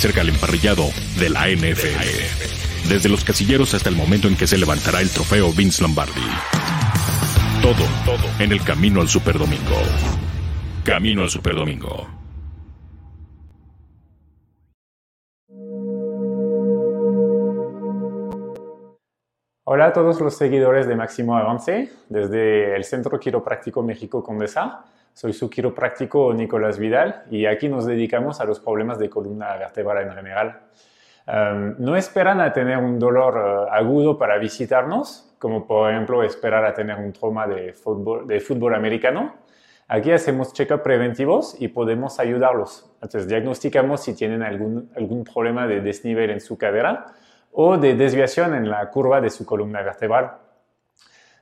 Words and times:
cerca 0.00 0.22
el 0.22 0.30
emparrillado 0.30 0.84
de 1.18 1.28
la 1.28 1.46
NFL. 1.48 2.88
Desde 2.88 3.10
los 3.10 3.22
casilleros 3.22 3.74
hasta 3.74 3.90
el 3.90 3.96
momento 3.96 4.28
en 4.28 4.36
que 4.36 4.46
se 4.46 4.56
levantará 4.56 5.02
el 5.02 5.10
trofeo 5.10 5.52
Vince 5.52 5.82
Lombardi. 5.82 6.22
Todo, 7.60 7.84
todo 8.06 8.26
en 8.38 8.50
el 8.50 8.64
camino 8.64 9.02
al 9.02 9.08
Superdomingo. 9.08 9.76
Camino 10.84 11.20
al 11.20 11.28
Superdomingo. 11.28 12.08
Hola 19.64 19.86
a 19.88 19.92
todos 19.92 20.18
los 20.22 20.34
seguidores 20.34 20.88
de 20.88 20.96
Máximo 20.96 21.36
Avance, 21.36 21.92
desde 22.08 22.74
el 22.74 22.84
Centro 22.84 23.20
Quiropráctico 23.20 23.82
México 23.82 24.24
Condesa. 24.24 24.82
Soy 25.12 25.32
su 25.32 25.50
quiropráctico 25.50 26.32
Nicolás 26.32 26.78
Vidal 26.78 27.24
y 27.30 27.46
aquí 27.46 27.68
nos 27.68 27.86
dedicamos 27.86 28.40
a 28.40 28.44
los 28.44 28.60
problemas 28.60 28.98
de 28.98 29.10
columna 29.10 29.56
vertebral 29.56 30.06
en 30.06 30.14
general. 30.14 30.60
Um, 31.26 31.74
no 31.78 31.96
esperan 31.96 32.40
a 32.40 32.52
tener 32.52 32.78
un 32.78 32.98
dolor 32.98 33.36
uh, 33.36 33.72
agudo 33.72 34.18
para 34.18 34.38
visitarnos, 34.38 35.34
como 35.38 35.66
por 35.66 35.90
ejemplo 35.90 36.22
esperar 36.22 36.64
a 36.64 36.74
tener 36.74 36.96
un 36.96 37.12
trauma 37.12 37.46
de 37.46 37.72
fútbol, 37.72 38.26
de 38.26 38.40
fútbol 38.40 38.74
americano. 38.74 39.34
Aquí 39.86 40.12
hacemos 40.12 40.52
check-up 40.52 40.82
preventivos 40.82 41.60
y 41.60 41.68
podemos 41.68 42.18
ayudarlos. 42.18 42.90
Entonces 42.94 43.28
diagnosticamos 43.28 44.02
si 44.02 44.14
tienen 44.14 44.42
algún, 44.42 44.90
algún 44.96 45.24
problema 45.24 45.66
de 45.66 45.80
desnivel 45.80 46.30
en 46.30 46.40
su 46.40 46.56
cadera 46.56 47.06
o 47.52 47.76
de 47.76 47.94
desviación 47.94 48.54
en 48.54 48.70
la 48.70 48.88
curva 48.90 49.20
de 49.20 49.30
su 49.30 49.44
columna 49.44 49.82
vertebral. 49.82 50.32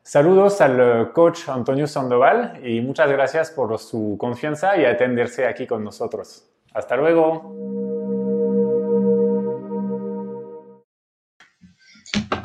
Saludos 0.09 0.63
al 0.63 0.81
eh, 0.81 1.13
coach 1.13 1.51
Antonio 1.51 1.87
Sandoval 1.87 2.67
y 2.67 2.81
muchas 2.81 3.11
gracias 3.11 3.51
por 3.51 3.79
su 3.79 4.17
confianza 4.19 4.75
y 4.81 4.87
atenderse 4.87 5.45
aquí 5.45 5.67
con 5.67 5.85
nosotros. 5.85 6.49
Hasta 6.73 6.97
luego. 6.97 7.55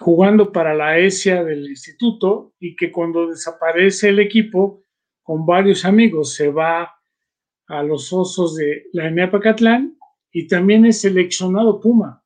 jugando 0.00 0.50
para 0.50 0.74
la 0.74 0.98
ESIA 0.98 1.44
del 1.44 1.68
instituto 1.70 2.54
y 2.58 2.74
que 2.74 2.90
cuando 2.90 3.28
desaparece 3.28 4.08
el 4.08 4.18
equipo, 4.18 4.82
con 5.22 5.46
varios 5.46 5.84
amigos, 5.84 6.34
se 6.34 6.50
va 6.50 6.92
a 7.68 7.82
los 7.84 8.12
osos 8.12 8.56
de 8.56 8.86
la 8.92 9.06
ENEA 9.06 9.30
Catlán 9.30 9.96
y 10.32 10.48
también 10.48 10.84
es 10.84 11.02
seleccionado 11.02 11.80
Puma. 11.80 12.24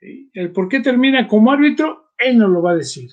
El 0.00 0.52
por 0.52 0.70
qué 0.70 0.80
termina 0.80 1.28
como 1.28 1.52
árbitro, 1.52 2.12
él 2.16 2.38
no 2.38 2.48
lo 2.48 2.62
va 2.62 2.70
a 2.70 2.76
decir. 2.76 3.10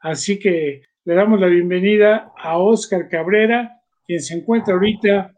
Así 0.00 0.36
que 0.40 0.82
le 1.04 1.14
damos 1.14 1.38
la 1.38 1.46
bienvenida 1.46 2.32
a 2.36 2.58
Oscar 2.58 3.08
Cabrera, 3.08 3.82
quien 4.04 4.20
se 4.20 4.34
encuentra 4.34 4.74
ahorita 4.74 5.32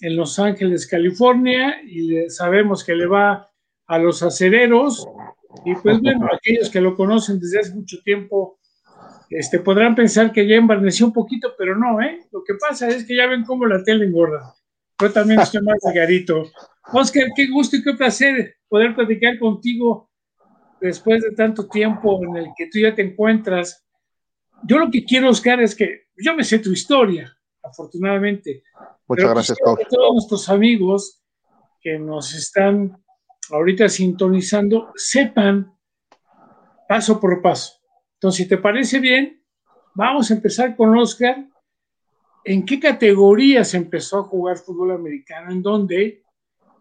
en 0.00 0.16
Los 0.16 0.38
Ángeles, 0.38 0.86
California, 0.86 1.80
y 1.84 2.28
sabemos 2.28 2.84
que 2.84 2.94
le 2.94 3.06
va 3.06 3.50
a 3.86 3.98
los 3.98 4.22
acereros. 4.22 5.06
Y 5.64 5.74
pues 5.74 6.00
bueno, 6.00 6.28
aquellos 6.32 6.70
que 6.70 6.80
lo 6.80 6.94
conocen 6.94 7.40
desde 7.40 7.60
hace 7.60 7.74
mucho 7.74 7.98
tiempo, 8.02 8.58
este, 9.30 9.58
podrán 9.58 9.94
pensar 9.94 10.32
que 10.32 10.46
ya 10.46 10.56
embarneció 10.56 11.06
un 11.06 11.12
poquito, 11.12 11.52
pero 11.58 11.76
no, 11.76 12.00
¿eh? 12.00 12.26
Lo 12.30 12.44
que 12.44 12.54
pasa 12.54 12.88
es 12.88 13.04
que 13.04 13.16
ya 13.16 13.26
ven 13.26 13.44
cómo 13.44 13.66
la 13.66 13.82
tele 13.82 14.04
engorda. 14.04 14.54
Yo 15.00 15.12
también 15.12 15.40
estoy 15.40 15.62
más 15.62 15.78
garito. 15.94 16.44
Oscar, 16.92 17.26
qué 17.34 17.48
gusto 17.48 17.76
y 17.76 17.82
qué 17.82 17.92
placer 17.94 18.56
poder 18.68 18.94
platicar 18.94 19.38
contigo 19.38 20.10
después 20.80 21.22
de 21.22 21.32
tanto 21.32 21.68
tiempo 21.68 22.22
en 22.24 22.36
el 22.36 22.46
que 22.56 22.68
tú 22.70 22.78
ya 22.78 22.94
te 22.94 23.02
encuentras. 23.02 23.84
Yo 24.62 24.78
lo 24.78 24.90
que 24.90 25.04
quiero, 25.04 25.30
Oscar, 25.30 25.60
es 25.60 25.74
que 25.74 26.06
yo 26.16 26.34
me 26.34 26.44
sé 26.44 26.60
tu 26.60 26.72
historia, 26.72 27.36
afortunadamente, 27.62 28.62
Muchas 29.08 29.30
gracias, 29.30 29.58
A 29.60 29.88
todos 29.88 30.14
nuestros 30.14 30.48
amigos 30.48 31.22
que 31.80 31.98
nos 31.98 32.34
están 32.34 33.00
ahorita 33.50 33.88
sintonizando 33.88 34.90
sepan 34.96 35.72
paso 36.88 37.20
por 37.20 37.40
paso. 37.40 37.74
Entonces, 38.14 38.44
si 38.44 38.48
te 38.48 38.58
parece 38.58 38.98
bien, 38.98 39.42
vamos 39.94 40.30
a 40.30 40.34
empezar 40.34 40.74
con 40.74 40.96
Oscar. 40.98 41.46
¿En 42.44 42.64
qué 42.64 42.80
categorías 42.80 43.74
empezó 43.74 44.20
a 44.20 44.22
jugar 44.24 44.56
fútbol 44.56 44.92
americano? 44.92 45.52
¿En 45.52 45.62
dónde? 45.62 46.24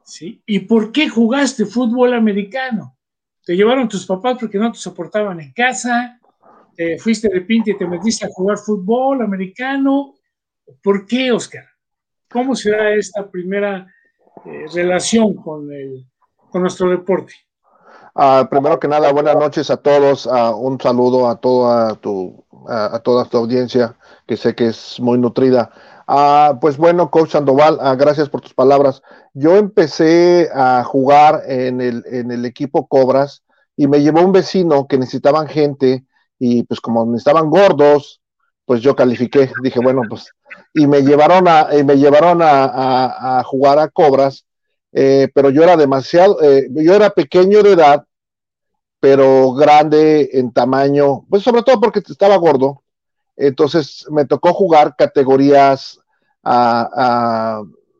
¿Sí? 0.03 0.41
¿Y 0.45 0.59
por 0.59 0.91
qué 0.91 1.09
jugaste 1.09 1.65
fútbol 1.65 2.13
americano? 2.13 2.97
¿Te 3.43 3.55
llevaron 3.55 3.89
tus 3.89 4.05
papás 4.05 4.37
porque 4.39 4.57
no 4.57 4.71
te 4.71 4.79
soportaban 4.79 5.39
en 5.39 5.53
casa? 5.53 6.19
¿Te 6.75 6.97
fuiste 6.97 7.29
de 7.29 7.41
pinta 7.41 7.71
y 7.71 7.77
te 7.77 7.87
metiste 7.87 8.25
a 8.25 8.29
jugar 8.29 8.57
fútbol 8.57 9.21
americano? 9.21 10.15
¿Por 10.81 11.05
qué, 11.05 11.31
Oscar? 11.31 11.65
¿Cómo 12.35 12.53
será 12.53 12.93
esta 12.93 13.25
primera 13.25 13.87
eh, 14.45 14.65
relación 14.73 15.35
con, 15.35 15.71
el, 15.71 16.05
con 16.49 16.63
nuestro 16.63 16.89
deporte? 16.89 17.31
Uh, 18.13 18.45
primero 18.49 18.77
que 18.77 18.89
nada, 18.89 19.09
buenas 19.13 19.37
noches 19.37 19.69
a 19.69 19.77
todos. 19.77 20.25
Un 20.25 20.77
saludo 20.81 21.29
a 21.29 21.37
toda 21.37 21.95
tu, 21.95 22.45
a 22.67 22.99
toda 22.99 23.23
tu 23.23 23.37
audiencia, 23.37 23.95
que 24.27 24.35
sé 24.35 24.53
que 24.53 24.67
es 24.67 24.99
muy 24.99 25.17
nutrida. 25.17 25.71
Uh, 26.09 26.59
pues 26.59 26.75
bueno, 26.75 27.09
Coach 27.09 27.31
Sandoval, 27.31 27.79
gracias 27.97 28.27
por 28.27 28.41
tus 28.41 28.53
palabras. 28.53 29.01
Yo 29.33 29.55
empecé 29.55 30.49
a 30.53 30.83
jugar 30.83 31.41
en 31.47 31.79
el, 31.79 32.03
en 32.05 32.31
el 32.31 32.43
equipo 32.43 32.85
Cobras 32.87 33.45
y 33.77 33.87
me 33.87 34.01
llevó 34.01 34.19
un 34.19 34.33
vecino 34.33 34.87
que 34.87 34.97
necesitaban 34.97 35.47
gente 35.47 36.03
y 36.37 36.63
pues 36.63 36.81
como 36.81 37.05
necesitaban 37.05 37.49
gordos, 37.49 38.19
pues 38.65 38.81
yo 38.81 38.93
califiqué. 38.93 39.49
Dije, 39.63 39.79
bueno, 39.79 40.01
pues 40.09 40.34
y 40.73 40.87
me 40.87 41.01
llevaron 41.01 41.47
a, 41.47 41.69
me 41.85 41.95
llevaron 41.97 42.39
a, 42.41 43.43
jugar 43.45 43.79
a 43.79 43.87
Cobras, 43.87 44.45
eh, 44.91 45.29
pero 45.33 45.49
yo 45.49 45.63
era 45.63 45.75
demasiado, 45.77 46.41
eh, 46.41 46.67
yo 46.71 46.93
era 46.93 47.09
pequeño 47.09 47.63
de 47.63 47.73
edad, 47.73 48.05
pero 48.99 49.53
grande 49.53 50.29
en 50.33 50.51
tamaño, 50.51 51.25
pues 51.29 51.43
sobre 51.43 51.63
todo 51.63 51.79
porque 51.79 51.99
estaba 51.99 52.37
gordo, 52.37 52.83
Entonces 53.35 54.05
me 54.09 54.25
tocó 54.25 54.53
jugar 54.53 54.95
categorías 54.97 55.99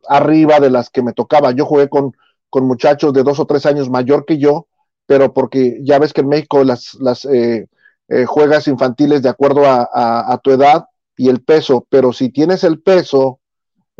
arriba 0.08 0.60
de 0.60 0.70
las 0.70 0.90
que 0.90 1.02
me 1.02 1.12
tocaba. 1.12 1.50
Yo 1.50 1.66
jugué 1.66 1.88
con, 1.88 2.16
con, 2.48 2.64
muchachos 2.66 3.12
de 3.12 3.22
dos 3.22 3.40
o 3.40 3.46
tres 3.46 3.66
años 3.66 3.90
mayor 3.90 4.24
que 4.24 4.38
yo, 4.38 4.68
pero 5.06 5.32
porque 5.32 5.78
ya 5.82 5.98
ves 5.98 6.12
que 6.12 6.20
en 6.20 6.28
México 6.28 6.64
las, 6.64 6.94
las 6.94 7.24
eh, 7.24 7.68
eh, 8.08 8.24
juegas 8.24 8.68
infantiles 8.68 9.22
de 9.22 9.28
acuerdo 9.28 9.62
a, 9.66 10.40
tu 10.42 10.50
edad 10.50 10.86
y 11.16 11.28
el 11.28 11.42
peso, 11.42 11.86
pero 11.88 12.12
si 12.12 12.30
tienes 12.30 12.64
el 12.64 12.80
peso, 12.80 13.40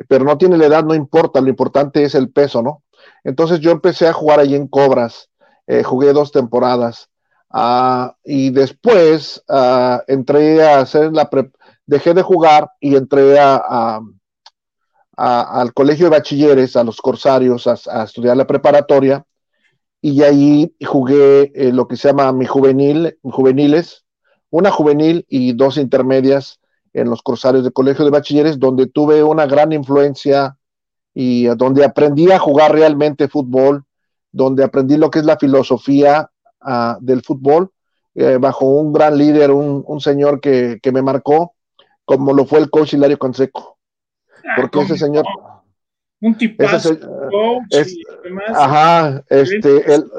pero 0.09 0.25
no 0.25 0.37
tienes 0.37 0.59
la 0.59 0.67
edad, 0.67 0.85
no 0.85 0.95
importa, 0.95 1.41
lo 1.41 1.49
importante 1.49 2.03
es 2.03 2.15
el 2.15 2.31
peso, 2.31 2.63
¿no? 2.63 2.83
Entonces 3.25 3.61
yo 3.61 3.71
empecé 3.71 4.07
a 4.07 4.13
jugar 4.13 4.41
ahí 4.41 4.55
en 4.55 4.69
Cobras, 4.69 5.31
eh, 5.67 5.83
jugué 5.83 6.13
dos 6.13 6.33
temporadas 6.33 7.09
ah, 7.51 8.15
y 8.25 8.51
después 8.51 9.43
ah, 9.49 10.03
entré 10.07 10.63
a 10.63 10.81
hacer 10.81 11.13
la, 11.13 11.29
dejé 11.87 12.15
de 12.15 12.23
jugar 12.23 12.71
y 12.81 12.97
entré 12.97 13.39
a, 13.39 14.01
al 15.17 15.73
colegio 15.73 16.07
de 16.07 16.19
bachilleres, 16.19 16.77
a 16.77 16.85
los 16.85 17.01
corsarios, 17.01 17.67
a, 17.67 18.05
estudiar 18.05 18.37
la 18.37 18.47
preparatoria, 18.47 19.25
y 20.03 20.23
ahí 20.23 20.77
jugué 20.87 21.53
eh, 21.55 21.73
lo 21.73 21.89
que 21.89 21.97
se 21.97 22.09
llama 22.09 22.31
mi 22.33 22.45
juvenil, 22.45 23.19
juveniles, 23.23 24.05
una 24.51 24.71
juvenil 24.71 25.25
y 25.29 25.55
dos 25.55 25.79
intermedias 25.79 26.61
en 26.97 27.11
los 27.11 27.23
corsarios 27.23 27.63
del 27.63 27.73
colegio 27.73 28.05
de 28.05 28.11
bachilleres, 28.11 28.59
donde 28.59 28.87
tuve 28.87 29.23
una 29.23 29.47
gran 29.47 29.73
influencia 29.73 30.57
y 31.13 31.45
donde 31.57 31.85
aprendí 31.85 32.31
a 32.31 32.39
jugar 32.39 32.73
realmente 32.73 33.29
fútbol, 33.29 33.85
donde 34.33 34.65
aprendí 34.65 34.97
lo 34.97 35.11
que 35.11 35.21
es 35.21 35.25
la 35.25 35.39
filosofía 35.39 36.31
ah, 36.61 36.99
del 37.01 37.23
fútbol, 37.23 37.71
eh, 38.15 38.39
bajo 38.41 38.65
un 38.67 38.93
gran 38.93 39.17
líder, 39.19 39.51
un, 39.51 40.01
señor 40.01 40.41
que, 40.41 40.79
que, 40.83 40.91
me 40.91 41.03
marcó, 41.03 41.55
como 42.05 42.33
lo 42.33 42.47
fue 42.47 42.61
el 42.61 42.71
coach 42.71 42.95
Hilario 42.95 43.19
Conseco. 43.19 43.79
Porque 44.57 44.81
ese 44.81 44.97
señor. 44.97 45.25
Un 46.21 46.37
tipazo, 46.37 46.97
Ajá, 48.55 49.23
este. 49.29 49.95
El, 49.95 50.11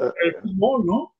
fútbol, 0.42 0.86
¿no? 0.86 1.14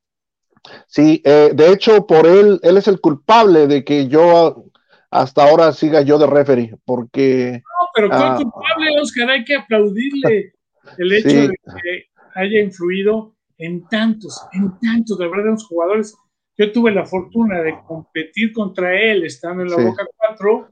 Sí, 0.87 1.21
eh, 1.25 1.51
de 1.55 1.73
hecho, 1.73 2.07
por 2.07 2.27
él, 2.27 2.61
él 2.63 2.77
es 2.77 2.87
el 2.87 3.01
culpable 3.01 3.67
de 3.67 3.85
que 3.85 4.07
yo 4.07 4.65
hasta 5.11 5.49
ahora 5.49 5.73
siga 5.73 6.03
yo 6.03 6.19
de 6.19 6.27
referee, 6.27 6.75
porque. 6.85 7.63
No, 7.65 7.89
pero 7.95 8.09
¿cuál 8.09 8.23
ah, 8.23 8.37
culpable, 8.37 9.01
Oscar? 9.01 9.31
Hay 9.31 9.45
que 9.45 9.57
aplaudirle 9.57 10.53
el 10.99 11.13
hecho 11.13 11.49
de 11.49 11.55
que 11.83 12.05
haya 12.35 12.61
influido 12.61 13.35
en 13.57 13.87
tantos, 13.89 14.47
en 14.53 14.79
tantos, 14.79 15.19
de 15.19 15.29
verdad, 15.29 15.53
los 15.53 15.67
jugadores. 15.67 16.17
Yo 16.57 16.73
tuve 16.73 16.91
la 16.91 17.07
fortuna 17.07 17.61
de 17.63 17.79
competir 17.87 18.53
contra 18.53 19.01
él 19.01 19.25
estando 19.25 19.63
en 19.63 19.71
la 19.71 19.77
Boca 19.77 20.05
4 20.17 20.69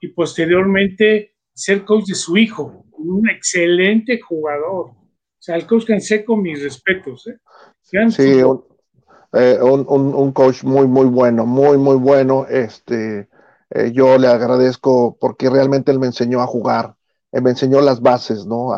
y 0.00 0.08
posteriormente 0.08 1.34
ser 1.54 1.84
coach 1.84 2.06
de 2.06 2.14
su 2.14 2.36
hijo, 2.36 2.84
un 2.92 3.28
excelente 3.28 4.20
jugador. 4.20 4.90
O 4.90 5.40
sea, 5.40 5.54
el 5.54 5.66
coach 5.66 5.86
Canseco, 5.86 6.36
mis 6.36 6.62
respetos. 6.62 7.28
¿eh? 7.28 7.38
Sí, 8.10 8.40
eh, 9.32 9.58
un, 9.60 9.86
un, 9.88 10.32
coach 10.32 10.64
muy, 10.64 10.88
muy 10.88 11.06
bueno, 11.06 11.46
muy, 11.46 11.76
muy 11.76 11.96
bueno. 11.96 12.46
Este, 12.48 13.28
eh, 13.70 13.92
yo 13.92 14.18
le 14.18 14.28
agradezco 14.28 15.16
porque 15.20 15.50
realmente 15.50 15.92
él 15.92 15.98
me 15.98 16.06
enseñó 16.06 16.40
a 16.40 16.46
jugar, 16.46 16.96
él 17.32 17.42
me 17.42 17.50
enseñó 17.50 17.80
las 17.80 18.00
bases, 18.00 18.46
¿no? 18.46 18.70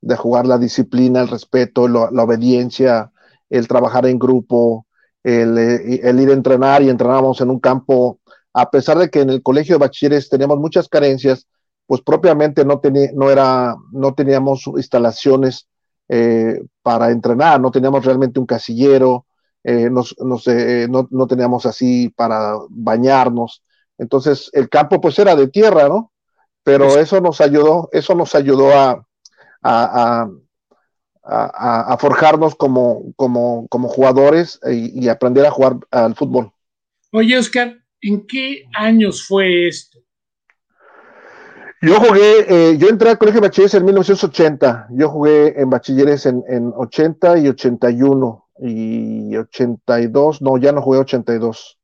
De 0.00 0.16
jugar 0.16 0.46
la 0.46 0.58
disciplina, 0.58 1.20
el 1.20 1.28
respeto, 1.28 1.88
la 1.88 2.22
obediencia, 2.22 3.12
el 3.50 3.68
trabajar 3.68 4.06
en 4.06 4.18
grupo, 4.18 4.86
el, 5.22 5.58
el, 5.58 6.20
ir 6.20 6.30
a 6.30 6.34
entrenar 6.34 6.82
y 6.82 6.90
entrenábamos 6.90 7.40
en 7.40 7.50
un 7.50 7.60
campo, 7.60 8.20
a 8.52 8.70
pesar 8.70 8.98
de 8.98 9.10
que 9.10 9.20
en 9.20 9.30
el 9.30 9.42
colegio 9.42 9.74
de 9.74 9.86
bachilleres 9.86 10.28
teníamos 10.28 10.58
muchas 10.58 10.88
carencias, 10.88 11.46
pues 11.86 12.00
propiamente 12.02 12.64
no, 12.64 12.80
no, 13.14 13.30
era, 13.30 13.76
no 13.92 14.14
teníamos 14.14 14.66
instalaciones 14.66 15.68
eh, 16.08 16.62
para 16.82 17.10
entrenar, 17.10 17.60
no 17.60 17.70
teníamos 17.70 18.04
realmente 18.04 18.40
un 18.40 18.46
casillero, 18.46 19.26
eh, 19.62 19.86
eh, 19.86 20.86
no, 20.90 21.08
no, 21.10 21.26
teníamos 21.26 21.66
así 21.66 22.10
para 22.10 22.54
bañarnos. 22.68 23.62
Entonces 23.98 24.50
el 24.52 24.68
campo 24.68 25.00
pues 25.00 25.18
era 25.18 25.36
de 25.36 25.48
tierra, 25.48 25.88
¿no? 25.88 26.12
Pero 26.62 26.98
eso 26.98 27.20
nos 27.20 27.40
ayudó, 27.40 27.90
eso 27.92 28.14
nos 28.14 28.34
ayudó 28.34 28.72
a, 28.72 29.06
a, 29.62 30.28
a, 31.22 31.96
forjarnos 31.98 32.54
como, 32.54 33.12
como, 33.16 33.68
como 33.68 33.88
jugadores 33.88 34.58
y, 34.70 35.04
y, 35.04 35.08
aprender 35.08 35.44
a 35.44 35.50
jugar 35.50 35.76
al 35.90 36.14
fútbol. 36.14 36.52
Oye, 37.12 37.36
Oscar, 37.36 37.76
¿en 38.00 38.26
qué 38.26 38.64
años 38.74 39.26
fue 39.26 39.68
esto? 39.68 39.98
Yo 41.84 42.00
jugué, 42.00 42.46
eh, 42.48 42.78
yo 42.78 42.88
entré 42.88 43.10
al 43.10 43.18
colegio 43.18 43.42
de 43.42 43.48
bachilleres 43.48 43.74
en 43.74 43.84
1980. 43.84 44.88
Yo 44.92 45.10
jugué 45.10 45.60
en 45.60 45.68
bachilleres 45.68 46.24
en, 46.24 46.42
en 46.48 46.72
80 46.74 47.38
y 47.38 47.48
81 47.48 48.48
y 48.60 49.36
82. 49.36 50.40
No, 50.40 50.56
ya 50.56 50.72
no 50.72 50.80
jugué 50.80 51.00
82. 51.00 51.78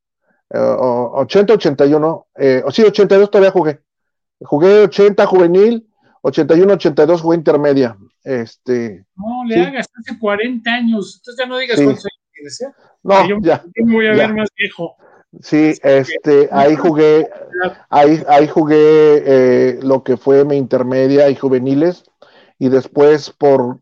80, 0.52 1.54
81. 1.54 2.26
Eh, 2.36 2.62
sí, 2.70 2.82
82 2.82 3.30
todavía 3.30 3.50
jugué. 3.50 3.80
Jugué 4.40 4.82
80 4.84 5.26
juvenil, 5.26 5.86
81, 6.22 6.72
82 6.74 7.20
jugué 7.20 7.36
intermedia. 7.36 7.96
Este, 8.24 9.04
no, 9.16 9.44
le 9.46 9.60
hagas 9.62 9.88
hace 9.98 10.18
40 10.18 10.70
años. 10.70 11.16
Entonces 11.18 11.44
ya 11.44 11.46
no 11.46 11.58
digas 11.58 11.76
cuántos 11.76 12.04
años 12.04 12.20
tienes, 12.32 12.60
¿eh? 12.62 12.72
No, 13.02 13.28
yo, 13.28 13.36
ya. 13.40 13.62
Yo 13.76 13.84
me 13.84 13.94
voy 13.94 14.06
a 14.08 14.12
ver 14.12 14.34
más 14.34 14.48
viejo. 14.56 14.96
Sí, 15.40 15.74
este, 15.82 16.48
ahí 16.50 16.74
jugué, 16.74 17.28
ahí, 17.88 18.20
ahí 18.28 18.48
jugué 18.48 19.22
eh, 19.24 19.78
lo 19.80 20.02
que 20.02 20.16
fue 20.16 20.44
mi 20.44 20.56
intermedia 20.56 21.30
y 21.30 21.36
juveniles, 21.36 22.02
y 22.58 22.68
después 22.68 23.30
por 23.30 23.78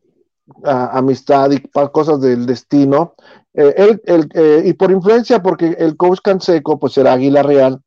amistad 0.64 1.50
y 1.50 1.60
cosas 1.90 2.20
del 2.20 2.44
destino, 2.46 3.14
eh, 3.58 3.98
eh, 4.34 4.62
y 4.64 4.72
por 4.74 4.90
influencia, 4.90 5.42
porque 5.42 5.76
el 5.78 5.96
coach 5.96 6.20
Canseco, 6.22 6.78
pues 6.78 6.96
era 6.98 7.12
Águila 7.12 7.42
Real, 7.42 7.80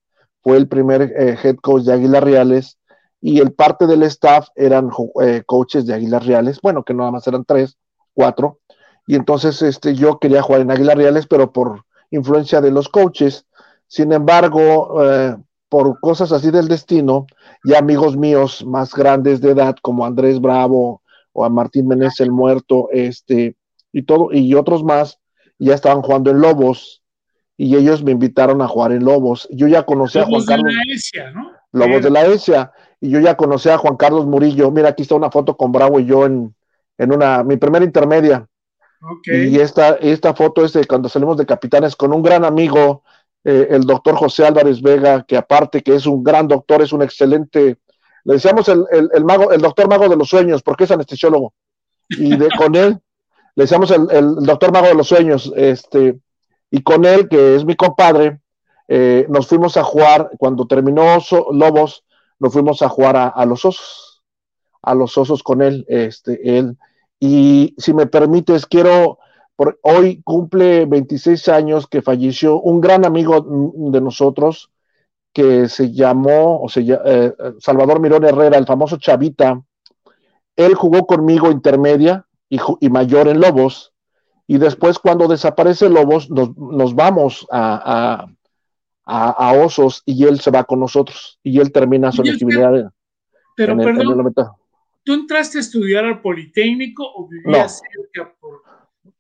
fue 0.44 0.58
el 0.58 0.68
primer 0.68 1.14
head 1.44 1.58
coach 1.58 1.84
de 1.84 1.94
Águilas 1.94 2.24
Reales, 2.24 2.78
y 3.22 3.40
el 3.40 3.54
parte 3.54 3.86
del 3.86 4.04
staff 4.04 4.48
eran 4.56 4.90
coaches 5.46 5.86
de 5.86 5.94
Águilas 5.94 6.26
Reales, 6.26 6.60
bueno, 6.62 6.84
que 6.84 6.94
nada 6.94 7.12
más 7.12 7.28
eran 7.28 7.46
tres, 7.46 7.78
cuatro, 8.14 8.60
y 9.08 9.16
entonces 9.16 9.62
este, 9.62 9.96
yo 9.96 10.20
quería 10.20 10.42
jugar 10.42 10.62
en 10.62 10.72
Águilas 10.72 10.96
Reales, 10.96 11.28
pero 11.28 11.52
por 11.52 11.86
influencia 12.12 12.62
de 12.62 12.72
los 12.72 12.90
coaches, 12.90 13.46
sin 13.88 14.12
embargo, 14.12 15.04
eh, 15.04 15.36
por 15.70 16.00
cosas 16.00 16.32
así 16.32 16.52
del 16.52 16.68
destino, 16.68 17.26
y 17.64 17.74
amigos 17.74 18.18
míos 18.18 18.64
más 18.66 18.94
grandes 18.94 19.42
de 19.42 19.52
edad, 19.52 19.76
como 19.82 20.06
Andrés 20.06 20.40
Bravo 20.40 21.02
o 21.34 21.46
a 21.46 21.50
Martín 21.50 21.88
Menez 21.88 22.20
el 22.20 22.32
Muerto, 22.32 22.90
este, 22.92 23.56
y 23.94 24.04
todo, 24.04 24.30
y 24.32 24.54
otros 24.54 24.84
más, 24.84 25.21
ya 25.66 25.76
estaban 25.76 26.02
jugando 26.02 26.32
en 26.32 26.42
Lobos, 26.42 27.02
y 27.58 27.76
ellos 27.76 28.04
me 28.04 28.12
invitaron 28.12 28.62
a 28.62 28.68
jugar 28.68 28.92
en 28.92 29.04
Lobos. 29.04 29.48
Yo 29.52 29.68
ya 29.68 29.84
conocí 29.84 30.18
a 30.18 30.26
Juan 30.26 30.44
Carlos. 30.46 30.74
De 31.14 31.32
¿no? 31.32 31.52
Lobos 31.72 32.02
de 32.02 32.10
la 32.10 32.26
ESIA, 32.26 32.72
y 33.00 33.10
yo 33.10 33.20
ya 33.20 33.38
conocí 33.38 33.70
a 33.70 33.78
Juan 33.78 33.98
Carlos 33.98 34.26
Murillo. 34.26 34.72
Mira, 34.72 34.90
aquí 34.90 35.04
está 35.04 35.16
una 35.16 35.30
foto 35.30 35.56
con 35.56 35.72
Bravo 35.72 36.00
y 36.00 36.06
yo 36.06 36.26
en, 36.26 36.56
en 36.98 37.14
una, 37.14 37.44
mi 37.44 37.58
primera 37.58 37.86
intermedia. 37.86 38.48
Y 39.26 39.60
esta, 39.60 39.96
esta 39.96 40.34
foto 40.36 40.64
es 40.64 40.74
de 40.74 40.86
cuando 40.86 41.10
salimos 41.10 41.38
de 41.38 41.46
capitanes 41.46 41.96
con 41.96 42.14
un 42.14 42.22
gran 42.22 42.46
amigo 42.46 43.04
eh, 43.44 43.68
el 43.72 43.82
doctor 43.82 44.16
José 44.16 44.46
Álvarez 44.46 44.82
Vega, 44.82 45.24
que 45.24 45.36
aparte 45.36 45.82
que 45.82 45.96
es 45.96 46.06
un 46.06 46.24
gran 46.24 46.48
doctor, 46.48 46.84
es 46.84 46.94
un 46.94 47.02
excelente, 47.02 47.80
le 48.24 48.34
decíamos 48.34 48.70
el, 48.70 48.86
el, 48.92 49.26
mago, 49.26 49.52
el 49.52 49.62
doctor 49.62 49.90
mago 49.90 50.08
de 50.08 50.16
los 50.16 50.30
sueños, 50.30 50.62
porque 50.62 50.84
es 50.84 50.92
anestesiólogo. 50.92 51.54
Y 52.10 52.36
de, 52.36 52.50
con 52.58 52.76
él, 52.76 53.00
le 53.56 53.64
decíamos 53.64 53.92
el, 53.92 54.10
el, 54.12 54.36
doctor 54.36 54.72
mago 54.72 54.88
de 54.88 54.96
los 54.96 55.08
sueños, 55.08 55.52
este, 55.56 56.20
y 56.70 56.82
con 56.84 57.06
él, 57.06 57.28
que 57.28 57.56
es 57.56 57.66
mi 57.66 57.76
compadre, 57.76 58.40
eh, 58.88 59.26
nos 59.30 59.48
fuimos 59.48 59.78
a 59.78 59.84
jugar, 59.84 60.32
cuando 60.38 60.68
terminó 60.68 61.04
Lobos, 61.52 62.04
nos 62.40 62.54
fuimos 62.54 62.82
a 62.82 62.90
jugar 62.90 63.16
a, 63.16 63.28
a, 63.28 63.46
los 63.46 63.64
osos, 63.66 64.24
a 64.82 64.96
los 64.96 65.18
osos 65.18 65.44
con 65.44 65.62
él, 65.62 65.86
este, 65.88 66.58
él. 66.58 66.78
Y 67.20 67.76
si 67.78 67.94
me 67.94 68.08
permites, 68.08 68.66
quiero 68.66 69.20
hoy 69.82 70.22
cumple 70.24 70.86
26 70.86 71.48
años 71.50 71.88
que 71.88 72.02
falleció 72.02 72.60
un 72.60 72.82
gran 72.82 73.06
amigo 73.06 73.46
de 73.92 74.02
nosotros 74.02 74.72
que 75.34 75.70
se 75.70 75.92
llamó 75.92 76.62
o 76.62 76.70
se, 76.70 76.82
eh, 76.82 77.34
Salvador 77.60 78.00
Mirón 78.00 78.26
Herrera, 78.26 78.58
el 78.58 78.66
famoso 78.66 78.98
Chavita. 78.98 79.62
Él 80.56 80.76
jugó 80.76 81.06
conmigo 81.06 81.52
intermedia 81.52 82.26
y, 82.52 82.90
mayor 82.90 83.28
en 83.28 83.40
Lobos. 83.40 83.94
Y 84.46 84.58
después 84.58 85.00
cuando 85.00 85.28
desaparece 85.28 85.90
Lobos 85.90 86.30
nos, 86.30 86.96
vamos 86.96 87.48
a, 87.52 88.28
a, 89.06 89.54
Osos 89.54 90.04
y 90.06 90.26
él 90.26 90.40
se 90.40 90.52
va 90.52 90.64
con 90.64 90.80
nosotros 90.80 91.40
y 91.42 91.60
él 91.60 91.72
termina 91.72 92.12
su 92.12 92.22
elegibilidad. 92.22 92.92
Pero 93.56 93.78
perdón, 93.78 94.34
¿tú 95.04 95.14
entraste 95.14 95.58
a 95.58 95.62
estudiar 95.62 96.06
al 96.06 96.22
Politécnico 96.22 97.04
o 97.16 97.28
vivías 97.28 97.82
cerca 97.82 98.34
por 98.40 98.62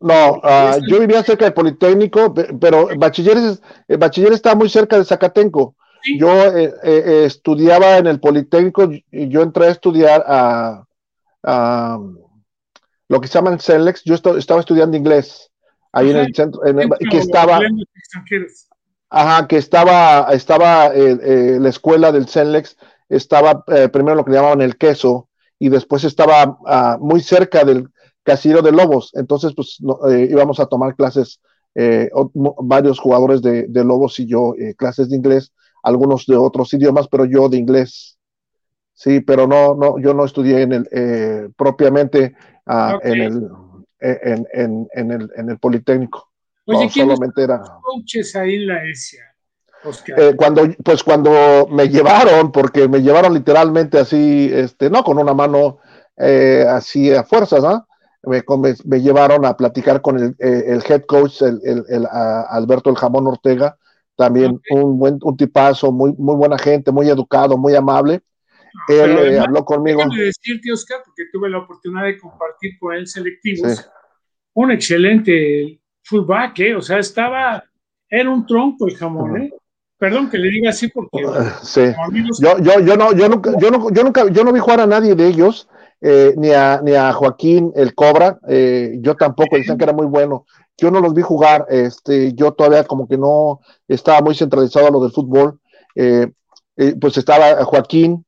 no, 0.02 0.42
ah, 0.44 0.80
yo 0.88 1.00
vivía 1.00 1.22
cerca 1.22 1.46
del 1.46 1.54
Politécnico, 1.54 2.34
pero 2.34 2.90
bachilleres, 2.98 3.62
el 3.88 3.98
bachiller 3.98 4.34
está 4.34 4.56
muy 4.56 4.68
cerca 4.68 4.98
de 4.98 5.06
Zacatenco. 5.06 5.76
yo 6.18 6.58
eh, 6.58 6.74
eh, 6.84 7.24
estudiaba 7.26 7.98
en 7.98 8.08
el 8.08 8.20
Politécnico 8.20 8.92
y 8.92 9.30
yo 9.30 9.44
entré 9.44 9.68
a 9.68 9.72
estudiar 9.72 10.24
a, 10.28 12.00
lo 13.12 13.20
que 13.20 13.28
se 13.28 13.34
llama 13.34 13.52
el 13.52 13.60
CELEX. 13.60 14.04
Yo 14.06 14.16
estaba 14.16 14.62
estudiando 14.62 14.96
inglés 14.96 15.52
ahí 15.92 16.12
en 16.12 16.18
el 16.18 16.34
centro, 16.34 16.62
que 17.10 17.18
estaba, 17.18 17.60
ajá, 19.10 19.48
que 19.48 19.58
estaba, 19.58 20.28
estaba 20.32 20.90
la 20.94 21.70
escuela 21.70 22.14
del 22.14 22.30
CELEX, 22.30 22.78
estaba 23.10 23.66
primero 23.92 24.16
lo 24.16 24.24
que 24.24 24.32
llamaban 24.32 24.62
el 24.62 24.78
queso 24.78 25.28
y 25.60 25.68
después 25.68 26.06
estaba 26.06 26.58
ah, 26.66 26.98
muy 27.02 27.20
cerca 27.20 27.66
del 27.66 27.90
casillero 28.24 28.62
de 28.62 28.72
Lobos. 28.72 29.12
Entonces, 29.14 29.54
pues 29.54 29.78
íbamos 30.30 30.62
a 30.62 30.68
tomar 30.68 30.96
clases 30.96 31.42
eh, 31.76 32.10
varios 32.34 32.98
jugadores 32.98 33.42
de, 33.42 33.84
Lobos 33.84 34.20
y 34.22 34.26
yo 34.28 34.54
eh, 34.58 34.74
clases 34.76 35.10
de 35.10 35.18
inglés, 35.18 35.52
algunos 35.84 36.26
de 36.28 36.38
otros 36.38 36.74
idiomas, 36.74 37.10
pero 37.10 37.26
yo 37.26 37.50
de 37.50 37.58
inglés. 37.58 38.18
Sí, 38.94 39.20
pero 39.20 39.48
no, 39.48 39.74
no, 39.76 40.00
yo 40.00 40.14
no 40.14 40.26
estudié 40.26 40.62
en 40.62 40.74
el, 40.74 40.90
eh, 40.92 41.50
propiamente 41.58 42.36
ah, 42.66 43.00
en, 43.04 43.22
el, 43.22 43.50
en, 44.00 44.48
en, 44.54 44.88
en, 44.94 45.12
el, 45.12 45.32
en 45.36 45.50
el 45.50 45.60
Politécnico. 45.60 46.30
Oye, 46.66 46.90
solamente 46.90 47.44
era... 47.44 47.62
coaches 47.82 48.36
ahí 48.36 48.56
en 48.56 48.68
la 48.68 48.84
ESIA? 48.86 49.24
cuando, 50.38 50.70
pues 50.84 51.04
cuando 51.04 51.68
me 51.72 51.90
llevaron, 51.90 52.52
porque 52.52 52.88
me 52.88 53.02
llevaron 53.02 53.34
literalmente 53.34 53.98
así, 53.98 54.48
este, 54.54 54.92
no 54.92 55.04
con 55.04 55.18
una 55.18 55.34
mano 55.34 55.80
así 56.16 57.12
a 57.12 57.24
fuerzas, 57.24 57.64
¿no? 57.64 57.88
me, 58.24 59.02
llevaron 59.02 59.46
a 59.46 59.56
platicar 59.58 60.02
con 60.02 60.20
el, 60.20 60.36
eh, 60.40 60.80
head 60.88 61.04
coach, 61.08 61.42
el, 61.42 62.08
Alberto 62.12 62.90
El 62.90 62.96
Jamón 62.96 63.28
Ortega, 63.28 63.78
también 64.16 64.62
un 64.70 65.00
buen 65.00 65.18
un 65.24 65.36
tipazo, 65.36 65.92
muy, 65.92 66.14
muy 66.14 66.36
buena 66.36 66.58
gente, 66.58 66.92
muy 66.92 67.10
educado, 67.10 67.58
muy 67.58 67.76
amable. 67.76 68.22
Él 68.88 69.18
eh, 69.18 69.40
habló 69.40 69.64
conmigo. 69.66 70.00
Déjame 70.00 70.24
decirte, 70.24 70.72
Oscar, 70.72 71.00
porque 71.06 71.24
tuve 71.32 71.50
la 71.50 71.60
oportunidad 71.60 72.06
de 72.06 72.18
compartir 72.18 72.78
con 72.80 72.96
él 72.96 73.08
selectivos. 73.08 73.90
Un 74.54 74.72
excelente 74.72 75.82
fullback, 76.04 76.60
¿eh? 76.60 76.76
O 76.76 76.82
sea, 76.82 77.00
estaba, 77.00 77.64
era 78.10 78.30
un 78.30 78.46
tronco 78.46 78.88
el 78.88 78.96
jamón, 78.96 79.42
¿eh? 79.42 79.54
Perdón 79.98 80.30
que 80.32 80.38
le 80.40 80.50
diga 80.50 80.72
así 80.72 80.88
porque. 80.88 81.24
Sí. 81.62 81.82
Yo, 82.42 82.58
yo, 82.58 82.80
yo, 82.80 82.98
no, 82.98 83.14
yo, 83.14 83.30
nunca, 83.30 83.52
yo, 83.60 83.70
no, 83.70 83.92
yo, 83.92 84.04
nunca, 84.04 84.28
yo 84.30 84.44
no 84.44 84.52
vi 84.52 84.60
jugar 84.60 84.82
a 84.82 84.88
nadie 84.88 85.14
de 85.14 85.28
ellos, 85.28 85.70
eh, 86.02 86.34
ni, 86.38 86.50
a, 86.52 86.82
ni 86.84 86.96
a 86.96 87.14
Joaquín 87.14 87.72
el 87.76 87.94
Cobra, 87.94 88.40
eh, 88.48 88.98
yo 89.00 89.16
tampoco, 89.16 89.58
decían 89.58 89.78
que 89.78 89.84
era 89.84 89.94
muy 89.94 90.08
bueno. 90.08 90.48
Yo 90.76 90.90
no 90.90 91.02
los 91.02 91.14
vi 91.14 91.22
jugar, 91.22 91.68
este, 91.70 92.34
yo 92.34 92.52
todavía 92.54 92.84
como 92.86 93.08
que 93.08 93.16
no 93.16 93.60
estaba 93.88 94.22
muy 94.22 94.34
centralizado 94.34 94.88
a 94.88 94.92
lo 94.92 95.02
del 95.02 95.12
fútbol. 95.12 95.60
Eh, 95.94 96.28
pues 97.00 97.18
estaba 97.18 97.64
Joaquín, 97.64 98.26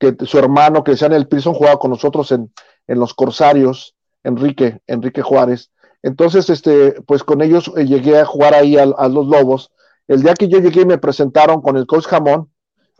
que 0.00 0.16
su 0.24 0.38
hermano, 0.38 0.82
que 0.82 0.92
decía 0.92 1.06
en 1.06 1.12
el 1.12 1.28
Prison, 1.28 1.54
jugaba 1.54 1.78
con 1.78 1.90
nosotros 1.90 2.32
en, 2.32 2.50
en 2.88 2.98
los 2.98 3.14
Corsarios, 3.14 3.94
Enrique, 4.24 4.80
Enrique 4.86 5.22
Juárez. 5.22 5.70
Entonces, 6.02 6.48
este, 6.48 7.00
pues 7.02 7.22
con 7.22 7.42
ellos 7.42 7.70
llegué 7.76 8.18
a 8.18 8.24
jugar 8.24 8.54
ahí 8.54 8.78
a, 8.78 8.84
a, 8.84 9.08
los 9.08 9.26
Lobos. 9.26 9.70
El 10.08 10.22
día 10.22 10.32
que 10.34 10.48
yo 10.48 10.58
llegué 10.58 10.86
me 10.86 10.98
presentaron 10.98 11.60
con 11.60 11.76
el 11.76 11.86
coach 11.86 12.06
Jamón. 12.06 12.50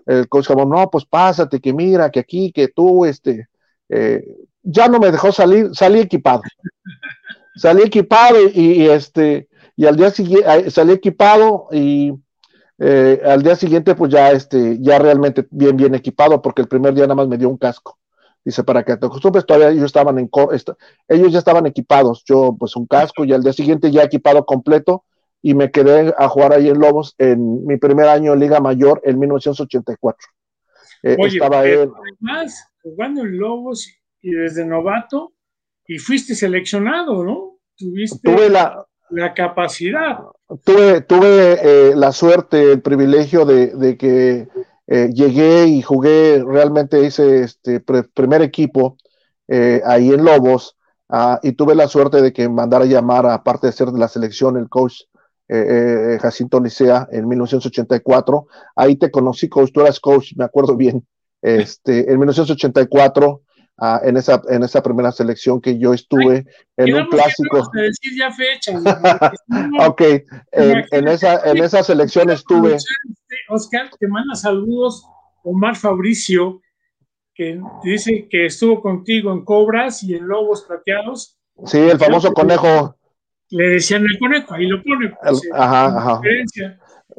El 0.04 0.28
coach 0.28 0.48
Jamón, 0.48 0.68
no, 0.68 0.90
pues 0.90 1.06
pásate, 1.06 1.58
que 1.58 1.72
mira, 1.72 2.10
que 2.10 2.20
aquí, 2.20 2.52
que 2.52 2.68
tú, 2.68 3.06
este, 3.06 3.48
eh, 3.88 4.22
ya 4.62 4.88
no 4.88 4.98
me 4.98 5.10
dejó 5.10 5.32
salir, 5.32 5.70
salí 5.72 6.00
equipado. 6.00 6.42
Salí 7.56 7.82
equipado 7.82 8.36
y, 8.52 8.86
este, 8.86 9.48
y 9.74 9.86
al 9.86 9.96
día 9.96 10.10
siguiente, 10.10 10.70
salí 10.70 10.92
equipado 10.92 11.68
y 11.72 12.12
eh, 12.80 13.20
al 13.24 13.42
día 13.42 13.56
siguiente, 13.56 13.94
pues 13.94 14.10
ya, 14.10 14.32
este, 14.32 14.78
ya 14.80 14.98
realmente 14.98 15.46
bien, 15.50 15.76
bien 15.76 15.94
equipado, 15.94 16.40
porque 16.40 16.62
el 16.62 16.68
primer 16.68 16.94
día 16.94 17.04
nada 17.04 17.14
más 17.14 17.28
me 17.28 17.36
dio 17.36 17.48
un 17.48 17.58
casco. 17.58 17.98
Dice, 18.42 18.64
para 18.64 18.82
que 18.82 18.96
te 18.96 19.06
acostumbres, 19.06 19.44
todavía 19.44 19.68
ellos 19.68 19.84
estaban 19.84 20.18
en, 20.18 20.30
ellos 21.08 21.32
ya 21.32 21.38
estaban 21.38 21.66
equipados, 21.66 22.24
yo 22.24 22.56
pues 22.58 22.74
un 22.74 22.86
casco 22.86 23.26
y 23.26 23.34
al 23.34 23.42
día 23.42 23.52
siguiente 23.52 23.90
ya 23.90 24.02
equipado 24.02 24.46
completo 24.46 25.04
y 25.42 25.52
me 25.54 25.70
quedé 25.70 26.14
a 26.16 26.26
jugar 26.28 26.54
ahí 26.54 26.68
en 26.68 26.78
Lobos 26.78 27.14
en 27.18 27.66
mi 27.66 27.76
primer 27.76 28.08
año 28.08 28.32
en 28.32 28.40
Liga 28.40 28.60
Mayor 28.60 29.02
en 29.04 29.18
1984. 29.18 30.28
Eh, 31.02 31.16
estaba 31.18 31.66
él 31.66 31.90
jugando 32.82 33.22
en 33.22 33.38
Lobos 33.38 33.88
y 34.22 34.32
desde 34.32 34.64
novato, 34.64 35.32
y 35.86 35.98
fuiste 35.98 36.34
seleccionado, 36.34 37.24
¿no? 37.24 37.58
Tuviste 37.76 38.18
tuve 38.22 38.48
la, 38.48 38.86
la 39.10 39.34
capacidad. 39.34 40.18
Tuve, 40.64 41.00
tuve 41.02 41.58
eh, 41.62 41.92
la 41.94 42.12
suerte, 42.12 42.72
el 42.72 42.82
privilegio 42.82 43.44
de, 43.44 43.96
que 43.96 44.48
eh, 44.86 45.10
llegué 45.12 45.66
y 45.66 45.82
jugué, 45.82 46.42
realmente 46.44 47.04
hice 47.04 47.42
este 47.42 47.80
primer 47.80 48.42
equipo 48.42 48.96
eh, 49.48 49.80
ahí 49.84 50.12
en 50.12 50.24
Lobos, 50.24 50.76
ah, 51.08 51.38
y 51.42 51.52
tuve 51.52 51.74
la 51.74 51.88
suerte 51.88 52.22
de 52.22 52.32
que 52.32 52.48
mandara 52.48 52.84
llamar, 52.84 53.26
aparte 53.26 53.66
de 53.66 53.72
ser 53.72 53.88
de 53.88 53.98
la 53.98 54.08
selección, 54.08 54.56
el 54.56 54.68
coach 54.68 55.02
Jacinto 56.22 56.60
Licea 56.60 57.08
en 57.10 57.26
1984. 57.26 58.46
Ahí 58.76 58.94
te 58.94 59.10
conocí, 59.10 59.48
coach, 59.48 59.72
tú 59.74 59.80
eras 59.80 59.98
coach, 59.98 60.34
me 60.36 60.44
acuerdo 60.44 60.76
bien. 60.76 61.04
Este, 61.42 62.08
en 62.08 62.20
1984, 62.20 63.42
ah, 63.80 64.00
en, 64.04 64.16
esa, 64.16 64.40
en 64.48 64.62
esa 64.62 64.82
primera 64.82 65.10
selección 65.12 65.60
que 65.60 65.78
yo 65.78 65.92
estuve 65.94 66.46
en 66.76 66.94
un 66.94 67.06
clásico. 67.08 67.68
Decir 67.72 68.12
ya 68.18 68.30
fecha, 68.32 68.78
ok, 69.86 70.02
en, 70.52 71.08
esa, 71.08 71.50
en 71.50 71.58
esa 71.58 71.82
selección 71.82 72.30
estuve. 72.30 72.76
Oscar, 73.48 73.90
te 73.98 74.06
manda 74.06 74.34
saludos 74.34 75.04
Omar 75.42 75.76
Fabricio, 75.76 76.60
que 77.34 77.60
dice 77.82 78.28
que 78.30 78.46
estuvo 78.46 78.80
contigo 78.80 79.32
en 79.32 79.44
Cobras 79.44 80.02
y 80.02 80.14
en 80.14 80.28
Lobos 80.28 80.62
Plateados. 80.62 81.38
Sí, 81.64 81.78
el 81.78 81.98
famoso 81.98 82.32
conejo. 82.32 82.96
Le 83.50 83.64
decían 83.70 84.04
el 84.04 84.18
conejo, 84.18 84.54
ahí 84.54 84.66
lo 84.66 84.82
pone. 84.82 85.12
Pues, 85.22 85.42
ajá, 85.52 85.86
ajá. 85.86 86.20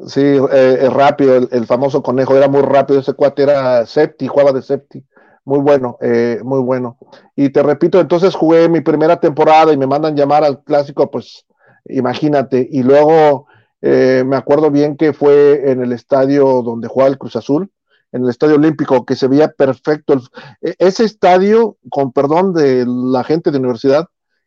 Sí, 0.06 0.20
eh, 0.20 0.88
rápido, 0.90 1.36
el, 1.36 1.66
famoso 1.66 2.02
conejo, 2.02 2.36
era 2.36 2.48
muy 2.48 2.62
rápido, 2.62 3.00
ese 3.00 3.12
cuate 3.12 3.42
era 3.42 3.84
septi, 3.86 4.26
jugaba 4.26 4.52
de 4.52 4.62
septi, 4.62 5.04
muy 5.44 5.58
bueno, 5.60 5.98
eh, 6.00 6.40
muy 6.44 6.60
bueno. 6.60 6.98
Y 7.36 7.50
te 7.50 7.62
repito, 7.62 8.00
entonces 8.00 8.34
jugué 8.34 8.68
mi 8.68 8.80
primera 8.80 9.18
temporada 9.18 9.72
y 9.72 9.76
me 9.76 9.86
mandan 9.86 10.16
llamar 10.16 10.44
al 10.44 10.62
clásico, 10.62 11.10
pues 11.10 11.46
imagínate, 11.86 12.68
y 12.70 12.82
luego 12.82 13.46
eh, 13.80 14.22
me 14.26 14.36
acuerdo 14.36 14.70
bien 14.70 14.96
que 14.96 15.12
fue 15.12 15.70
en 15.70 15.82
el 15.82 15.92
estadio 15.92 16.62
donde 16.62 16.88
jugaba 16.88 17.10
el 17.10 17.18
Cruz 17.18 17.36
Azul, 17.36 17.70
en 18.12 18.24
el 18.24 18.30
estadio 18.30 18.56
olímpico, 18.56 19.04
que 19.04 19.16
se 19.16 19.26
veía 19.26 19.48
perfecto. 19.48 20.20
E, 20.60 20.74
ese 20.78 21.04
estadio, 21.04 21.76
con 21.90 22.12
perdón 22.12 22.54
de 22.54 22.84
la 22.86 23.24
gente 23.24 23.50
de 23.50 23.58
universidad, 23.58 24.06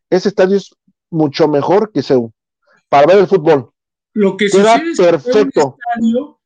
ese 0.10 0.30
estadio 0.30 0.58
es 0.58 0.76
mucho 1.10 1.48
mejor 1.48 1.92
que 1.92 2.04
SEU, 2.04 2.32
para 2.90 3.08
ver 3.08 3.18
el 3.18 3.28
fútbol 3.28 3.72
lo 4.16 4.38
que 4.38 4.48
sucede 4.50 4.92
es 4.92 4.98
perfecto. 4.98 5.76
un 5.76 6.10
estadio 6.10 6.40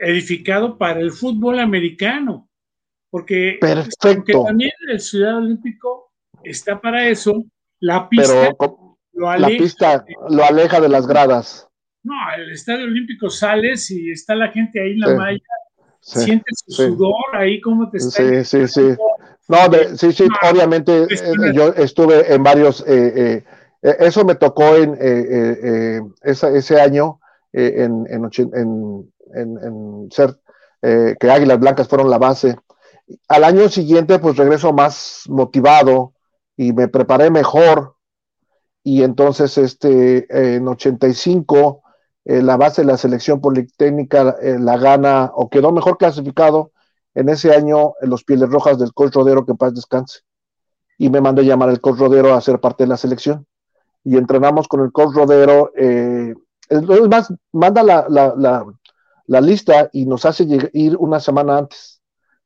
edificado 0.00 0.76
para 0.76 1.00
el 1.00 1.12
fútbol 1.12 1.60
americano, 1.60 2.49
porque 3.10 3.58
perfecto. 3.60 4.44
también 4.44 4.72
el 4.88 5.00
Ciudad 5.00 5.36
Olímpico 5.36 6.12
está 6.44 6.80
para 6.80 7.08
eso, 7.08 7.44
la 7.80 8.08
pista 8.08 8.54
lo 9.12 9.28
aleja, 9.28 9.50
la 9.50 9.58
pista 9.58 10.04
lo 10.28 10.44
aleja 10.44 10.80
de 10.80 10.88
las 10.88 11.06
gradas. 11.06 11.68
No, 12.02 12.14
el 12.36 12.50
Estadio 12.52 12.84
Olímpico 12.84 13.28
sales 13.28 13.90
y 13.90 14.10
está 14.10 14.34
la 14.34 14.48
gente 14.48 14.80
ahí 14.80 14.92
en 14.92 15.00
la 15.00 15.14
malla, 15.14 15.38
sientes 16.00 16.62
su 16.66 16.72
sudor 16.72 17.36
ahí, 17.36 17.60
cómo 17.60 17.90
te 17.90 17.98
está. 17.98 18.22
Sí, 18.22 18.44
sí, 18.44 18.68
sí. 18.68 18.96
No, 19.48 19.58
sí, 19.96 20.12
sí, 20.12 20.28
obviamente 20.50 21.02
eh, 21.02 21.52
yo 21.52 21.68
estuve 21.74 22.32
en 22.32 22.42
varios 22.42 22.82
eh, 22.86 23.12
eh, 23.16 23.44
eh, 23.82 23.96
eso 24.00 24.24
me 24.24 24.34
tocó 24.34 24.76
en 24.76 24.94
eh, 24.94 25.58
eh, 25.62 26.00
ese 26.22 26.80
año 26.80 27.20
en, 27.52 28.06
ser 30.10 30.36
que 30.82 31.30
Águilas 31.30 31.58
Blancas 31.60 31.88
fueron 31.88 32.10
la 32.10 32.18
base. 32.18 32.56
Al 33.28 33.44
año 33.44 33.68
siguiente, 33.68 34.18
pues 34.18 34.36
regreso 34.36 34.72
más 34.72 35.24
motivado 35.28 36.14
y 36.56 36.72
me 36.72 36.88
preparé 36.88 37.30
mejor. 37.30 37.96
Y 38.82 39.02
entonces, 39.02 39.58
este, 39.58 40.54
en 40.56 40.66
85, 40.66 41.82
la 42.24 42.56
base 42.56 42.82
de 42.82 42.86
la 42.86 42.96
selección 42.96 43.40
politécnica 43.40 44.36
la 44.42 44.76
gana 44.78 45.32
o 45.34 45.50
quedó 45.50 45.72
mejor 45.72 45.98
clasificado 45.98 46.72
en 47.14 47.28
ese 47.28 47.54
año 47.54 47.94
en 48.00 48.10
los 48.10 48.24
Pieles 48.24 48.48
Rojas 48.50 48.78
del 48.78 48.92
Coach 48.94 49.14
Rodero, 49.14 49.44
que 49.44 49.52
en 49.52 49.58
paz 49.58 49.74
descanse. 49.74 50.20
Y 50.98 51.10
me 51.10 51.20
mandé 51.20 51.44
llamar 51.44 51.70
el 51.70 51.80
Coach 51.80 51.98
Rodero 51.98 52.34
a 52.34 52.40
ser 52.40 52.60
parte 52.60 52.84
de 52.84 52.88
la 52.88 52.96
selección 52.96 53.46
y 54.04 54.16
entrenamos 54.16 54.68
con 54.68 54.80
el 54.80 54.92
coach 54.92 55.14
Rodero. 55.14 55.72
Eh, 55.76 56.34
es 56.68 56.82
más, 57.08 57.32
manda 57.52 57.82
la, 57.82 58.06
la, 58.08 59.40
lista 59.40 59.88
y 59.92 60.06
nos 60.06 60.24
hace 60.24 60.46
ir 60.72 60.96
una 60.96 61.20
semana 61.20 61.58
antes 61.58 61.99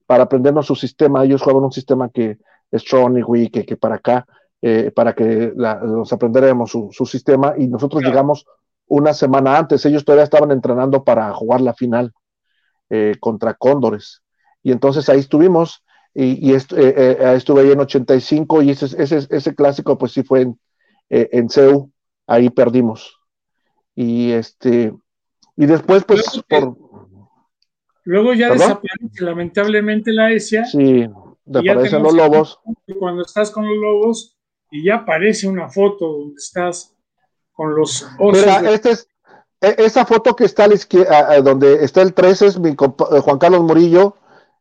para 0.06 0.24
aprendernos 0.24 0.66
su 0.66 0.74
sistema. 0.74 1.24
Ellos 1.24 1.42
juegan 1.42 1.64
un 1.64 1.72
sistema 1.72 2.08
que 2.08 2.38
es 2.70 2.82
Strong 2.82 3.24
y 3.36 3.50
que, 3.50 3.64
que 3.64 3.76
para 3.76 3.96
acá, 3.96 4.26
eh, 4.62 4.90
para 4.94 5.14
que 5.14 5.52
nos 5.54 6.12
aprenderemos 6.12 6.70
su, 6.70 6.88
su, 6.92 7.06
sistema 7.06 7.54
y 7.56 7.66
nosotros 7.68 8.02
llegamos 8.02 8.46
una 8.86 9.12
semana 9.14 9.56
antes. 9.56 9.84
Ellos 9.86 10.04
todavía 10.04 10.24
estaban 10.24 10.50
entrenando 10.50 11.04
para 11.04 11.32
jugar 11.32 11.60
la 11.60 11.74
final. 11.74 12.12
eh, 12.90 13.14
contra 13.18 13.54
Cóndores. 13.54 14.22
Y 14.62 14.70
entonces 14.70 15.08
ahí 15.08 15.18
estuvimos 15.20 15.82
y, 16.14 16.50
y 16.50 16.54
estuve 16.54 17.62
ahí 17.62 17.72
en 17.72 17.80
85 17.80 18.62
y 18.62 18.70
ese, 18.70 18.86
ese, 19.02 19.26
ese 19.28 19.54
clásico 19.54 19.98
pues 19.98 20.12
sí 20.12 20.22
fue 20.22 20.42
en, 20.42 20.60
en 21.08 21.48
CEU, 21.50 21.90
ahí 22.26 22.50
perdimos. 22.50 23.18
Y 23.94 24.32
este, 24.32 24.92
y 25.56 25.66
después 25.66 26.04
pues 26.04 26.42
por... 26.48 26.76
Luego 28.04 28.34
ya 28.34 28.50
desaparece 28.50 29.24
lamentablemente 29.24 30.12
la 30.12 30.30
ESIA. 30.30 30.64
Sí, 30.64 31.08
desaparecen 31.44 32.02
los 32.02 32.14
lobos. 32.14 32.60
Cuando 32.98 33.22
estás 33.22 33.50
con 33.50 33.66
los 33.66 33.76
lobos 33.76 34.36
y 34.70 34.84
ya 34.84 34.96
aparece 34.96 35.48
una 35.48 35.68
foto 35.68 36.06
donde 36.06 36.34
estás 36.36 36.94
con 37.52 37.74
los 37.74 38.06
osos. 38.18 38.46
Mira, 38.46 38.70
este 38.70 38.90
es, 38.90 39.08
e, 39.60 39.74
esa 39.78 40.04
foto 40.04 40.36
que 40.36 40.44
está 40.44 40.64
a 40.64 40.68
la 40.68 40.74
izquierda, 40.74 41.40
donde 41.40 41.84
está 41.84 42.02
el 42.02 42.12
13 42.12 42.46
es 42.46 42.58
mi 42.58 42.70
eh, 42.70 43.20
Juan 43.20 43.38
Carlos 43.38 43.62
Murillo, 43.62 44.16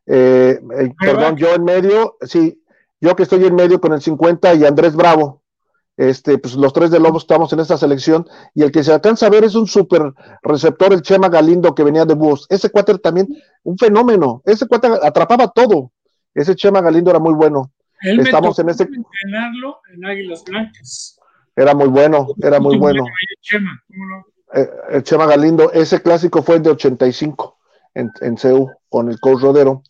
eh, 0.06 0.60
eh, 0.78 0.94
perdón, 0.98 1.36
yo 1.36 1.54
en 1.54 1.64
medio, 1.64 2.16
sí, 2.22 2.62
yo 3.00 3.14
que 3.14 3.24
estoy 3.24 3.44
en 3.44 3.54
medio 3.54 3.80
con 3.80 3.92
el 3.92 4.00
50 4.00 4.54
y 4.54 4.64
Andrés 4.64 4.96
Bravo. 4.96 5.42
Este, 5.96 6.38
pues 6.38 6.54
los 6.56 6.72
tres 6.72 6.90
de 6.90 6.98
Lobos 6.98 7.22
estamos 7.22 7.52
en 7.52 7.60
esta 7.60 7.76
selección 7.78 8.26
y 8.52 8.64
el 8.64 8.72
que 8.72 8.82
se 8.82 8.92
alcanza 8.92 9.26
a 9.26 9.30
ver 9.30 9.44
es 9.44 9.54
un 9.54 9.68
super 9.68 10.12
receptor, 10.42 10.92
el 10.92 11.02
Chema 11.02 11.28
Galindo 11.28 11.74
que 11.74 11.84
venía 11.84 12.04
de 12.04 12.14
Búhos. 12.14 12.46
Ese 12.48 12.70
cuate 12.70 12.98
también, 12.98 13.28
un 13.62 13.78
fenómeno. 13.78 14.42
Ese 14.44 14.66
cuate 14.66 14.88
atrapaba 14.88 15.48
todo. 15.48 15.92
Ese 16.34 16.56
Chema 16.56 16.80
Galindo 16.80 17.10
era 17.10 17.20
muy 17.20 17.34
bueno. 17.34 17.70
Estamos 18.00 18.58
en 18.58 18.70
ese. 18.70 18.82
Entrenarlo 18.84 19.78
en 19.94 20.04
Águilas 20.04 20.44
Blancas. 20.44 21.18
Era 21.56 21.74
muy 21.74 21.86
bueno, 21.86 22.28
era 22.42 22.58
muy 22.58 22.76
bueno. 22.76 23.04
Eh, 24.52 24.68
el 24.90 25.02
Chema 25.04 25.26
Galindo, 25.26 25.70
ese 25.72 26.02
clásico 26.02 26.42
fue 26.42 26.58
de 26.58 26.70
85 26.70 27.58
en, 27.94 28.10
en 28.20 28.36
CEU 28.36 28.70
con 28.88 29.08
el 29.08 29.20
coach 29.20 29.40
Rodero. 29.40 29.82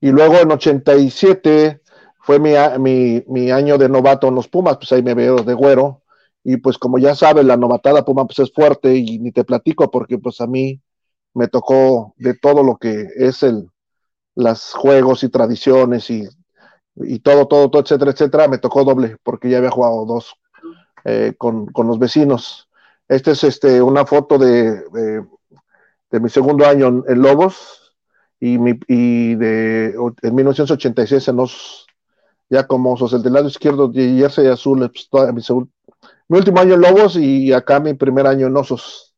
Y 0.00 0.10
luego 0.10 0.38
en 0.38 0.50
87 0.50 1.81
fue 2.22 2.38
mi, 2.38 2.52
mi, 2.78 3.24
mi, 3.26 3.50
año 3.50 3.78
de 3.78 3.88
novato 3.88 4.28
en 4.28 4.36
los 4.36 4.48
Pumas, 4.48 4.76
pues 4.76 4.92
ahí 4.92 5.02
me 5.02 5.14
veo 5.14 5.36
de 5.36 5.54
güero. 5.54 6.02
Y 6.44 6.56
pues 6.56 6.78
como 6.78 6.98
ya 6.98 7.14
sabes, 7.14 7.44
la 7.44 7.56
novatada 7.56 8.04
Puma 8.04 8.26
pues 8.26 8.38
es 8.40 8.52
fuerte 8.52 8.96
y 8.96 9.18
ni 9.18 9.32
te 9.32 9.44
platico 9.44 9.90
porque 9.90 10.18
pues 10.18 10.40
a 10.40 10.46
mí 10.46 10.80
me 11.34 11.48
tocó 11.48 12.14
de 12.16 12.34
todo 12.34 12.62
lo 12.62 12.76
que 12.76 13.08
es 13.16 13.42
el, 13.42 13.68
las 14.34 14.72
juegos 14.72 15.24
y 15.24 15.28
tradiciones 15.28 16.10
y, 16.10 16.28
y 16.96 17.20
todo, 17.20 17.46
todo, 17.46 17.70
todo, 17.70 17.82
etcétera, 17.82 18.12
etcétera, 18.12 18.48
me 18.48 18.58
tocó 18.58 18.84
doble 18.84 19.16
porque 19.22 19.50
ya 19.50 19.58
había 19.58 19.70
jugado 19.70 20.04
dos 20.04 20.34
eh, 21.04 21.34
con, 21.38 21.66
con, 21.66 21.86
los 21.86 21.98
vecinos. 21.98 22.68
Esta 23.08 23.32
es 23.32 23.44
este, 23.44 23.82
una 23.82 24.06
foto 24.06 24.38
de, 24.38 24.82
de, 26.10 26.20
mi 26.20 26.28
segundo 26.28 26.66
año 26.66 27.04
en, 27.08 27.22
Lobos 27.22 27.94
y, 28.38 28.58
mi, 28.58 28.78
y 28.86 29.34
de 29.34 29.94
en 30.22 30.34
1986 30.34 31.28
en 31.28 31.36
los 31.36 31.86
ya 32.52 32.66
como 32.66 32.98
sos 32.98 33.14
el 33.14 33.22
del 33.22 33.32
lado 33.32 33.48
izquierdo 33.48 33.88
de 33.88 34.14
jersey 34.14 34.46
azul, 34.46 34.90
pues, 34.90 35.08
mi, 35.32 35.40
mi, 36.28 36.38
último 36.38 36.60
año 36.60 36.74
en 36.74 36.82
Lobos 36.82 37.16
y 37.16 37.50
acá 37.50 37.80
mi 37.80 37.94
primer 37.94 38.26
año 38.26 38.46
en 38.46 38.54
Osos. 38.54 39.14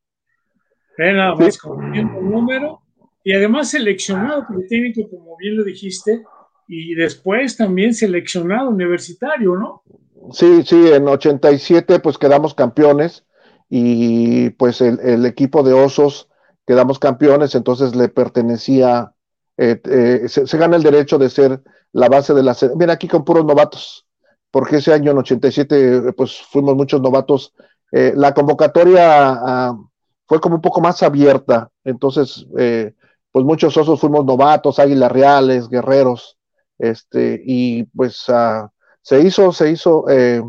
nada 0.97 1.35
más 1.35 1.59
con 1.59 1.85
un 1.85 2.31
número 2.31 2.81
y 3.25 3.33
además 3.33 3.73
seleccionado 3.73 4.47
el 4.55 4.69
técnico, 4.69 5.11
como 5.11 5.37
bien 5.37 5.57
lo 5.57 5.65
dijiste, 5.65 6.23
y 6.69 6.95
después 6.95 7.57
también 7.57 7.93
seleccionado 7.93 8.71
universitario, 8.71 9.57
¿no? 9.57 9.83
Sí, 10.31 10.63
sí, 10.63 10.93
en 10.93 11.09
87 11.09 11.99
pues 11.99 12.19
quedamos 12.19 12.55
campeones 12.55 13.25
y 13.69 14.51
pues 14.51 14.81
el, 14.81 15.27
equipo 15.27 15.65
de 15.65 15.73
Osos 15.73 16.29
quedamos 16.69 17.01
campeones, 17.01 17.57
entonces 17.57 17.97
le 17.97 18.09
pertenecía, 18.09 19.13
eh, 19.57 19.81
eh, 19.91 20.29
se, 20.29 20.57
gana 20.57 20.77
el 20.77 20.85
derecho 20.85 21.19
de 21.19 21.31
ser 21.31 21.63
la 21.95 22.09
base 22.09 22.35
de 22.35 22.43
la... 22.43 22.57
Mira, 22.77 22.93
aquí 22.93 23.09
con 23.09 23.25
puros 23.25 23.45
novatos, 23.45 24.07
porque 24.51 24.77
ese 24.77 24.93
año 24.93 25.13
en 25.13 25.19
87 25.19 26.13
pues 26.13 26.43
fuimos 26.43 26.77
muchos 26.77 27.01
novatos. 27.01 27.55
Eh, 27.93 28.13
la 28.17 28.35
convocatoria 28.35 29.31
ah, 29.31 29.79
fue 30.27 30.41
como 30.41 30.57
un 30.57 30.61
poco 30.61 30.81
más 30.81 31.03
abierta, 31.03 31.71
entonces 31.85 32.47
eh, 32.59 32.95
pues 33.31 33.45
muchos 33.45 33.77
osos 33.77 34.01
fuimos 34.01 34.25
novatos, 34.25 34.79
águilas 34.79 35.13
reales, 35.13 35.69
guerreros, 35.69 36.37
este, 36.79 37.41
y 37.45 37.85
pues 37.85 38.25
ah, 38.29 38.71
se 39.01 39.21
hizo, 39.21 39.53
se 39.53 39.71
hizo, 39.71 40.09
eh, 40.09 40.43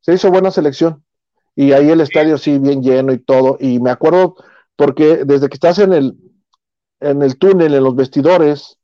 se 0.00 0.14
hizo 0.14 0.30
buena 0.30 0.50
selección. 0.50 1.04
Y 1.54 1.72
ahí 1.72 1.90
el 1.90 2.00
estadio 2.00 2.38
sí 2.38 2.58
bien 2.58 2.82
lleno 2.82 3.12
y 3.12 3.18
todo. 3.18 3.56
Y 3.60 3.80
me 3.80 3.90
acuerdo 3.90 4.36
porque 4.76 5.24
desde 5.24 5.48
que 5.48 5.54
estás 5.54 5.78
en 5.78 5.92
el, 5.92 6.16
en 7.00 7.22
el 7.22 7.38
túnel, 7.38 7.74
en 7.74 7.84
los 7.84 7.94
vestidores, 7.94 8.77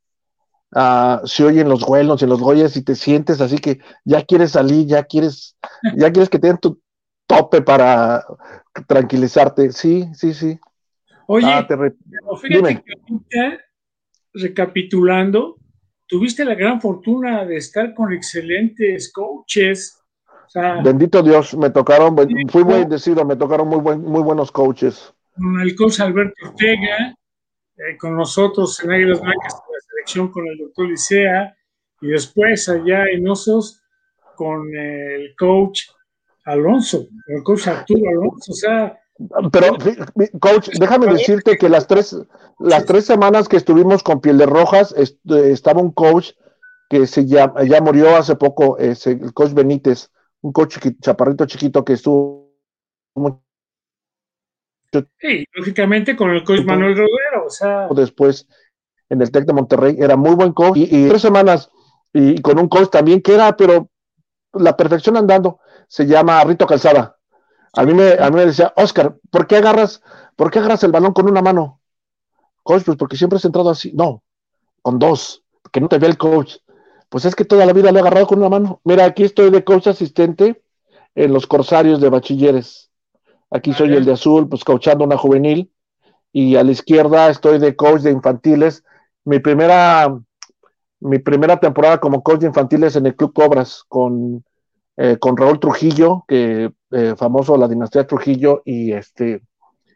uh, 0.73 1.25
se 1.25 1.43
oyen 1.43 1.69
los 1.69 1.85
vuelos 1.85 2.21
y 2.21 2.25
los 2.25 2.39
goyes 2.39 2.75
y 2.77 2.83
te 2.83 2.95
sientes 2.95 3.41
así 3.41 3.57
que 3.57 3.79
ya 4.03 4.23
quieres 4.23 4.51
salir, 4.51 4.87
ya 4.87 5.03
quieres, 5.03 5.57
ya 5.95 6.11
quieres 6.11 6.29
que 6.29 6.39
te 6.39 6.47
den 6.47 6.57
tu 6.57 6.81
tope 7.27 7.61
para 7.61 8.23
tranquilizarte. 8.87 9.71
Sí, 9.71 10.07
sí, 10.13 10.33
sí. 10.33 10.59
Oye, 11.27 11.47
ah, 11.47 11.67
fíjate 12.39 12.83
que 13.29 13.57
recapitulando, 14.35 15.57
tuviste 16.07 16.45
la 16.45 16.55
gran 16.55 16.81
fortuna 16.81 17.45
de 17.45 17.57
estar 17.57 17.93
con 17.93 18.13
excelentes 18.13 19.11
coaches. 19.11 20.01
Bendito 20.83 21.23
Dios, 21.23 21.55
me 21.57 21.69
tocaron, 21.69 22.15
fui 22.49 22.63
muy 22.63 22.79
bendecido, 22.79 23.25
me 23.25 23.35
tocaron 23.35 23.67
muy, 23.67 23.79
buen, 23.79 24.01
muy 24.01 24.21
buenos 24.21 24.51
coaches. 24.51 25.13
Con 25.35 25.59
el 25.59 25.75
coach 25.75 25.99
Alberto 25.99 26.33
Ortega, 26.47 27.15
eh, 27.77 27.97
con 27.97 28.15
nosotros 28.15 28.81
en 28.83 28.91
Águilas 28.91 29.21
Blancas 29.21 29.61
con 30.31 30.47
el 30.47 30.57
doctor 30.57 30.87
Licea 30.87 31.55
y 32.01 32.07
después 32.07 32.69
allá 32.69 33.05
en 33.11 33.27
Osos 33.27 33.81
con 34.35 34.73
el 34.75 35.35
coach 35.37 35.81
Alonso, 36.45 37.07
el 37.27 37.43
coach 37.43 37.67
Arturo 37.67 38.09
Alonso, 38.09 38.51
o 38.51 38.55
sea... 38.55 38.99
Pero, 39.51 39.77
coach, 40.41 40.69
déjame 40.77 41.07
decirte 41.07 41.57
que 41.57 41.69
las 41.69 41.87
tres, 41.87 42.17
las 42.59 42.85
tres 42.85 43.05
semanas 43.05 43.47
que 43.47 43.55
estuvimos 43.55 44.03
con 44.03 44.19
Pieles 44.19 44.47
Rojas, 44.47 44.93
estaba 44.93 45.81
un 45.81 45.93
coach 45.93 46.31
que 46.89 47.07
se 47.07 47.25
ya, 47.25 47.53
ya 47.63 47.79
murió 47.79 48.15
hace 48.17 48.35
poco, 48.35 48.77
el 48.77 48.97
coach 49.33 49.53
Benítez, 49.53 50.11
un 50.41 50.51
coach 50.51 50.77
chaparrito 51.01 51.45
chiquito 51.45 51.85
que 51.85 51.93
estuvo 51.93 52.45
Sí, 55.19 55.45
lógicamente 55.53 56.15
con 56.15 56.31
el 56.31 56.43
coach 56.43 56.63
Manuel 56.63 56.95
Rodero, 56.95 57.45
o 57.47 57.49
sea. 57.49 57.87
Después 57.89 58.47
en 59.15 59.21
el 59.21 59.31
Tec 59.31 59.45
de 59.45 59.53
Monterrey 59.53 59.97
era 59.99 60.15
muy 60.15 60.35
buen 60.35 60.53
coach 60.53 60.77
y, 60.77 61.07
tres 61.07 61.21
semanas 61.21 61.69
y, 62.13 62.41
con 62.41 62.59
un 62.59 62.67
coach 62.67 62.89
también 62.89 63.21
que 63.21 63.33
era, 63.33 63.55
pero 63.57 63.89
la 64.53 64.77
perfección 64.77 65.17
andando, 65.17 65.59
se 65.87 66.05
llama 66.05 66.43
Rito 66.43 66.65
Calzada. 66.65 67.17
A 67.73 67.83
mí 67.83 67.93
me, 67.93 68.13
a 68.13 68.29
mí 68.29 68.37
me 68.37 68.45
decía, 68.45 68.73
Oscar, 68.77 69.17
¿por 69.29 69.47
qué 69.47 69.57
agarras, 69.57 70.01
por 70.35 70.49
qué 70.49 70.59
agarras 70.59 70.83
el 70.83 70.91
balón 70.91 71.13
con 71.13 71.29
una 71.29 71.41
mano? 71.41 71.81
Coach, 72.63 72.83
pues 72.85 72.97
porque 72.97 73.17
siempre 73.17 73.37
has 73.37 73.45
entrado 73.45 73.69
así. 73.69 73.91
No, 73.93 74.23
con 74.81 74.97
dos, 74.97 75.43
que 75.71 75.81
no 75.81 75.89
te 75.89 75.97
vea 75.97 76.09
el 76.09 76.17
coach. 76.17 76.57
Pues 77.09 77.25
es 77.25 77.35
que 77.35 77.45
toda 77.45 77.65
la 77.65 77.73
vida 77.73 77.91
lo 77.91 77.97
he 77.97 78.01
agarrado 78.01 78.27
con 78.27 78.39
una 78.39 78.49
mano. 78.49 78.81
Mira, 78.83 79.05
aquí 79.05 79.23
estoy 79.23 79.49
de 79.51 79.63
coach 79.63 79.87
asistente 79.87 80.63
en 81.15 81.33
los 81.33 81.47
Corsarios 81.47 82.01
de 82.01 82.09
Bachilleres. 82.09 82.91
Aquí 83.51 83.73
soy 83.73 83.93
el 83.93 84.05
de 84.05 84.13
azul, 84.13 84.49
pues 84.49 84.63
coachando 84.63 85.03
una 85.03 85.17
juvenil. 85.17 85.71
Y 86.31 86.55
a 86.55 86.63
la 86.63 86.71
izquierda 86.71 87.29
estoy 87.29 87.59
de 87.59 87.75
coach 87.75 88.01
de 88.01 88.11
infantiles. 88.11 88.83
Mi 89.25 89.39
primera, 89.39 90.17
mi 90.99 91.19
primera 91.19 91.59
temporada 91.59 91.99
como 91.99 92.23
coach 92.23 92.41
de 92.41 92.47
infantiles 92.47 92.95
en 92.95 93.07
el 93.07 93.15
Club 93.15 93.33
Cobras 93.33 93.83
con, 93.87 94.43
eh, 94.97 95.17
con 95.19 95.35
Raúl 95.35 95.59
Trujillo, 95.59 96.23
que 96.27 96.71
eh, 96.91 97.15
famoso 97.17 97.57
la 97.57 97.67
dinastía 97.67 98.07
Trujillo, 98.07 98.61
y 98.65 98.93
este, 98.93 99.41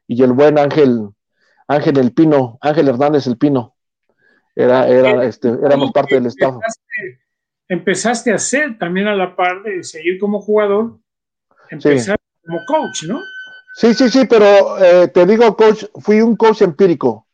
y 0.07 0.23
el 0.23 0.33
buen 0.33 0.57
Ángel, 0.57 1.09
Ángel 1.67 1.97
El 1.99 2.11
Pino, 2.11 2.57
Ángel 2.61 2.87
Hernández 2.89 3.27
El 3.27 3.37
Pino. 3.37 3.75
Era, 4.55 4.87
era, 4.87 5.23
este, 5.23 5.47
éramos 5.47 5.91
parte 5.91 6.15
del 6.15 6.25
Estado. 6.25 6.59
Empezaste 7.69 8.31
a 8.31 8.35
hacer 8.35 8.77
también 8.77 9.07
a 9.07 9.15
la 9.15 9.35
par 9.35 9.61
de 9.63 9.83
seguir 9.83 10.19
como 10.19 10.41
jugador, 10.41 10.97
empezar 11.69 12.17
como 12.43 12.59
coach, 12.65 13.03
¿no? 13.03 13.21
Sí, 13.75 13.93
sí, 13.93 14.09
sí, 14.09 14.25
pero 14.27 14.83
eh, 14.83 15.07
te 15.07 15.25
digo, 15.25 15.55
coach, 15.55 15.85
fui 16.01 16.19
un 16.19 16.35
coach 16.35 16.63
empírico. 16.63 17.28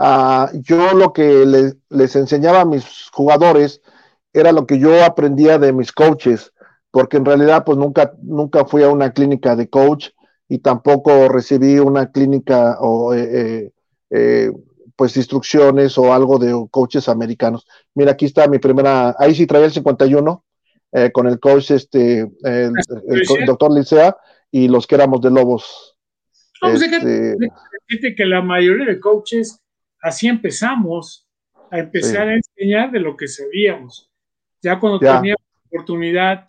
Ah, 0.00 0.50
yo 0.54 0.94
lo 0.94 1.12
que 1.12 1.44
les 1.88 2.16
enseñaba 2.16 2.60
a 2.60 2.64
mis 2.64 3.10
jugadores 3.12 3.82
era 4.32 4.52
lo 4.52 4.64
que 4.64 4.78
yo 4.78 5.04
aprendía 5.04 5.58
de 5.58 5.72
mis 5.72 5.90
coaches, 5.90 6.52
porque 6.92 7.16
en 7.16 7.24
realidad 7.24 7.64
pues 7.64 7.76
nunca, 7.76 8.12
nunca 8.22 8.64
fui 8.64 8.84
a 8.84 8.90
una 8.90 9.12
clínica 9.12 9.56
de 9.56 9.68
coach 9.68 10.10
y 10.48 10.58
tampoco 10.58 11.28
recibí 11.28 11.80
una 11.80 12.12
clínica 12.12 12.78
o 12.80 13.12
eh, 13.12 13.72
eh, 14.10 14.52
pues 14.94 15.16
instrucciones 15.16 15.98
o 15.98 16.14
algo 16.14 16.38
de 16.38 16.54
coaches 16.70 17.08
americanos. 17.08 17.66
Mira, 17.94 18.12
aquí 18.12 18.26
está 18.26 18.46
mi 18.46 18.60
primera, 18.60 19.16
ahí 19.18 19.34
sí 19.34 19.46
traía 19.48 19.66
el 19.66 19.72
51 19.72 20.44
con 21.12 21.26
el 21.26 21.38
coach, 21.38 21.72
este, 21.72 22.20
el, 22.20 22.72
el 23.08 23.46
doctor 23.46 23.72
Licea, 23.72 24.16
y 24.50 24.68
los 24.68 24.86
que 24.86 24.94
éramos 24.94 25.20
de 25.20 25.30
Lobos. 25.30 25.96
Vamos 26.62 26.82
este... 26.82 27.36
que 28.16 28.26
la 28.26 28.42
mayoría 28.42 28.86
de 28.86 28.98
coaches 28.98 29.60
así 30.00 30.28
empezamos, 30.28 31.28
a 31.70 31.78
empezar 31.78 32.28
a 32.28 32.34
enseñar 32.34 32.90
de 32.90 33.00
lo 33.00 33.16
que 33.16 33.28
sabíamos. 33.28 34.10
Ya 34.62 34.78
cuando 34.80 34.98
teníamos 34.98 35.42
la 35.52 35.66
oportunidad 35.66 36.46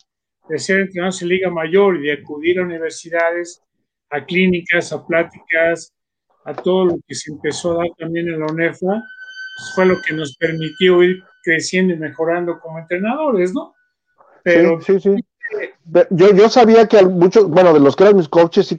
de 0.48 0.58
ser 0.58 0.80
entrenadores 0.80 1.22
en 1.22 1.28
Liga 1.28 1.50
Mayor 1.50 1.96
y 1.96 2.08
de 2.08 2.12
acudir 2.14 2.58
a 2.58 2.62
universidades, 2.62 3.62
a 4.10 4.24
clínicas, 4.24 4.92
a 4.92 5.06
pláticas, 5.06 5.92
a 6.44 6.54
todo 6.54 6.86
lo 6.86 6.98
que 7.06 7.14
se 7.14 7.32
empezó 7.32 7.72
a 7.72 7.84
dar 7.84 7.88
también 7.98 8.28
en 8.28 8.40
la 8.40 8.46
UNEFA, 8.46 8.78
pues 8.80 9.74
fue 9.74 9.86
lo 9.86 10.00
que 10.02 10.14
nos 10.14 10.36
permitió 10.36 11.02
ir 11.02 11.22
creciendo 11.44 11.94
y 11.94 11.98
mejorando 11.98 12.58
como 12.58 12.78
entrenadores, 12.78 13.52
¿no? 13.52 13.74
Pero 14.42 14.80
sí, 14.80 14.98
sí, 14.98 15.16
Yo, 16.10 16.34
yo 16.34 16.48
sabía 16.48 16.88
que 16.88 17.04
muchos, 17.04 17.48
bueno, 17.48 17.72
de 17.74 17.80
los 17.80 17.94
que 17.94 18.04
eran 18.04 18.16
mis 18.16 18.28
coaches 18.28 18.66
sí 18.66 18.78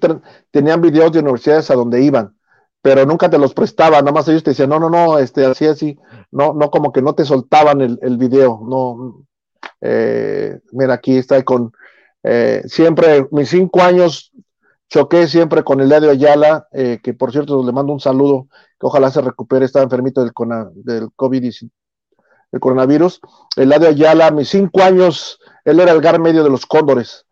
tenían 0.50 0.82
videos 0.82 1.12
de 1.12 1.20
universidades 1.20 1.70
a 1.70 1.76
donde 1.76 2.02
iban, 2.04 2.36
pero 2.82 3.06
nunca 3.06 3.30
te 3.30 3.38
los 3.38 3.54
prestaban, 3.54 4.06
nada 4.06 4.12
más 4.12 4.28
ellos 4.28 4.44
te 4.44 4.52
decían, 4.52 4.70
no, 4.70 4.80
no, 4.80 4.90
no, 4.90 5.20
este, 5.20 5.46
así, 5.46 5.66
así, 5.66 6.00
no, 6.32 6.54
no, 6.54 6.72
como 6.72 6.92
que 6.92 7.02
no 7.02 7.14
te 7.14 7.26
soltaban 7.26 7.82
el, 7.82 8.00
el 8.02 8.18
video, 8.18 8.62
no, 8.68 9.26
eh, 9.82 10.60
mira, 10.72 10.96
aquí 10.96 11.18
está 11.18 11.44
con, 11.44 11.74
eh, 12.24 12.64
siempre, 12.66 13.28
mis 13.32 13.50
cinco 13.50 13.82
años, 13.82 14.32
choqué 14.90 15.28
siempre 15.28 15.64
con 15.64 15.80
el 15.80 15.90
de 15.90 16.10
Ayala, 16.10 16.68
eh, 16.72 17.00
que 17.02 17.14
por 17.14 17.32
cierto 17.32 17.64
le 17.64 17.72
mando 17.72 17.94
un 17.94 18.00
saludo, 18.00 18.48
que 18.80 18.88
ojalá 18.88 19.10
se 19.12 19.22
recupere, 19.22 19.66
estaba 19.66 19.84
enfermito 19.84 20.22
del, 20.22 20.32
del 20.84 21.10
COVID-19 21.16 21.70
el 22.52 22.60
coronavirus. 22.60 23.20
Eladio 23.56 23.90
Ayala, 23.90 24.32
mis 24.32 24.50
cinco 24.50 24.82
años, 24.82 25.40
él 25.66 25.80
era 25.80 25.92
el 25.92 26.02
gar 26.02 26.20
medio 26.20 26.44
de 26.44 26.50
los 26.50 26.66
Cóndores. 26.66 27.26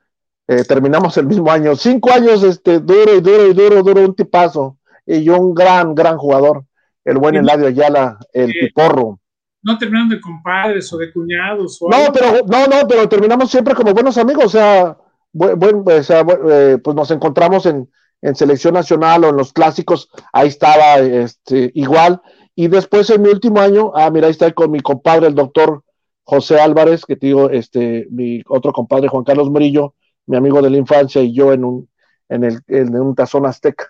Eh, 0.48 0.64
terminamos 0.64 1.18
el 1.18 1.28
mismo 1.28 1.52
año. 1.52 1.76
Cinco 1.76 2.12
años, 2.12 2.44
este, 2.44 2.80
duro 2.80 3.16
y 3.16 3.22
duro 3.22 3.48
y 3.48 3.54
duro, 3.54 3.84
duro, 3.84 4.02
un 4.02 4.16
tipazo. 4.16 4.78
Y 5.10 5.24
yo 5.24 5.40
un 5.40 5.56
gran, 5.56 5.96
gran 5.96 6.18
jugador. 6.18 6.66
El 7.04 7.18
buen 7.18 7.36
Eladio 7.36 7.68
Ayala, 7.68 8.20
el 8.34 8.52
piporro. 8.52 9.20
No 9.64 9.78
terminaron 9.78 10.10
de 10.10 10.22
compadres 10.22 10.92
o 10.94 10.98
de 10.98 11.12
cuñados. 11.12 11.80
no, 11.82 12.14
pero, 12.14 12.46
no, 12.46 12.68
no, 12.68 12.88
pero 12.88 13.10
terminamos 13.10 13.50
siempre 13.50 13.74
como 13.74 13.94
buenos 13.94 14.18
amigos. 14.18 14.46
O 14.46 14.50
sea, 14.50 14.98
bueno, 15.34 15.84
eh, 15.88 16.78
pues 16.84 16.96
nos 16.96 17.10
encontramos 17.10 17.66
en, 17.66 17.90
en 18.22 18.36
selección 18.36 18.76
nacional 18.76 19.24
o 19.24 19.30
en 19.30 19.38
los 19.38 19.52
clásicos. 19.52 20.10
Ahí 20.32 20.50
estaba 20.50 21.00
este, 21.00 21.72
igual 21.74 22.22
y 22.56 22.68
después 22.68 23.10
en 23.10 23.22
mi 23.22 23.30
último 23.30 23.62
año, 23.62 23.94
ah, 23.96 24.12
mira, 24.12 24.28
ahí 24.28 24.32
está 24.32 24.52
con 24.52 24.70
mi 24.70 24.82
compadre, 24.82 25.28
el 25.28 25.34
doctor 25.34 25.82
José 26.24 26.60
Álvarez, 26.60 27.06
que 27.06 27.16
te 27.16 27.28
digo, 27.28 27.50
este, 27.50 28.06
mi 28.12 28.44
otro 28.48 28.74
compadre 28.74 29.08
Juan 29.08 29.24
Carlos 29.24 29.50
Murillo, 29.50 29.96
mi 30.26 30.36
amigo 30.36 30.62
de 30.62 30.70
la 30.70 30.76
infancia, 30.78 31.22
y 31.22 31.34
yo 31.34 31.54
en 31.54 31.64
un, 31.64 31.90
en 32.28 32.44
el, 32.44 32.60
en 32.68 32.94
un 33.00 33.16
tazón 33.16 33.46
azteca. 33.46 33.88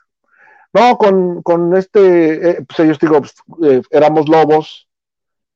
No, 0.72 0.98
con, 0.98 1.42
con 1.42 1.76
este, 1.76 2.50
eh, 2.50 2.66
pues 2.68 2.80
ellos 2.80 3.00
digo, 3.00 3.20
pues, 3.20 3.34
eh, 3.64 3.82
éramos 3.90 4.30
lobos, 4.30 4.88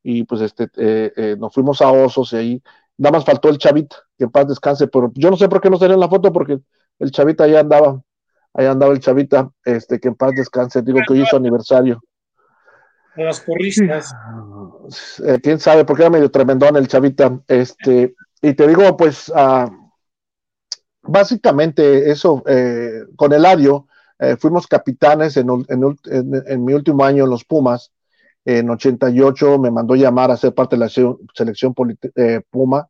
y 0.01 0.23
pues 0.23 0.41
este, 0.41 0.69
eh, 0.75 1.35
nos 1.37 1.53
fuimos 1.53 1.81
a 1.81 1.91
osos 1.91 2.33
y 2.33 2.35
ahí, 2.35 2.63
nada 2.97 3.17
más 3.17 3.25
faltó 3.25 3.49
el 3.49 3.57
chavita, 3.57 3.95
que 4.17 4.25
en 4.25 4.31
paz 4.31 4.47
descanse, 4.47 4.87
pero 4.87 5.11
yo 5.15 5.29
no 5.29 5.37
sé 5.37 5.47
por 5.47 5.61
qué 5.61 5.69
no 5.69 5.77
salió 5.77 5.93
en 5.93 5.99
la 5.99 6.09
foto, 6.09 6.33
porque 6.33 6.59
el 6.99 7.11
chavita 7.11 7.43
ahí 7.43 7.55
andaba, 7.55 8.01
ahí 8.53 8.65
andaba 8.65 8.91
el 8.91 8.99
chavita, 8.99 9.51
este, 9.63 9.99
que 9.99 10.07
en 10.07 10.15
paz 10.15 10.31
descanse, 10.35 10.81
digo 10.81 10.99
que 11.07 11.13
hoy 11.13 11.21
es 11.21 11.29
su 11.29 11.37
aniversario 11.37 12.01
las 13.15 13.41
porristas. 13.41 14.11
Quién 15.43 15.59
sabe, 15.59 15.85
porque 15.85 16.01
era 16.01 16.09
medio 16.09 16.31
tremendón 16.31 16.75
el 16.77 16.87
chavita. 16.87 17.39
Este, 17.47 18.15
y 18.41 18.53
te 18.55 18.67
digo, 18.67 18.97
pues, 18.97 19.29
uh, 19.29 19.69
básicamente 21.03 22.09
eso, 22.09 22.43
con 23.15 23.33
Eladio, 23.33 23.87
eh, 24.19 24.37
fuimos 24.37 24.67
capitanes 24.67 25.37
en, 25.37 25.47
mi 26.63 26.73
último 26.73 27.03
año 27.03 27.23
en 27.23 27.29
los 27.29 27.43
Pumas. 27.45 27.91
En 28.45 28.69
88 28.69 29.57
me 29.59 29.71
mandó 29.71 29.95
llamar 29.95 30.31
a 30.31 30.37
ser 30.37 30.53
parte 30.53 30.75
de 30.75 30.81
la 30.81 30.89
selección 31.33 31.73
Puma 32.49 32.89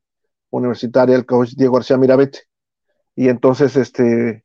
universitaria, 0.49 1.15
el 1.15 1.25
coach 1.25 1.53
Diego 1.55 1.75
García 1.75 1.97
Mirabete. 1.97 2.39
Y 3.15 3.29
entonces, 3.29 3.75
este, 3.75 4.43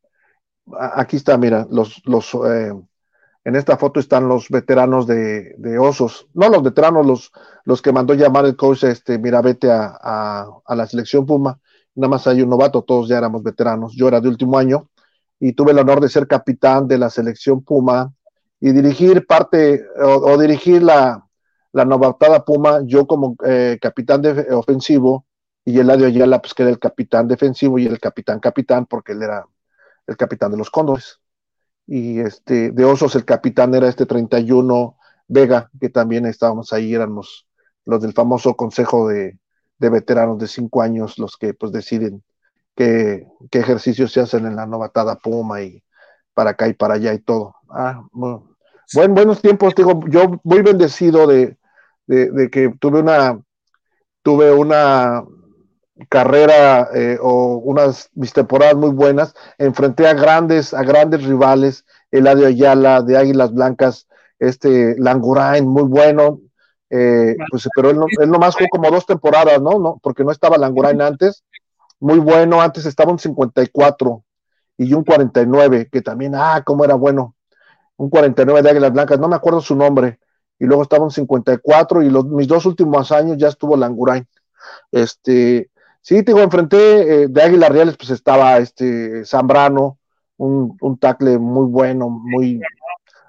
aquí 0.78 1.16
está, 1.16 1.38
mira, 1.38 1.66
los, 1.70 2.02
los 2.04 2.34
en 3.48 3.56
esta 3.56 3.78
foto 3.78 3.98
están 3.98 4.28
los 4.28 4.50
veteranos 4.50 5.06
de, 5.06 5.78
Osos, 5.80 6.28
no 6.34 6.50
los 6.50 6.62
veteranos, 6.62 7.06
los, 7.06 7.32
los 7.64 7.80
que 7.80 7.92
mandó 7.92 8.12
llamar 8.12 8.44
el 8.44 8.56
coach 8.56 8.84
este, 8.84 9.18
Mirabete 9.18 9.70
a, 9.70 10.46
a, 10.66 10.74
la 10.74 10.86
selección 10.86 11.24
Puma. 11.24 11.58
Nada 11.94 12.10
más 12.10 12.26
hay 12.26 12.42
un 12.42 12.50
novato, 12.50 12.82
todos 12.82 13.08
ya 13.08 13.16
éramos 13.16 13.42
veteranos. 13.42 13.94
Yo 13.96 14.06
era 14.06 14.20
de 14.20 14.28
último 14.28 14.58
año 14.58 14.90
y 15.40 15.52
tuve 15.52 15.72
el 15.72 15.78
honor 15.78 16.00
de 16.00 16.08
ser 16.08 16.26
capitán 16.26 16.88
de 16.88 16.98
la 16.98 17.10
selección 17.10 17.62
Puma 17.62 18.12
y 18.60 18.72
dirigir 18.72 19.26
parte 19.26 19.84
o, 20.00 20.36
dirigir 20.38 20.82
la, 20.82 21.24
la, 21.72 21.84
novatada 21.84 22.44
Puma, 22.44 22.80
yo 22.84 23.06
como 23.06 23.36
eh, 23.44 23.78
capitán 23.80 24.22
de, 24.22 24.52
ofensivo 24.52 25.26
y 25.64 25.78
Eladio 25.78 26.06
Ayala, 26.06 26.40
pues 26.40 26.54
que 26.54 26.62
era 26.62 26.70
el 26.70 26.78
capitán 26.78 27.28
defensivo 27.28 27.78
y 27.78 27.86
el 27.86 28.00
capitán 28.00 28.40
capitán 28.40 28.86
porque 28.86 29.12
él 29.12 29.22
era 29.22 29.46
el 30.06 30.16
capitán 30.16 30.50
de 30.50 30.56
los 30.56 30.70
Cóndores. 30.70 31.20
Y 31.86 32.20
este, 32.20 32.70
de 32.70 32.84
Osos 32.84 33.14
el 33.14 33.24
capitán 33.24 33.74
era 33.74 33.88
este 33.88 34.06
31 34.06 34.96
Vega, 35.28 35.70
que 35.78 35.90
también 35.90 36.24
estábamos 36.26 36.72
ahí, 36.72 36.94
éramos 36.94 37.46
los 37.84 38.00
del 38.02 38.14
famoso 38.14 38.56
consejo 38.56 39.08
de, 39.08 39.38
veteranos 39.78 40.38
de 40.38 40.48
cinco 40.48 40.82
años, 40.82 41.18
los 41.18 41.36
que 41.36 41.54
pues 41.54 41.70
deciden 41.70 42.24
qué, 42.78 43.26
ejercicios 43.58 44.12
se 44.12 44.20
hacen 44.20 44.46
en 44.46 44.56
la 44.56 44.66
novatada 44.66 45.16
Puma 45.16 45.62
y 45.62 45.82
para 46.32 46.50
acá 46.50 46.68
y 46.68 46.74
para 46.74 46.94
allá 46.94 47.12
y 47.12 47.18
todo. 47.18 47.56
Ah, 47.68 48.02
buen, 48.12 49.14
buenos 49.14 49.42
tiempos, 49.42 49.74
digo, 49.74 50.00
yo 50.08 50.40
muy 50.44 50.62
bendecido 50.62 51.26
de, 51.26 51.56
de 52.06 52.48
que 52.50 52.72
tuve 52.78 53.00
una, 53.00 53.40
tuve 54.22 54.52
una 54.52 55.24
carrera 56.08 56.88
eh, 56.94 57.18
o 57.20 57.56
unas 57.56 58.10
mis 58.14 58.32
temporadas 58.32 58.76
muy 58.76 58.90
buenas, 58.90 59.34
enfrenté 59.58 60.06
a 60.06 60.14
grandes, 60.14 60.72
a 60.72 60.82
grandes 60.82 61.24
rivales, 61.24 61.84
Eladio 62.12 62.46
Ayala 62.46 63.02
de 63.02 63.16
Águilas 63.16 63.52
Blancas, 63.52 64.06
este 64.38 64.94
Langurain, 64.98 65.66
muy 65.66 65.82
bueno, 65.82 66.40
eh, 66.90 67.36
pues, 67.50 67.68
pero 67.74 67.90
él, 67.90 67.98
no, 67.98 68.06
él 68.20 68.30
nomás 68.30 68.54
jugó 68.54 68.68
como 68.70 68.90
dos 68.90 69.04
temporadas, 69.04 69.60
¿no? 69.60 69.78
¿no? 69.78 69.98
Porque 70.02 70.24
no 70.24 70.30
estaba 70.30 70.56
Langurain 70.56 71.00
antes, 71.02 71.44
muy 72.00 72.18
bueno, 72.18 72.60
antes 72.60 72.86
estaba 72.86 73.12
un 73.12 73.18
54 73.18 74.24
y 74.78 74.94
un 74.94 75.04
49, 75.04 75.88
que 75.90 76.02
también, 76.02 76.34
ah, 76.34 76.62
cómo 76.64 76.84
era 76.84 76.94
bueno, 76.94 77.34
un 77.96 78.10
49 78.10 78.62
de 78.62 78.70
Águilas 78.70 78.92
Blancas, 78.92 79.18
no 79.18 79.28
me 79.28 79.36
acuerdo 79.36 79.60
su 79.60 79.74
nombre, 79.74 80.18
y 80.58 80.66
luego 80.66 80.82
estaba 80.82 81.04
un 81.04 81.10
54 81.10 82.02
y 82.02 82.10
los, 82.10 82.26
mis 82.26 82.48
dos 82.48 82.66
últimos 82.66 83.10
años 83.12 83.36
ya 83.36 83.48
estuvo 83.48 83.76
Langurain. 83.76 84.26
Este, 84.92 85.70
Sí, 86.08 86.22
te 86.22 86.32
digo, 86.32 86.40
enfrenté 86.40 86.76
eh, 87.02 87.26
de 87.28 87.42
Águilas 87.42 87.68
Reales, 87.70 87.96
pues 87.98 88.08
estaba 88.08 88.56
este 88.56 89.26
Zambrano, 89.26 89.98
un, 90.38 90.74
un 90.80 90.98
tackle 90.98 91.38
muy 91.38 91.66
bueno, 91.66 92.08
muy, 92.08 92.62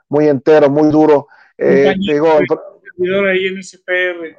muy 0.08 0.30
entero, 0.30 0.70
muy 0.70 0.90
duro. 0.90 1.28
Eh, 1.58 1.94
digo, 1.98 2.30
ahí 3.28 3.48
en 3.48 3.62
SPR. 3.62 4.38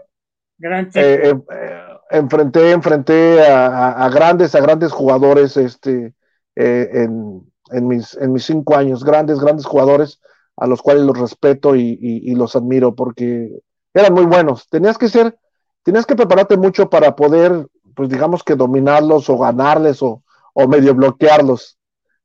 Gran 0.56 0.86
eh, 0.94 1.34
eh, 1.52 1.89
enfrenté, 2.10 2.72
enfrenté 2.72 3.46
a, 3.46 4.08
grandes, 4.08 4.54
a 4.54 4.60
grandes 4.60 4.92
jugadores, 4.92 5.56
este, 5.56 6.14
en, 6.54 7.42
en, 7.70 7.88
mis, 7.88 8.14
en 8.16 8.32
mis 8.32 8.44
cinco 8.44 8.76
años, 8.76 9.04
grandes, 9.04 9.38
grandes 9.38 9.66
jugadores 9.66 10.20
a 10.56 10.66
los 10.66 10.82
cuales 10.82 11.04
los 11.04 11.18
respeto 11.18 11.74
y, 11.74 11.98
y, 12.00 12.34
los 12.34 12.54
admiro 12.54 12.94
porque 12.94 13.60
eran 13.94 14.12
muy 14.12 14.26
buenos. 14.26 14.68
Tenías 14.68 14.98
que 14.98 15.08
ser, 15.08 15.38
tenías 15.82 16.04
que 16.04 16.16
prepararte 16.16 16.58
mucho 16.58 16.90
para 16.90 17.16
poder 17.16 17.66
pues 17.94 18.08
digamos 18.08 18.42
que 18.42 18.54
dominarlos 18.54 19.28
o 19.28 19.38
ganarles 19.38 20.02
o, 20.02 20.22
medio 20.68 20.94
bloquearlos. 20.94 21.78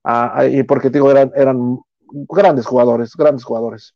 Ah, 0.04 0.32
ah, 0.36 0.45
y 0.45 0.63
porque 0.63 0.89
digo, 0.89 1.10
eran, 1.10 1.32
eran 1.36 1.80
grandes 2.30 2.65
jugadores, 2.65 3.13
grandes 3.15 3.43
jugadores. 3.43 3.95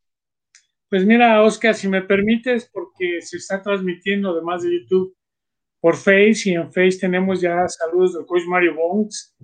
Pues 0.88 1.06
mira, 1.06 1.42
Oscar, 1.42 1.74
si 1.74 1.88
me 1.88 2.02
permites, 2.02 2.68
porque 2.72 3.22
se 3.22 3.36
está 3.36 3.62
transmitiendo 3.62 4.30
además 4.30 4.62
de 4.62 4.78
YouTube 4.78 5.14
por 5.80 5.96
Face 5.96 6.42
y 6.44 6.54
en 6.54 6.66
Face 6.72 6.98
tenemos 7.00 7.40
ya 7.40 7.66
saludos 7.68 8.14
del 8.14 8.26
coach 8.26 8.42
Mario 8.46 8.74
Bones, 8.74 9.34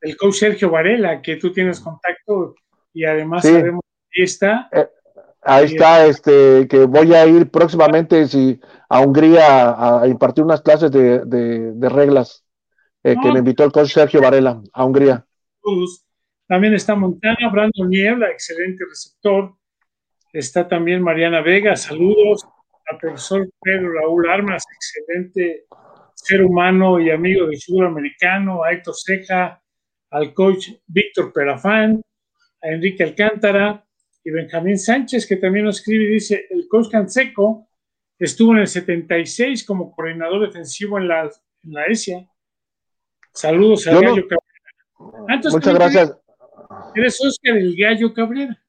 el 0.00 0.16
coach 0.16 0.34
Sergio 0.34 0.70
Varela, 0.70 1.20
que 1.20 1.36
tú 1.36 1.52
tienes 1.52 1.80
contacto 1.80 2.54
y 2.92 3.04
además 3.04 3.42
sabemos 3.42 3.82
que 4.10 4.22
está. 4.22 4.68
Eh, 4.72 4.86
ahí 5.42 5.66
está, 5.66 6.06
este, 6.06 6.66
que 6.68 6.84
voy 6.86 7.14
a 7.14 7.26
ir 7.26 7.50
próximamente 7.50 8.26
si, 8.26 8.60
a 8.88 9.00
Hungría 9.00 10.00
a, 10.00 10.08
impartir 10.08 10.44
unas 10.44 10.62
clases 10.62 10.90
de, 10.90 11.88
reglas 11.88 12.44
eh, 13.04 13.16
que 13.22 13.32
me 13.32 13.40
invitó 13.40 13.64
el 13.64 13.72
coach 13.72 13.92
Sergio 13.92 14.20
Varela 14.20 14.62
a 14.72 14.84
Hungría. 14.84 15.26
También 16.48 16.74
está 16.74 16.94
Montana, 16.94 17.50
Brandon 17.50 17.88
Niebla, 17.88 18.30
excelente 18.30 18.84
receptor. 18.88 19.54
Está 20.32 20.66
también 20.66 21.02
Mariana 21.02 21.40
Vega, 21.42 21.76
saludos. 21.76 22.46
Al 22.92 22.98
profesor 22.98 23.48
Pedro 23.62 23.90
Raúl 23.90 24.28
Armas, 24.28 24.64
excelente 24.74 25.64
ser 26.14 26.44
humano 26.44 27.00
y 27.00 27.10
amigo 27.10 27.46
del 27.46 27.58
fútbol 27.58 27.86
americano. 27.86 28.62
A 28.62 28.72
Héctor 28.72 28.94
Ceja, 28.94 29.62
al 30.10 30.34
coach 30.34 30.68
Víctor 30.86 31.32
Perafán, 31.32 32.02
a 32.60 32.68
Enrique 32.68 33.02
Alcántara, 33.02 33.82
Y 34.24 34.30
Benjamín 34.30 34.78
Sánchez, 34.78 35.26
que 35.26 35.36
también 35.36 35.64
nos 35.64 35.78
escribe, 35.78 36.04
dice, 36.04 36.46
el 36.50 36.68
coach 36.68 36.90
Canseco 36.90 37.66
estuvo 38.18 38.52
en 38.52 38.58
el 38.58 38.66
76 38.66 39.64
como 39.64 39.90
coordinador 39.90 40.46
defensivo 40.46 40.98
en 40.98 41.08
la, 41.08 41.22
en 41.22 41.72
la 41.72 41.86
ESIA. 41.86 42.28
Saludos 43.32 43.86
a 43.86 43.94
Gallo 43.94 44.28
Cabrera. 44.28 45.50
Muchas 45.50 45.74
gracias. 45.74 46.18
Eres 46.94 47.18
Oscar 47.24 47.56
el 47.56 47.74
Gallo 47.74 48.12
Cabrera. 48.12 48.62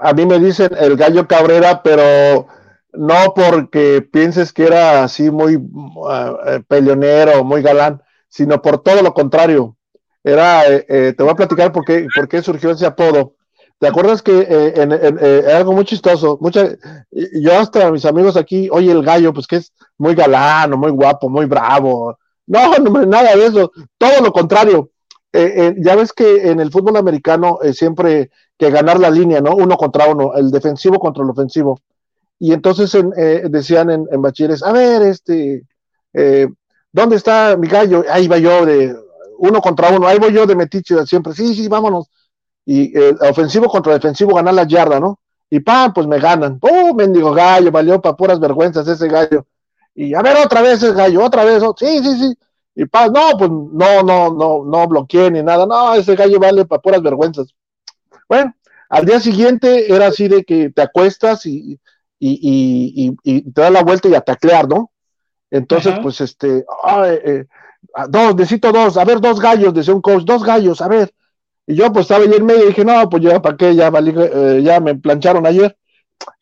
A 0.00 0.12
mí 0.12 0.26
me 0.26 0.40
dicen 0.40 0.70
el 0.76 0.96
Gallo 0.96 1.28
Cabrera, 1.28 1.80
pero 1.84 2.48
no 2.96 3.32
porque 3.34 4.02
pienses 4.02 4.52
que 4.52 4.66
era 4.66 5.04
así 5.04 5.30
muy 5.30 5.56
uh, 5.56 6.62
peleonero, 6.68 7.44
muy 7.44 7.62
galán, 7.62 8.02
sino 8.28 8.60
por 8.62 8.82
todo 8.82 9.02
lo 9.02 9.14
contrario. 9.14 9.76
Era, 10.24 10.66
eh, 10.66 10.86
eh, 10.88 11.14
te 11.16 11.22
voy 11.22 11.32
a 11.32 11.36
platicar 11.36 11.70
por 11.70 11.84
qué, 11.84 12.06
por 12.14 12.28
qué 12.28 12.42
surgió 12.42 12.70
ese 12.70 12.86
apodo. 12.86 13.34
¿Te 13.78 13.88
acuerdas 13.88 14.22
que 14.22 14.40
eh, 14.40 14.72
en, 14.76 14.92
en, 14.92 15.50
algo 15.50 15.74
muy 15.74 15.84
chistoso? 15.84 16.38
Mucha, 16.40 16.68
yo 17.10 17.58
hasta 17.58 17.90
mis 17.90 18.06
amigos 18.06 18.36
aquí, 18.36 18.68
oye, 18.72 18.90
el 18.90 19.04
gallo, 19.04 19.34
pues 19.34 19.46
que 19.46 19.56
es 19.56 19.72
muy 19.98 20.14
galán, 20.14 20.70
muy 20.78 20.90
guapo, 20.90 21.28
muy 21.28 21.44
bravo. 21.44 22.18
No, 22.46 22.76
no, 22.78 23.04
nada 23.04 23.36
de 23.36 23.46
eso. 23.46 23.70
Todo 23.98 24.22
lo 24.22 24.32
contrario. 24.32 24.90
ya 25.32 25.96
ves 25.96 26.12
que 26.12 26.50
en 26.50 26.60
el 26.60 26.70
fútbol 26.70 26.96
americano 26.96 27.58
siempre 27.72 28.30
que 28.56 28.70
ganar 28.70 28.98
la 28.98 29.10
línea, 29.10 29.40
¿no? 29.40 29.54
Uno 29.54 29.76
contra 29.76 30.06
uno, 30.06 30.34
el 30.34 30.50
defensivo 30.50 30.98
contra 30.98 31.22
el 31.24 31.30
ofensivo. 31.30 31.80
Y 32.38 32.52
entonces 32.52 32.94
eh, 33.16 33.44
decían 33.48 33.90
en, 33.90 34.06
en, 34.10 34.22
bachilleres, 34.22 34.62
a 34.62 34.72
ver, 34.72 35.02
este, 35.02 35.64
eh, 36.12 36.48
¿dónde 36.92 37.16
está 37.16 37.56
mi 37.56 37.68
gallo? 37.68 38.04
Ahí 38.10 38.28
va 38.28 38.38
yo 38.38 38.66
de 38.66 38.96
uno 39.38 39.60
contra 39.60 39.90
uno, 39.90 40.06
ahí 40.06 40.18
voy 40.18 40.32
yo 40.32 40.46
de 40.46 40.56
metiche 40.56 41.06
siempre, 41.06 41.32
sí, 41.32 41.54
sí, 41.54 41.68
vámonos. 41.68 42.10
Y 42.64 42.96
eh, 42.98 43.14
ofensivo 43.20 43.68
contra 43.68 43.94
defensivo, 43.94 44.34
ganar 44.34 44.54
la 44.54 44.64
yarda, 44.64 44.98
¿no? 44.98 45.20
Y 45.50 45.60
pam, 45.60 45.92
pues 45.92 46.06
me 46.06 46.18
ganan. 46.18 46.58
¡Oh, 46.62 46.94
mendigo 46.94 47.32
gallo! 47.32 47.70
Valió 47.70 48.00
para 48.00 48.16
puras 48.16 48.40
vergüenzas 48.40 48.88
ese 48.88 49.08
gallo. 49.08 49.46
Y 49.94 50.14
a 50.14 50.22
ver, 50.22 50.36
otra 50.38 50.62
vez 50.62 50.82
ese 50.82 50.92
gallo, 50.92 51.22
otra 51.22 51.44
vez, 51.44 51.62
oh, 51.62 51.74
sí, 51.78 51.98
sí, 52.02 52.18
sí. 52.18 52.34
Y 52.74 52.86
pam, 52.86 53.12
no, 53.12 53.38
pues 53.38 53.50
no, 53.50 54.02
no, 54.02 54.32
no, 54.32 54.64
no 54.64 54.88
bloqueé 54.88 55.30
ni 55.30 55.42
nada. 55.42 55.66
No, 55.66 55.94
ese 55.94 56.16
gallo 56.16 56.40
vale 56.40 56.64
para 56.64 56.80
puras 56.82 57.02
vergüenzas. 57.02 57.54
Bueno, 58.28 58.54
al 58.88 59.04
día 59.04 59.20
siguiente 59.20 59.92
era 59.94 60.06
así 60.06 60.28
de 60.28 60.44
que 60.44 60.70
te 60.70 60.82
acuestas 60.82 61.46
y, 61.46 61.78
y, 62.18 63.16
y, 63.22 63.42
te 63.52 63.60
da 63.60 63.70
la 63.70 63.82
vuelta 63.82 64.08
y 64.08 64.14
a 64.14 64.20
taclear, 64.20 64.68
¿no? 64.68 64.90
Entonces, 65.50 65.94
pues 66.02 66.20
este, 66.20 66.64
eh, 67.06 67.46
dos, 68.08 68.34
necesito 68.34 68.72
dos, 68.72 68.96
a 68.96 69.04
ver, 69.04 69.20
dos 69.20 69.40
gallos, 69.40 69.74
decía 69.74 69.94
un 69.94 70.00
coach, 70.00 70.24
dos 70.24 70.42
gallos, 70.42 70.80
a 70.80 70.88
ver. 70.88 71.14
Y 71.66 71.76
yo 71.76 71.92
pues 71.92 72.04
estaba 72.04 72.24
ahí 72.24 72.32
en 72.32 72.44
medio 72.44 72.64
y 72.64 72.68
dije, 72.68 72.84
no, 72.84 73.08
pues 73.08 73.22
ya, 73.22 73.40
¿para 73.40 73.56
qué? 73.56 73.74
Ya, 73.74 73.88
eh, 73.88 74.60
ya 74.62 74.80
me 74.80 74.94
plancharon 74.96 75.46
ayer. 75.46 75.76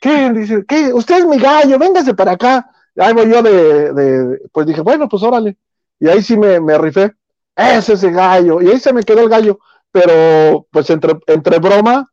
¿Qué? 0.00 0.30
Dice, 0.32 0.64
¿qué? 0.66 0.92
Usted 0.92 1.18
es 1.18 1.26
mi 1.26 1.38
gallo, 1.38 1.78
véngase 1.78 2.14
para 2.14 2.32
acá. 2.32 2.70
Ahí 2.96 3.12
voy 3.14 3.30
yo 3.30 3.42
de, 3.42 3.92
de, 3.92 4.40
pues 4.52 4.66
dije, 4.66 4.80
bueno, 4.80 5.08
pues 5.08 5.22
órale. 5.22 5.56
Y 5.98 6.08
ahí 6.08 6.22
sí 6.22 6.36
me, 6.36 6.60
me 6.60 6.76
rifé. 6.78 7.12
Ese 7.54 7.94
es 7.94 8.02
el 8.02 8.12
gallo. 8.12 8.60
Y 8.60 8.68
ahí 8.68 8.80
se 8.80 8.92
me 8.92 9.02
quedó 9.02 9.20
el 9.20 9.28
gallo. 9.28 9.58
Pero, 9.90 10.66
pues 10.70 10.88
entre, 10.90 11.18
entre 11.26 11.58
broma, 11.58 12.11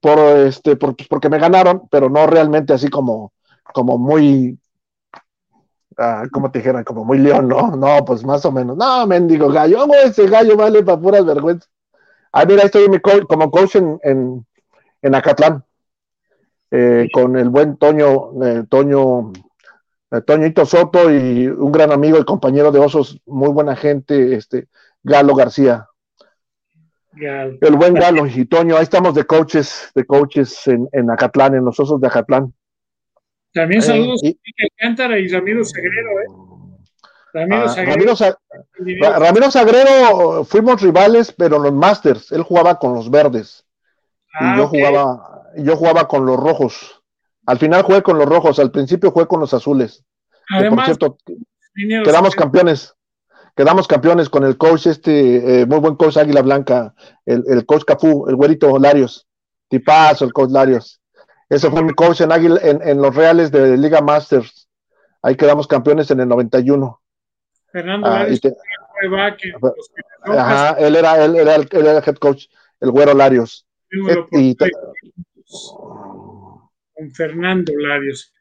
por 0.00 0.18
este, 0.18 0.76
por, 0.76 0.94
porque 1.08 1.28
me 1.28 1.38
ganaron, 1.38 1.88
pero 1.90 2.08
no 2.08 2.26
realmente 2.26 2.72
así 2.72 2.88
como, 2.88 3.32
como 3.72 3.98
muy, 3.98 4.58
ah, 5.96 6.24
como 6.32 6.50
te 6.50 6.60
dijeran, 6.60 6.84
como 6.84 7.04
muy 7.04 7.18
león, 7.18 7.48
¿no? 7.48 7.76
No, 7.76 8.04
pues 8.04 8.24
más 8.24 8.44
o 8.44 8.52
menos. 8.52 8.76
No, 8.76 9.06
mendigo 9.06 9.48
gallo, 9.48 9.86
ese 10.04 10.26
gallo 10.28 10.56
vale 10.56 10.82
para 10.82 11.00
puras 11.00 11.24
vergüenzas. 11.24 11.70
Ah, 12.32 12.44
mira, 12.44 12.64
estoy 12.64 12.86
como 13.28 13.50
coach 13.50 13.76
en, 13.76 13.98
en, 14.02 14.46
en 15.02 15.14
Acatlán, 15.14 15.64
eh, 16.70 17.08
con 17.12 17.36
el 17.36 17.48
buen 17.48 17.78
Toño, 17.78 18.42
eh, 18.44 18.64
Toño, 18.68 19.32
eh, 20.10 20.20
Toñito 20.20 20.66
Soto 20.66 21.10
y 21.10 21.46
un 21.48 21.72
gran 21.72 21.90
amigo 21.90 22.18
y 22.18 22.24
compañero 22.24 22.70
de 22.70 22.78
Osos, 22.78 23.20
muy 23.26 23.50
buena 23.50 23.74
gente, 23.74 24.34
este, 24.34 24.68
Galo 25.02 25.34
García. 25.34 25.86
El 27.20 27.76
buen 27.76 27.94
Galo 27.94 28.26
y 28.26 28.44
Toño, 28.44 28.76
ahí 28.76 28.82
estamos 28.82 29.14
de 29.14 29.24
coaches, 29.24 29.90
de 29.94 30.04
coaches 30.04 30.66
en, 30.66 30.88
en 30.92 31.10
Acatlán, 31.10 31.54
en 31.54 31.64
los 31.64 31.78
osos 31.80 32.00
de 32.00 32.06
Acatlán. 32.06 32.52
También 33.52 33.80
eh, 33.80 33.84
saludos 33.84 34.20
a 34.24 34.66
Cántara 34.76 35.18
y 35.18 35.28
Ramiro 35.28 35.64
Sagrero, 35.64 36.20
¿eh? 36.20 36.48
Ramiro, 37.32 37.62
ah, 37.64 37.68
Sagrero. 37.68 38.14
Ramiro, 39.18 39.50
Sagrero, 39.50 40.44
fuimos 40.44 40.80
rivales, 40.80 41.32
pero 41.32 41.56
en 41.56 41.64
los 41.64 41.72
Masters, 41.72 42.32
él 42.32 42.42
jugaba 42.42 42.78
con 42.78 42.94
los 42.94 43.10
verdes. 43.10 43.66
y 44.40 44.44
ah, 44.44 44.54
yo 44.56 44.68
jugaba, 44.68 45.44
yo 45.56 45.76
jugaba 45.76 46.08
con 46.08 46.24
los 46.24 46.38
rojos. 46.38 47.02
Al 47.46 47.58
final 47.58 47.82
jugué 47.82 48.02
con 48.02 48.18
los 48.18 48.28
rojos, 48.28 48.58
al 48.58 48.70
principio 48.70 49.10
jugué 49.10 49.26
con 49.26 49.40
los 49.40 49.52
azules. 49.54 50.04
Además, 50.50 50.74
por 50.74 50.84
cierto, 50.84 51.18
quedamos 52.04 52.34
campeones 52.34 52.94
quedamos 53.58 53.88
campeones 53.88 54.28
con 54.28 54.44
el 54.44 54.56
coach, 54.56 54.86
este 54.86 55.62
eh, 55.62 55.66
muy 55.66 55.80
buen 55.80 55.96
coach 55.96 56.16
Águila 56.16 56.42
Blanca, 56.42 56.94
el, 57.26 57.42
el 57.48 57.66
coach 57.66 57.82
Cafú, 57.84 58.28
el 58.28 58.36
güerito 58.36 58.78
Larios, 58.78 59.26
tipazo 59.66 60.24
el 60.24 60.32
coach 60.32 60.52
Larios. 60.52 61.02
Ese 61.48 61.68
fue 61.68 61.82
mi 61.82 61.92
coach 61.92 62.20
en, 62.20 62.30
Águila, 62.30 62.60
en, 62.62 63.02
los 63.02 63.12
Reales 63.16 63.50
de 63.50 63.76
Liga 63.76 64.00
Masters. 64.00 64.68
Ahí 65.22 65.34
quedamos 65.34 65.66
campeones 65.66 66.08
en 66.12 66.20
el 66.20 66.28
91. 66.28 67.02
Fernando 67.72 68.06
ah, 68.06 68.20
Larios, 68.20 68.40
Ajá, 70.22 70.76
él 70.78 70.94
era, 70.94 71.24
él, 71.24 71.34
era 71.34 71.56
el, 71.56 71.68
era 71.72 71.98
el 71.98 72.04
head 72.06 72.16
coach, 72.16 72.44
el 72.78 72.92
güero 72.92 73.12
Larios. 73.12 73.66
con 76.94 77.10
Fernando 77.12 77.72
Larios. 77.76 78.32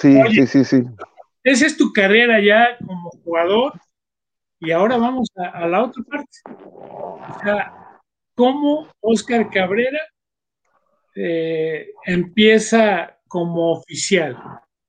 Sí, 0.00 0.18
sí, 0.30 0.46
sí, 0.46 0.64
sí. 0.64 0.82
Esa 1.44 1.66
es 1.66 1.76
tu 1.76 1.92
carrera 1.92 2.40
ya 2.40 2.78
como 2.78 3.10
jugador 3.22 3.74
y 4.58 4.70
ahora 4.70 4.96
vamos 4.96 5.28
a, 5.36 5.66
la 5.66 5.84
otra 5.84 6.02
parte. 6.04 6.38
O 6.64 7.20
sea, 7.42 8.00
cómo 8.34 8.88
Oscar 9.00 9.50
Cabrera 9.50 10.00
eh, 11.14 11.90
empieza 12.04 13.18
como 13.28 13.72
oficial. 13.72 14.36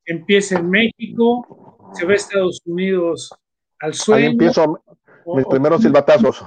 Empieza 0.05 0.57
en 0.57 0.69
México, 0.69 1.91
se 1.93 2.05
va 2.05 2.13
a 2.13 2.15
Estados 2.15 2.61
Unidos 2.65 3.33
al 3.79 3.93
sueño. 3.93 4.25
Ahí 4.25 4.31
empiezo 4.31 4.83
mis 5.25 5.45
primeros 5.45 5.81
silbatazos. 5.81 6.45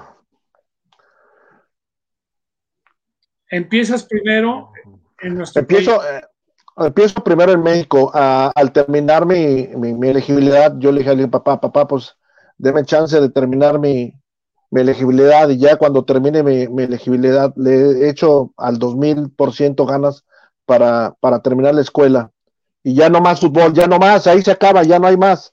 Empiezas 3.51 4.05
primero 4.05 4.73
en 5.21 5.35
nuestro 5.35 5.61
empiezo, 5.61 6.01
eh, 6.09 6.23
empiezo 6.77 7.23
primero 7.23 7.53
en 7.53 7.63
México. 7.63 8.11
al 8.15 8.73
terminar 8.73 9.27
mi, 9.27 9.67
mi, 9.77 10.09
elegibilidad, 10.09 10.75
yo 10.79 10.93
le 10.93 11.01
dije 11.01 11.11
al 11.11 11.29
papá, 11.29 11.61
papá, 11.61 11.87
pues 11.87 12.17
deme 12.61 12.85
chance 12.85 13.19
de 13.19 13.31
terminar 13.31 13.79
mi, 13.79 14.13
elegibilidad 14.73 15.49
y 15.49 15.59
ya 15.59 15.77
cuando 15.77 16.05
termine 16.05 16.45
mi, 16.45 16.83
elegibilidad 16.83 17.53
le 17.57 17.73
he 17.73 18.09
hecho 18.09 18.53
al 18.57 18.79
2000% 18.79 19.85
ganas 19.85 20.25
para, 20.65 21.17
para 21.21 21.41
terminar 21.41 21.75
la 21.75 21.81
escuela. 21.81 22.31
Y 22.85 22.95
ya 22.95 23.09
no 23.09 23.21
más 23.21 23.41
fútbol, 23.41 23.73
ya 23.73 23.87
no 23.87 23.99
más, 23.99 24.27
ahí 24.27 24.43
se 24.43 24.53
acaba, 24.53 24.85
ya 24.85 24.99
no 24.99 25.09
hay 25.09 25.17
más. 25.17 25.53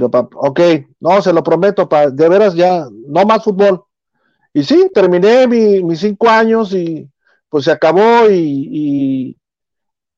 ok, 0.00 0.60
no, 0.98 1.22
se 1.22 1.32
lo 1.32 1.44
prometo, 1.44 1.88
pa, 1.88 2.10
de 2.10 2.28
veras 2.28 2.54
ya, 2.54 2.86
no 3.06 3.24
más 3.24 3.44
fútbol. 3.44 3.84
Y 4.52 4.64
sí, 4.64 4.90
terminé 4.92 5.46
mis 5.46 6.00
cinco 6.00 6.28
años 6.28 6.72
y 6.74 7.08
pues 7.48 7.64
se 7.64 7.70
acabó 7.70 8.28
y, 8.28 9.36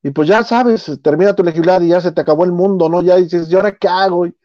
y, 0.01 0.11
pues 0.11 0.27
ya 0.27 0.43
sabes, 0.43 0.91
termina 1.03 1.35
tu 1.35 1.43
elegibilidad 1.43 1.81
y 1.81 1.89
ya 1.89 2.01
se 2.01 2.11
te 2.11 2.21
acabó 2.21 2.43
el 2.43 2.51
mundo, 2.51 2.89
¿no? 2.89 3.01
Ya 3.03 3.15
dices, 3.17 3.49
¿y 3.49 3.55
ahora 3.55 3.75
qué 3.75 3.87
hago? 3.87 4.25
¿Y, 4.25 4.35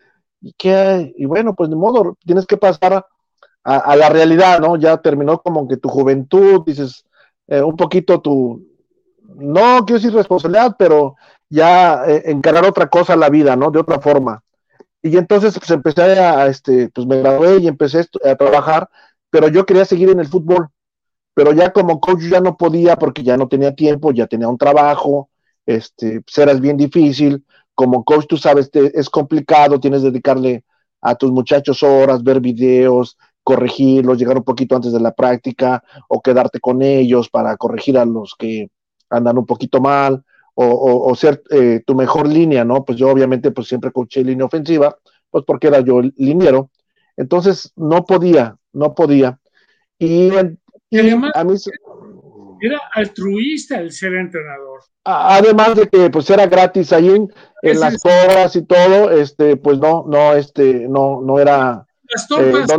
qué? 0.56 1.14
y 1.16 1.24
bueno, 1.24 1.54
pues 1.54 1.70
de 1.70 1.76
modo, 1.76 2.16
tienes 2.24 2.46
que 2.46 2.56
pasar 2.56 3.04
a, 3.64 3.96
la 3.96 4.08
realidad, 4.08 4.60
¿no? 4.60 4.76
Ya 4.76 4.96
terminó 4.96 5.42
como 5.42 5.68
que 5.68 5.76
tu 5.76 5.88
juventud, 5.88 6.62
dices, 6.64 7.04
eh, 7.48 7.60
un 7.60 7.76
poquito 7.76 8.20
tu, 8.20 8.66
no 9.34 9.84
quiero 9.84 10.00
decir 10.00 10.14
responsabilidad, 10.14 10.76
pero 10.78 11.16
ya 11.50 12.04
eh, 12.06 12.22
encarar 12.26 12.64
otra 12.64 12.88
cosa 12.88 13.12
a 13.12 13.16
la 13.16 13.28
vida, 13.28 13.56
¿no? 13.56 13.70
De 13.70 13.80
otra 13.80 14.00
forma. 14.00 14.42
Y 15.02 15.16
entonces 15.16 15.58
pues 15.58 15.70
empecé 15.70 16.02
a, 16.18 16.46
este, 16.46 16.88
pues 16.88 17.06
me 17.06 17.18
gradué 17.18 17.58
y 17.58 17.68
empecé 17.68 18.06
a 18.24 18.34
trabajar, 18.36 18.88
pero 19.30 19.48
yo 19.48 19.64
quería 19.66 19.84
seguir 19.84 20.08
en 20.10 20.20
el 20.20 20.28
fútbol, 20.28 20.68
pero 21.34 21.52
ya 21.52 21.72
como 21.72 22.00
coach 22.00 22.22
ya 22.22 22.40
no 22.40 22.56
podía 22.56 22.96
porque 22.96 23.22
ya 23.22 23.36
no 23.36 23.48
tenía 23.48 23.74
tiempo, 23.74 24.12
ya 24.12 24.26
tenía 24.26 24.48
un 24.48 24.58
trabajo, 24.58 25.30
este, 25.66 26.22
pues 26.22 26.38
era 26.38 26.54
bien 26.54 26.76
difícil, 26.76 27.44
como 27.78 28.02
coach 28.02 28.26
tú 28.26 28.36
sabes, 28.36 28.68
es 28.72 29.08
complicado, 29.08 29.78
tienes 29.78 30.02
que 30.02 30.08
dedicarle 30.10 30.64
a 31.00 31.14
tus 31.14 31.30
muchachos 31.30 31.84
horas, 31.84 32.24
ver 32.24 32.40
videos, 32.40 33.16
corregirlos, 33.44 34.18
llegar 34.18 34.36
un 34.36 34.42
poquito 34.42 34.74
antes 34.74 34.92
de 34.92 34.98
la 34.98 35.12
práctica 35.12 35.84
o 36.08 36.20
quedarte 36.20 36.58
con 36.58 36.82
ellos 36.82 37.28
para 37.28 37.56
corregir 37.56 37.96
a 37.96 38.04
los 38.04 38.34
que 38.36 38.68
andan 39.10 39.38
un 39.38 39.46
poquito 39.46 39.80
mal 39.80 40.24
o, 40.56 41.14
ser 41.14 41.40
eh, 41.50 41.80
tu 41.86 41.94
mejor 41.94 42.26
línea, 42.26 42.64
¿no? 42.64 42.84
Pues 42.84 42.98
yo 42.98 43.10
obviamente 43.10 43.52
pues 43.52 43.68
siempre 43.68 43.92
coaché 43.92 44.24
línea 44.24 44.46
ofensiva, 44.46 44.98
pues 45.30 45.44
porque 45.46 45.68
era 45.68 45.78
yo 45.78 46.00
el 46.00 46.12
liniero. 46.16 46.70
Entonces 47.16 47.72
no 47.76 48.04
podía, 48.04 48.56
no 48.72 48.92
podía. 48.92 49.38
Y, 50.00 50.30
a 50.34 51.44
mí... 51.44 51.54
Era 52.60 52.80
altruista 52.92 53.78
el 53.78 53.92
ser 53.92 54.14
entrenador. 54.14 54.80
Además 55.04 55.74
de 55.76 55.88
que 55.88 56.10
pues 56.10 56.28
era 56.30 56.46
gratis 56.46 56.92
ahí 56.92 57.08
en, 57.08 57.80
las 57.80 58.02
cobras 58.02 58.54
y 58.56 58.62
todo, 58.64 59.10
este, 59.10 59.56
pues 59.56 59.78
no, 59.78 60.04
no, 60.06 60.34
este, 60.34 60.86
no, 60.88 61.22
no 61.22 61.38
era. 61.38 61.86
Las 62.08 62.28
tortas. 62.28 62.70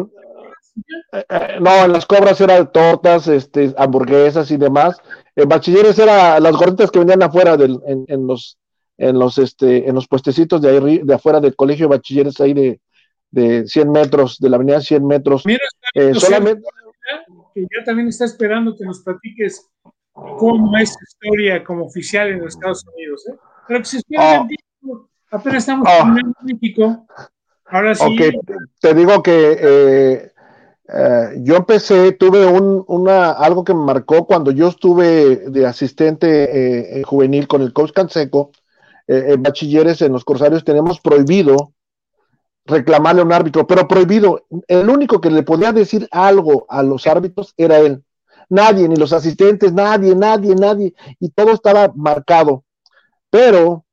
Eh, 1.11 1.25
eh, 1.29 1.57
no, 1.59 1.85
en 1.85 1.91
las 1.91 2.05
cobras 2.05 2.39
eran 2.39 2.71
tortas, 2.71 3.27
este, 3.27 3.73
hamburguesas 3.77 4.51
y 4.51 4.57
demás. 4.57 4.97
En 5.35 5.49
bachilleres 5.49 5.97
era 5.97 6.39
las 6.39 6.55
gorditas 6.55 6.91
que 6.91 6.99
vendían 6.99 7.23
afuera 7.23 7.57
del, 7.57 7.79
en, 7.85 8.27
los 8.27 8.57
en 8.97 9.17
los 9.17 9.37
este 9.37 9.87
en 9.87 9.95
los 9.95 10.07
puestecitos 10.07 10.61
de 10.61 10.69
ahí 10.69 11.01
de 11.03 11.13
afuera 11.13 11.39
del 11.39 11.55
colegio 11.55 11.87
de 11.87 11.95
bachilleres 11.95 12.39
ahí 12.41 12.53
de, 12.53 12.81
de 13.31 13.65
100 13.65 13.91
metros, 13.91 14.37
de 14.39 14.49
la 14.49 14.57
avenida 14.57 14.81
100 14.81 15.07
metros. 15.07 15.45
Mira, 15.45 15.63
eh, 15.93 16.13
solamente 16.15 16.63
que 17.67 17.77
ya 17.77 17.83
también 17.83 18.07
está 18.07 18.25
esperando 18.25 18.75
que 18.75 18.85
nos 18.85 19.01
platiques 19.01 19.67
cómo 20.13 20.77
es 20.77 20.89
la 20.89 21.29
historia 21.29 21.63
como 21.63 21.85
oficial 21.85 22.29
en 22.29 22.41
los 22.41 22.55
Estados 22.55 22.85
Unidos. 22.93 23.27
¿eh? 23.29 23.35
Pero 23.67 23.79
pues 23.79 23.93
espera, 23.93 24.47
oh. 24.87 25.07
apenas 25.31 25.57
estamos 25.57 25.87
oh. 25.87 26.17
en 26.17 26.33
México. 26.43 27.05
Ahora 27.65 27.95
sí. 27.95 28.17
Te 28.79 28.93
digo 28.93 29.21
que 29.21 29.57
eh, 29.61 30.31
eh, 30.91 31.25
yo 31.37 31.55
empecé, 31.55 32.13
tuve 32.13 32.45
un, 32.45 32.83
una, 32.87 33.31
algo 33.31 33.63
que 33.63 33.73
me 33.73 33.83
marcó 33.83 34.25
cuando 34.25 34.51
yo 34.51 34.69
estuve 34.69 35.49
de 35.49 35.67
asistente 35.67 36.97
en 36.97 37.03
juvenil 37.03 37.47
con 37.47 37.61
el 37.61 37.73
coach 37.73 37.91
Canseco, 37.91 38.51
en 39.07 39.41
bachilleres 39.41 40.03
en 40.03 40.11
los 40.11 40.23
corsarios 40.23 40.63
tenemos 40.63 40.99
prohibido 40.99 41.73
reclamarle 42.69 43.21
a 43.21 43.25
un 43.25 43.33
árbitro, 43.33 43.67
pero 43.67 43.87
prohibido. 43.87 44.45
El 44.67 44.89
único 44.89 45.19
que 45.19 45.29
le 45.29 45.43
podía 45.43 45.73
decir 45.73 46.07
algo 46.11 46.65
a 46.69 46.83
los 46.83 47.07
árbitros 47.07 47.53
era 47.57 47.79
él. 47.79 48.03
Nadie, 48.49 48.87
ni 48.87 48.95
los 48.95 49.13
asistentes, 49.13 49.73
nadie, 49.73 50.15
nadie, 50.15 50.55
nadie. 50.55 50.93
Y 51.19 51.29
todo 51.29 51.51
estaba 51.51 51.91
marcado. 51.95 52.63
Pero, 53.29 53.85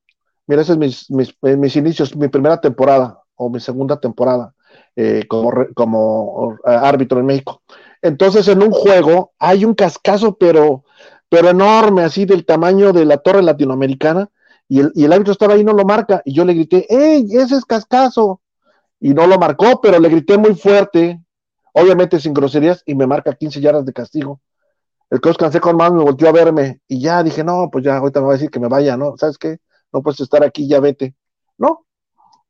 mira, 0.47 0.63
esos 0.63 0.79
es 0.81 1.11
mis, 1.11 1.35
mis, 1.43 1.77
inicios, 1.77 2.17
mi 2.17 2.29
primera 2.29 2.61
temporada 2.61 3.21
o 3.35 3.51
mi 3.51 3.61
segunda 3.61 3.99
temporada 3.99 4.55
eh, 4.95 5.25
como, 5.29 5.53
como 5.75 6.55
eh, 6.67 6.71
árbitro 6.71 7.21
en 7.21 7.27
México. 7.27 7.63
Entonces, 8.01 8.47
en 8.49 8.63
un 8.63 8.71
juego 8.71 9.33
hay 9.39 9.65
un 9.65 9.75
cascazo, 9.75 10.37
pero, 10.37 10.85
pero 11.29 11.51
enorme, 11.51 12.03
así 12.03 12.25
del 12.25 12.47
tamaño 12.47 12.93
de 12.93 13.05
la 13.05 13.19
torre 13.19 13.43
latinoamericana, 13.43 14.31
y 14.69 14.81
el, 14.81 14.93
el 14.97 15.13
árbitro 15.13 15.33
estaba 15.33 15.55
ahí, 15.55 15.65
no 15.65 15.73
lo 15.73 15.85
marca, 15.85 16.23
y 16.25 16.35
yo 16.35 16.45
le 16.45 16.55
grité, 16.55 16.87
¡Ey, 16.89 17.27
ese 17.31 17.57
es 17.57 17.65
cascazo! 17.65 18.41
Y 19.01 19.15
no 19.15 19.27
lo 19.27 19.39
marcó, 19.39 19.81
pero 19.81 19.99
le 19.99 20.09
grité 20.09 20.39
muy 20.39 20.55
fuerte, 20.55 21.21
obviamente 21.73 22.21
sin 22.21 22.35
groserías, 22.35 22.83
y 22.87 22.95
me 22.95 23.07
marca 23.07 23.35
15 23.35 23.61
yardas 23.61 23.85
de 23.85 23.93
castigo. 23.93 24.41
El 25.11 25.21
coach 25.21 25.37
con 25.61 25.77
más 25.77 25.93
me 25.93 26.03
volteó 26.03 26.29
a 26.29 26.33
verme 26.33 26.81
y 26.89 27.01
ya 27.01 27.23
dije, 27.23 27.45
no, 27.45 27.69
pues 27.71 27.85
ya 27.85 27.97
ahorita 27.99 28.21
me 28.21 28.27
va 28.27 28.33
a 28.33 28.37
decir 28.37 28.51
que 28.51 28.59
me 28.59 28.69
vaya, 28.69 28.97
¿no? 28.97 29.17
¿Sabes 29.17 29.39
qué? 29.39 29.59
No 29.93 30.03
puedes 30.03 30.21
estar 30.21 30.43
aquí, 30.43 30.67
ya 30.67 30.81
vete. 30.81 31.15
No. 31.59 31.87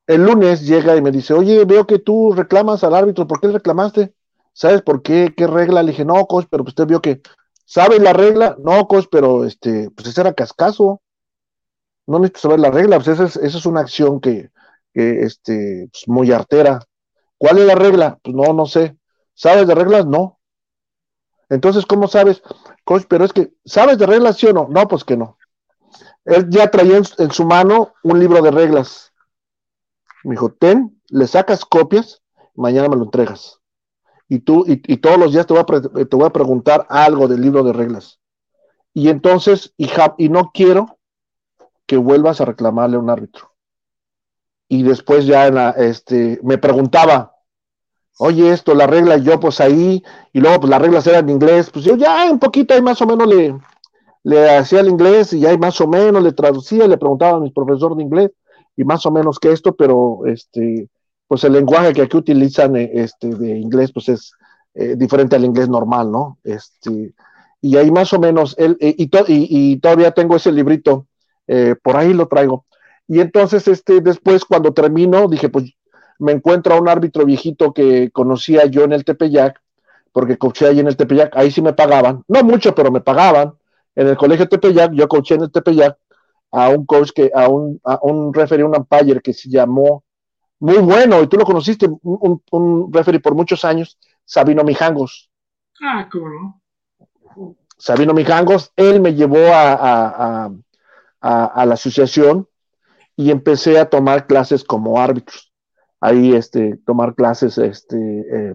El 0.07 0.25
lunes 0.25 0.67
llega 0.67 0.97
y 0.97 1.03
me 1.03 1.11
dice, 1.11 1.35
oye, 1.35 1.65
veo 1.65 1.87
que 1.87 1.99
tú 1.99 2.33
reclamas 2.35 2.83
al 2.85 2.95
árbitro, 2.95 3.27
¿por 3.27 3.41
qué 3.41 3.49
reclamaste? 3.49 4.15
¿Sabes 4.53 4.81
por 4.83 5.03
qué? 5.03 5.35
¿Qué 5.37 5.47
regla? 5.47 5.83
Le 5.83 5.91
dije, 5.91 6.05
no, 6.05 6.25
coach, 6.27 6.47
pero 6.51 6.65
usted 6.65 6.87
vio 6.87 7.03
que, 7.03 7.21
¿sabe 7.67 7.99
la 7.99 8.15
regla? 8.15 8.57
No, 8.59 8.89
coach, 8.89 9.07
pero 9.11 9.45
este, 9.45 9.91
pues 9.91 10.09
ese 10.09 10.23
era 10.23 10.33
cascazo. 10.33 11.03
No 12.07 12.21
necesito 12.21 12.41
saber 12.41 12.61
la 12.61 12.71
regla, 12.71 12.97
pues 12.97 13.09
esa 13.09 13.25
es, 13.25 13.37
esa 13.37 13.59
es 13.59 13.67
una 13.67 13.81
acción 13.81 14.21
que, 14.21 14.51
este, 14.97 15.89
pues, 15.93 16.09
muy 16.09 16.33
artera. 16.33 16.81
¿Cuál 17.39 17.59
es 17.59 17.67
la 17.67 17.75
regla? 17.75 18.19
Pues 18.23 18.35
no, 18.35 18.53
no 18.53 18.67
sé. 18.67 18.97
¿Sabes 19.35 19.67
de 19.67 19.75
reglas? 19.75 20.07
No. 20.07 20.41
Entonces, 21.49 21.85
¿cómo 21.87 22.09
sabes? 22.09 22.43
Coach, 22.85 23.05
pero 23.09 23.25
es 23.25 23.33
que, 23.33 23.53
¿sabes 23.65 23.99
de 23.99 24.07
reglas 24.07 24.39
sí 24.39 24.47
o 24.47 24.53
no? 24.53 24.67
No, 24.69 24.89
pues 24.89 25.05
que 25.05 25.17
no. 25.17 25.39
Él 26.25 26.49
ya 26.49 26.71
traía 26.71 26.97
en, 26.97 27.31
su 27.31 27.45
mano 27.45 27.93
un 28.03 28.19
libro 28.19 28.43
de 28.43 28.51
reglas. 28.51 29.13
Me 30.25 30.33
dijo, 30.33 30.51
ten, 30.51 31.01
le 31.09 31.27
sacas 31.27 31.65
copias, 31.65 32.23
mañana 32.55 32.89
me 32.89 32.97
lo 32.97 33.05
entregas. 33.05 33.61
Y 34.29 34.41
tú, 34.41 34.65
y, 34.67 34.97
todos 34.97 35.19
los 35.19 35.33
días 35.33 35.47
te 35.47 35.55
voy, 35.55 35.63
a 35.63 36.05
te 36.07 36.17
voy 36.17 36.27
a 36.27 36.33
preguntar 36.33 36.85
algo 36.89 37.29
del 37.29 37.43
libro 37.43 37.63
de 37.63 37.73
reglas. 37.73 38.19
Y 38.93 39.09
entonces, 39.09 39.73
y, 39.77 39.89
y 40.19 40.29
no 40.31 40.51
quiero 40.53 40.99
que 41.87 41.97
vuelvas 41.97 42.41
a 42.41 42.47
reclamarle 42.47 42.97
a 42.97 43.01
un 43.01 43.11
árbitro 43.11 43.56
y 44.69 44.83
después 44.83 45.27
ya 45.27 45.49
este, 45.77 46.41
me 46.43 46.59
preguntaba, 46.59 47.37
oye, 48.19 48.53
esto, 48.53 48.75
la 48.75 48.87
regla, 48.87 49.17
yo 49.19 49.39
pues 49.39 49.61
ahí, 49.61 50.03
y 50.33 50.41
luego 50.41 50.61
pues 50.61 50.71
las 50.71 50.83
reglas 50.83 51.07
eran 51.07 51.29
inglés, 51.29 51.71
pues 51.71 51.85
yo 51.85 51.97
ya 51.97 52.31
un 52.31 52.39
poquito 52.39 52.75
ahí 52.75 52.83
más 52.83 53.01
o 53.03 53.07
menos 53.07 53.29
le, 53.29 53.55
le 54.25 54.57
hacía 54.57 54.81
el 54.81 54.89
inglés 54.89 55.33
y 55.33 55.47
ahí 55.47 55.59
más 55.59 55.81
o 55.81 55.87
menos 55.87 56.23
le 56.23 56.33
traducía, 56.33 56.87
le 56.89 56.99
preguntaba 56.99 57.37
a 57.37 57.41
mi 57.41 57.51
profesor 57.51 57.97
de 57.97 58.03
inglés 58.03 58.31
y 58.77 58.85
más 58.85 59.07
o 59.07 59.11
menos 59.11 59.39
que 59.39 59.53
esto, 59.53 59.75
pero 59.75 60.27
este, 60.27 60.89
pues 61.29 61.45
el 61.45 61.53
lenguaje 61.53 61.93
que 61.93 62.03
aquí 62.03 62.17
utilizan 62.17 62.77
eh, 62.77 62.91
este, 62.95 63.29
de 63.29 63.59
inglés 63.59 63.93
pues 63.93 64.09
es 64.09 64.33
eh, 64.75 64.95
diferente 64.97 65.37
al 65.37 65.45
inglés 65.45 65.69
normal, 65.69 66.11
¿no? 66.11 66.39
Este, 66.45 67.15
y 67.61 67.77
ahí 67.77 67.91
más 67.91 68.13
o 68.13 68.19
menos, 68.19 68.55
él, 68.59 68.77
eh, 68.81 68.95
y, 68.99 69.09
y, 69.29 69.77
todavía 69.79 70.11
tengo 70.11 70.37
ese 70.37 70.53
librito, 70.53 71.07
por 71.83 71.97
ahí 71.97 72.13
lo 72.13 72.27
traigo 72.27 72.65
y 73.09 73.21
entonces, 73.21 73.69
este, 73.69 74.01
después, 74.01 74.45
cuando 74.45 74.73
termino, 74.73 75.29
dije, 75.29 75.49
pues 75.49 75.73
me 76.19 76.33
encuentro 76.33 76.75
a 76.75 76.81
un 76.81 76.89
árbitro 76.89 77.25
viejito 77.25 77.73
que 77.73 78.11
conocía 78.11 78.67
yo 78.67 78.85
en 78.85 78.93
el 78.93 79.05
Tepeyac, 79.05 79.61
porque 80.13 80.39
coaché 80.39 80.67
ahí 80.67 80.81
en 80.81 80.89
el 80.89 80.97
Tepeyac, 80.97 81.37
ahí 81.37 81.51
sí 81.51 81.63
me 81.63 81.73
pagaban, 81.73 82.25
no 82.27 82.43
mucho, 82.43 82.75
pero 82.75 82.91
me 82.91 83.01
pagaban. 83.01 83.55
En 83.95 84.09
el 84.09 84.17
colegio 84.17 84.49
Tepeyac, 84.49 84.93
yo 84.93 85.09
coaché 85.09 85.35
en 85.35 85.43
el 85.43 85.53
Tepeyac 85.53 85.97
a 86.51 86.69
un 86.71 86.87
coach 86.87 87.11
que, 87.15 87.31
a 87.35 87.49
un, 87.49 87.81
a 87.85 87.99
un 88.03 88.33
referee, 88.33 88.65
un 88.65 88.77
umpire 88.77 89.21
que 89.21 89.33
se 89.33 89.49
llamó, 89.49 90.05
muy 90.59 90.79
bueno, 90.79 91.23
y 91.23 91.27
tú 91.27 91.37
lo 91.37 91.45
conociste, 91.45 91.87
un, 92.03 92.43
un 92.51 92.93
referee 92.93 93.21
por 93.21 93.35
muchos 93.35 93.65
años, 93.65 93.99
Sabino 94.25 94.65
Mijangos. 94.65 95.31
Ah, 95.83 96.09
¿cómo 96.11 96.61
Sabino 97.79 98.15
Mijangos, 98.15 98.73
él 98.75 99.01
me 99.01 99.15
llevó 99.15 99.53
a, 99.53 99.75
a, 99.75 100.51
a, 101.21 101.45
a 101.45 101.67
la 101.67 101.75
asociación 101.75 102.49
y 103.17 103.31
empecé 103.31 103.79
a 103.79 103.89
tomar 103.89 104.27
clases 104.27 104.63
como 104.63 105.01
árbitros. 105.01 105.53
Ahí, 106.01 106.35
este, 106.35 106.79
tomar 106.85 107.15
clases, 107.15 107.57
este, 107.57 107.97
eh, 107.97 108.55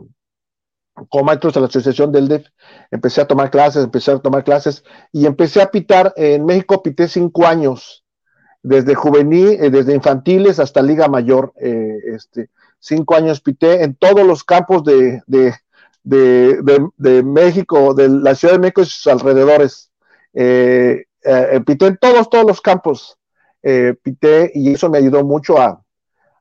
como 1.10 1.26
maestros 1.26 1.56
de 1.56 1.62
la 1.62 1.68
Asociación 1.68 2.12
del 2.12 2.28
DEF, 2.28 2.46
empecé 2.92 3.22
a 3.22 3.28
tomar 3.28 3.50
clases, 3.50 3.84
empecé 3.84 4.12
a 4.12 4.20
tomar 4.20 4.44
clases 4.44 4.84
y 5.12 5.26
empecé 5.26 5.62
a 5.62 5.72
pitar, 5.72 6.14
en 6.16 6.46
México 6.46 6.84
pité 6.84 7.08
cinco 7.08 7.48
años, 7.48 8.06
desde 8.62 8.94
juvenil, 8.94 9.58
eh, 9.60 9.72
desde 9.72 9.96
infantiles 9.96 10.60
hasta 10.60 10.84
Liga 10.84 11.08
Mayor, 11.08 11.52
eh, 11.60 11.98
este, 12.14 12.52
cinco 12.78 13.16
años 13.16 13.42
pité 13.42 13.84
en 13.84 13.96
todos 13.96 14.26
los 14.26 14.44
campos 14.44 14.84
de, 14.84 15.24
de, 15.26 15.56
de, 16.04 17.24
México, 17.24 17.96
de 17.96 18.10
la 18.10 18.36
Ciudad 18.36 18.54
de 18.54 18.60
México 18.60 18.82
y 18.82 18.86
sus 18.86 19.08
alrededores. 19.08 19.92
pité 20.32 21.88
en 21.88 21.98
todos, 21.98 22.30
todos 22.30 22.46
los 22.46 22.62
campos 22.62 23.18
eh, 23.64 23.96
pité 24.02 24.52
y 24.54 24.74
eso 24.74 24.90
me 24.90 24.98
ayudó 24.98 25.24
mucho 25.24 25.58
a, 25.60 25.82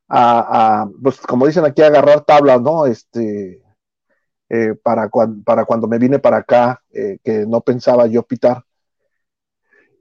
a, 0.08 0.88
pues 1.02 1.20
como 1.20 1.46
dicen 1.46 1.64
aquí, 1.64 1.82
a 1.82 1.86
agarrar 1.86 2.22
tablas, 2.22 2.60
¿no? 2.60 2.86
Este, 2.86 3.62
eh, 4.48 4.74
para, 4.82 5.08
para 5.44 5.64
cuando 5.64 5.86
me 5.86 5.98
vine 5.98 6.18
para 6.18 6.38
acá, 6.38 6.82
eh, 6.92 7.18
que 7.22 7.46
no 7.46 7.60
pensaba 7.60 8.06
yo 8.06 8.22
pitar. 8.22 8.64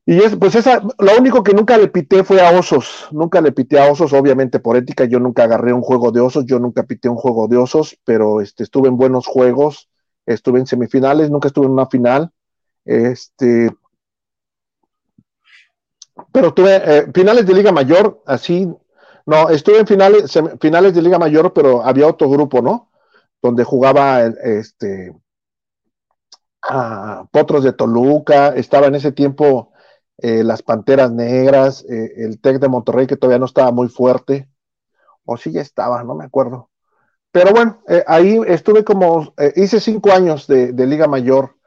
Y 0.05 0.17
es, 0.23 0.35
pues 0.35 0.55
esa, 0.55 0.81
lo 0.97 1.17
único 1.19 1.43
que 1.43 1.53
nunca 1.53 1.77
le 1.77 1.87
pité 1.87 2.23
fue 2.23 2.41
a 2.41 2.57
osos, 2.57 3.07
nunca 3.11 3.41
le 3.41 3.51
pité 3.51 3.79
a 3.79 3.91
osos, 3.91 4.11
obviamente 4.11 4.59
por 4.59 4.75
ética, 4.75 5.05
yo 5.05 5.19
nunca 5.19 5.43
agarré 5.43 5.71
un 5.71 5.83
juego 5.83 6.11
de 6.11 6.19
osos, 6.19 6.45
yo 6.47 6.57
nunca 6.57 6.81
pité 6.81 7.09
un 7.09 7.15
juego 7.15 7.47
de 7.47 7.57
osos, 7.57 7.95
pero 8.05 8.41
este, 8.41 8.63
estuve 8.63 8.87
en 8.87 8.97
buenos 8.97 9.27
juegos, 9.27 9.87
estuve 10.25 10.59
en 10.59 10.65
semifinales, 10.65 11.29
nunca 11.29 11.49
estuve 11.49 11.67
en 11.67 11.73
una 11.73 11.85
final, 11.85 12.31
este, 12.85 13.69
pero 16.31 16.53
tuve 16.53 16.81
eh, 16.83 17.11
finales 17.13 17.45
de 17.45 17.53
Liga 17.53 17.71
Mayor, 17.71 18.21
así, 18.25 18.67
no, 19.25 19.49
estuve 19.49 19.79
en 19.79 19.87
finales, 19.87 20.39
finales 20.59 20.93
de 20.93 21.01
Liga 21.01 21.19
Mayor, 21.19 21.53
pero 21.53 21.83
había 21.83 22.07
otro 22.07 22.29
grupo, 22.29 22.61
¿no? 22.61 22.91
Donde 23.41 23.63
jugaba 23.63 24.23
este 24.23 25.15
Potros 27.31 27.63
de 27.63 27.73
Toluca, 27.73 28.49
estaba 28.49 28.87
en 28.87 28.95
ese 28.95 29.11
tiempo 29.11 29.71
eh, 30.17 30.43
las 30.43 30.61
Panteras 30.61 31.11
Negras, 31.11 31.85
eh, 31.89 32.13
el 32.17 32.41
Tec 32.41 32.59
de 32.59 32.67
Monterrey 32.67 33.07
que 33.07 33.15
todavía 33.15 33.39
no 33.39 33.45
estaba 33.45 33.71
muy 33.71 33.87
fuerte, 33.87 34.49
o 35.25 35.37
sí 35.37 35.51
ya 35.51 35.61
estaba, 35.61 36.03
no 36.03 36.15
me 36.15 36.25
acuerdo. 36.25 36.69
Pero 37.31 37.51
bueno, 37.51 37.81
ahí 38.07 38.41
estuve 38.47 38.83
como, 38.83 39.35
hice 39.55 39.79
cinco 39.79 40.11
años 40.11 40.47
de, 40.47 40.73
de 40.73 40.87
Liga 40.87 41.07
Mayor 41.07 41.58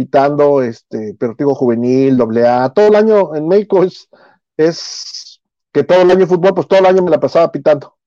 pitando, 0.00 0.62
este, 0.62 1.14
pero 1.18 1.34
digo 1.36 1.54
juvenil, 1.54 2.16
doble 2.16 2.48
A, 2.48 2.70
todo 2.70 2.86
el 2.88 2.94
año 2.94 3.34
en 3.34 3.46
México 3.46 3.84
es, 3.84 4.08
es 4.56 5.42
que 5.74 5.84
todo 5.84 6.00
el 6.00 6.10
año 6.10 6.26
fútbol, 6.26 6.54
pues 6.54 6.66
todo 6.66 6.78
el 6.78 6.86
año 6.86 7.02
me 7.02 7.10
la 7.10 7.20
pasaba 7.20 7.52
pitando, 7.52 7.98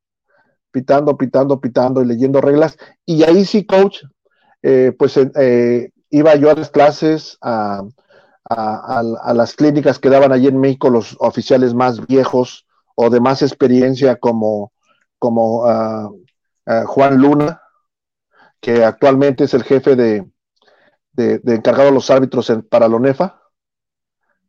pitando, 0.72 1.16
pitando, 1.16 1.62
pitando 1.62 2.02
y 2.02 2.08
leyendo 2.08 2.42
reglas. 2.42 2.80
Y 3.06 3.22
ahí 3.22 3.46
sí, 3.46 3.64
coach, 3.64 4.06
eh, 4.64 4.92
pues 4.98 5.18
eh, 5.18 5.92
iba 6.10 6.34
yo 6.34 6.50
a 6.50 6.56
las 6.56 6.72
clases 6.72 7.38
a, 7.42 7.84
a, 8.50 9.34
las 9.36 9.54
clínicas 9.54 10.00
que 10.00 10.10
daban 10.10 10.32
allí 10.32 10.48
en 10.48 10.60
México 10.60 10.90
los 10.90 11.16
oficiales 11.20 11.76
más 11.76 12.08
viejos 12.08 12.66
o 12.96 13.12
de 13.12 13.20
más 13.20 13.44
experiencia 13.44 14.16
como, 14.16 14.74
como 15.20 15.68
ah, 15.68 16.10
ah, 16.66 16.86
Juan 16.88 17.22
Luna, 17.22 17.62
que 18.60 18.84
actualmente 18.84 19.44
es 19.44 19.54
el 19.54 19.64
jefe 19.64 19.96
de, 19.96 20.26
de, 21.14 21.42
encargado 21.46 21.86
de 21.86 21.96
los 21.96 22.10
árbitros 22.10 22.52
para 22.70 22.88
la 22.88 22.96
ONEFA. 22.96 23.40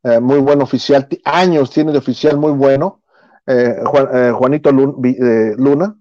Eh, 0.03 0.21
muy 0.21 0.39
buen 0.39 0.61
oficial, 0.61 1.09
años 1.25 1.71
tiene 1.71 1.93
de 1.93 1.99
oficial 1.99 2.37
muy 2.37 2.53
bueno, 2.53 3.03
eh, 3.47 3.77
eh, 4.13 4.33
Juanito 4.35 4.71
Luna, 4.71 5.97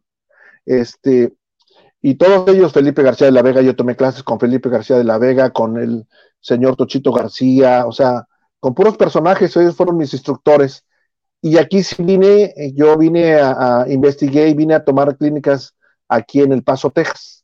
este, 0.66 1.34
y 2.02 2.16
todos 2.16 2.50
ellos, 2.50 2.74
Felipe 2.74 3.02
García 3.02 3.28
de 3.28 3.32
la 3.32 3.42
Vega, 3.42 3.62
yo 3.62 3.78
tomé 3.78 3.96
clases 3.96 4.24
con 4.24 4.42
Felipe 4.42 4.68
García 4.68 4.98
de 4.98 5.06
la 5.06 5.18
Vega, 5.18 5.52
con 5.52 5.78
el 5.78 6.06
señor 6.42 6.76
Tochito 6.76 7.14
García, 7.14 7.86
o 7.86 7.94
sea, 7.94 8.28
con 8.60 8.74
puros 8.74 8.98
personajes, 8.98 9.56
ellos 9.56 9.76
fueron 9.76 9.96
mis 9.96 10.14
instructores. 10.14 10.84
Y 11.42 11.58
aquí 11.58 11.84
sí 11.84 12.04
vine, 12.04 12.54
yo 12.74 12.98
vine 12.98 13.36
a, 13.36 13.84
a 13.84 13.90
investigué 13.90 14.50
y 14.50 14.54
vine 14.54 14.74
a 14.74 14.84
tomar 14.84 15.18
clínicas 15.18 15.76
aquí 16.10 16.42
en 16.42 16.52
El 16.52 16.64
Paso, 16.64 16.90
Texas. 16.90 17.43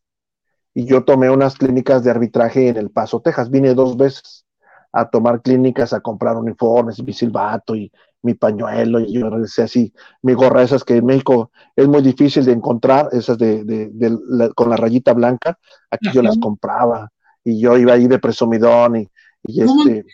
Y 0.79 0.85
yo 0.85 1.03
tomé 1.03 1.29
unas 1.29 1.57
clínicas 1.57 2.05
de 2.05 2.11
arbitraje 2.11 2.69
en 2.69 2.77
El 2.77 2.89
Paso, 2.89 3.19
Texas. 3.19 3.51
Vine 3.51 3.73
dos 3.73 3.97
veces 3.97 4.45
a 4.93 5.09
tomar 5.09 5.41
clínicas, 5.41 5.91
a 5.91 5.99
comprar 5.99 6.37
uniformes, 6.37 7.03
mi 7.03 7.11
silbato 7.11 7.75
y 7.75 7.91
mi 8.21 8.33
pañuelo 8.33 9.01
y 9.01 9.19
yo 9.19 9.29
regresé 9.29 9.63
así, 9.63 9.93
mi 10.21 10.33
gorra, 10.33 10.63
esas 10.63 10.85
que 10.85 10.95
en 10.95 11.05
México 11.05 11.51
es 11.75 11.85
muy 11.85 12.01
difícil 12.01 12.45
de 12.45 12.53
encontrar, 12.53 13.09
esas 13.11 13.37
de, 13.37 13.89
con 14.55 14.69
la 14.69 14.77
rayita 14.77 15.11
blanca, 15.11 15.59
aquí 15.91 16.11
yo 16.13 16.21
las 16.21 16.37
compraba 16.37 17.11
y 17.43 17.59
yo 17.59 17.77
iba 17.77 17.93
ahí 17.93 18.07
de 18.07 18.19
presumidón 18.19 19.09
y, 19.43 19.61
este... 19.61 20.05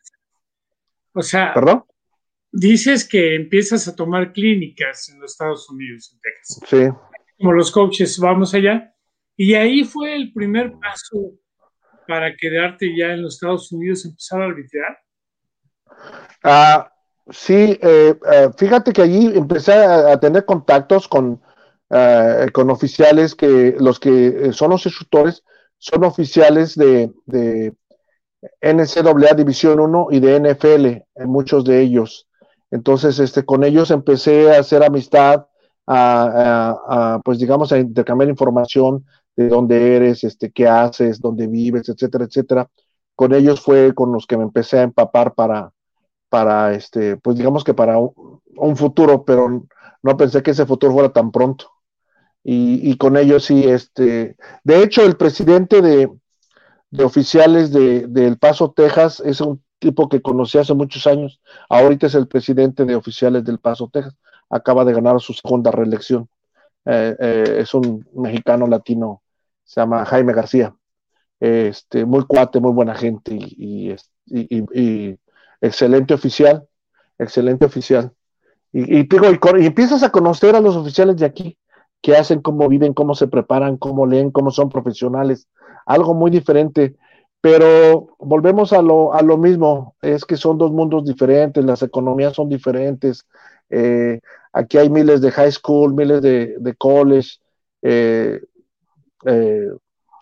O 1.13 1.21
sea, 1.21 1.53
¿perdón? 1.53 1.83
Dices 2.51 3.07
que 3.07 3.35
empiezas 3.35 3.87
a 3.87 3.95
tomar 3.95 4.33
clínicas 4.33 5.09
en 5.09 5.19
los 5.19 5.33
Estados 5.33 5.69
Unidos, 5.69 6.11
en 6.11 6.19
Texas. 6.21 6.59
Sí. 6.67 7.37
Como 7.37 7.53
los 7.53 7.69
coaches, 7.69 8.17
vamos 8.17 8.55
allá. 8.55 8.94
Y 9.37 9.53
ahí 9.53 9.83
fue 9.83 10.15
el 10.15 10.31
primer 10.33 10.73
paso 10.73 11.33
para 12.07 12.35
quedarte 12.35 12.95
ya 12.95 13.13
en 13.13 13.23
los 13.23 13.35
Estados 13.35 13.71
Unidos, 13.71 14.05
empezar 14.05 14.41
a 14.41 14.45
arbitrar. 14.45 14.97
Ah, 16.43 16.91
Sí, 17.29 17.79
eh, 17.81 18.19
eh, 18.31 18.49
fíjate 18.55 18.93
que 18.93 19.01
allí 19.01 19.31
empecé 19.35 19.73
a, 19.73 20.19
tener 20.19 20.45
contactos 20.45 21.07
con, 21.07 21.41
eh, 21.89 22.47
con 22.53 22.69
oficiales 22.69 23.33
que 23.33 23.75
los 23.79 23.99
que 23.99 24.53
son 24.53 24.69
los 24.69 24.85
instructores 24.85 25.43
son 25.79 26.03
oficiales 26.03 26.75
de, 26.75 27.11
de 27.25 27.73
NCAA 28.61 29.33
División 29.35 29.79
1 29.79 30.07
y 30.11 30.19
de 30.19 30.39
NFL, 30.39 31.25
muchos 31.25 31.65
de 31.65 31.81
ellos. 31.81 32.27
Entonces, 32.69 33.17
este, 33.19 33.43
con 33.43 33.63
ellos 33.63 33.89
empecé 33.89 34.55
a 34.55 34.59
hacer 34.59 34.83
amistad, 34.83 35.47
a, 35.87 37.19
pues 37.23 37.39
digamos, 37.39 37.71
a 37.71 37.79
intercambiar 37.79 38.29
información 38.29 39.05
de 39.35 39.49
dónde 39.49 39.95
eres, 39.95 40.23
este, 40.23 40.51
qué 40.51 40.67
haces, 40.67 41.19
dónde 41.19 41.47
vives, 41.47 41.89
etcétera, 41.89 42.25
etcétera. 42.25 42.69
Con 43.15 43.33
ellos 43.33 43.61
fue 43.61 43.93
con 43.93 44.11
los 44.11 44.27
que 44.27 44.37
me 44.37 44.43
empecé 44.43 44.79
a 44.79 44.83
empapar 44.83 45.33
para, 45.35 45.71
para, 46.29 46.73
este, 46.73 47.17
pues 47.17 47.37
digamos 47.37 47.63
que 47.63 47.73
para 47.73 47.97
un, 47.97 48.75
futuro, 48.77 49.25
pero 49.25 49.65
no 50.03 50.17
pensé 50.17 50.43
que 50.43 50.51
ese 50.51 50.65
futuro 50.65 50.93
fuera 50.93 51.13
tan 51.13 51.31
pronto. 51.31 51.71
Y, 52.47 52.95
con 52.97 53.17
ello 53.17 53.39
sí, 53.39 53.63
este, 53.63 54.35
de 54.63 54.83
hecho, 54.83 55.03
el 55.03 55.17
presidente 55.17 55.81
de, 55.81 56.11
oficiales 57.03 57.71
de, 57.71 58.07
El 58.27 58.37
Paso, 58.37 58.71
Texas, 58.71 59.19
es 59.25 59.41
un 59.41 59.63
tipo 59.79 60.09
que 60.09 60.21
conocí 60.21 60.57
hace 60.59 60.75
muchos 60.75 61.07
años. 61.07 61.41
Ahorita 61.69 62.05
es 62.07 62.15
el 62.15 62.27
presidente 62.27 62.85
de 62.85 62.95
oficiales 62.95 63.43
del 63.43 63.59
Paso, 63.59 63.89
Texas. 63.91 64.15
Acaba 64.49 64.85
de 64.85 64.93
ganar 64.93 65.19
su 65.21 65.33
segunda 65.33 65.71
reelección. 65.71 66.29
Eh, 66.85 67.15
eh, 67.19 67.57
es 67.61 67.73
un 67.73 68.07
mexicano 68.13 68.67
latino, 68.67 69.23
se 69.65 69.81
llama 69.81 70.05
Jaime 70.05 70.33
García. 70.33 70.75
Este, 71.39 72.05
muy 72.05 72.23
cuate, 72.25 72.59
muy 72.59 72.71
buena 72.71 72.95
gente 72.95 73.35
y, 73.37 73.93
excelente 75.61 76.13
oficial, 76.13 76.65
excelente 77.17 77.65
oficial. 77.65 78.11
Y, 78.71 79.01
y, 79.01 79.07
y, 79.09 79.65
empiezas 79.65 80.03
a 80.03 80.11
conocer 80.11 80.55
a 80.55 80.61
los 80.61 80.75
oficiales 80.75 81.17
de 81.17 81.25
aquí, 81.25 81.57
qué 82.01 82.15
hacen, 82.15 82.41
cómo 82.41 82.69
viven, 82.69 82.93
cómo 82.93 83.15
se 83.15 83.27
preparan, 83.27 83.77
cómo 83.77 84.05
leen, 84.05 84.31
cómo 84.31 84.51
son 84.51 84.69
profesionales, 84.69 85.47
algo 85.85 86.13
muy 86.13 86.31
diferente. 86.31 86.95
Pero 87.41 88.15
volvemos 88.17 88.73
a 88.73 88.81
lo, 88.81 89.13
a 89.13 89.21
lo 89.21 89.37
mismo, 89.37 89.95
es 90.01 90.25
que 90.25 90.35
son 90.35 90.57
dos 90.57 90.71
mundos 90.71 91.05
diferentes, 91.05 91.63
las 91.63 91.83
economías 91.83 92.33
son 92.33 92.49
diferentes. 92.49 93.27
Eh, 93.69 94.19
aquí 94.51 94.77
hay 94.77 94.89
miles 94.89 95.21
de 95.21 95.31
high 95.31 95.51
school, 95.51 95.93
miles 95.93 96.21
de, 96.21 96.55
de 96.59 96.75
college. 96.75 97.37
Eh, 97.83 98.39
eh, 99.25 99.69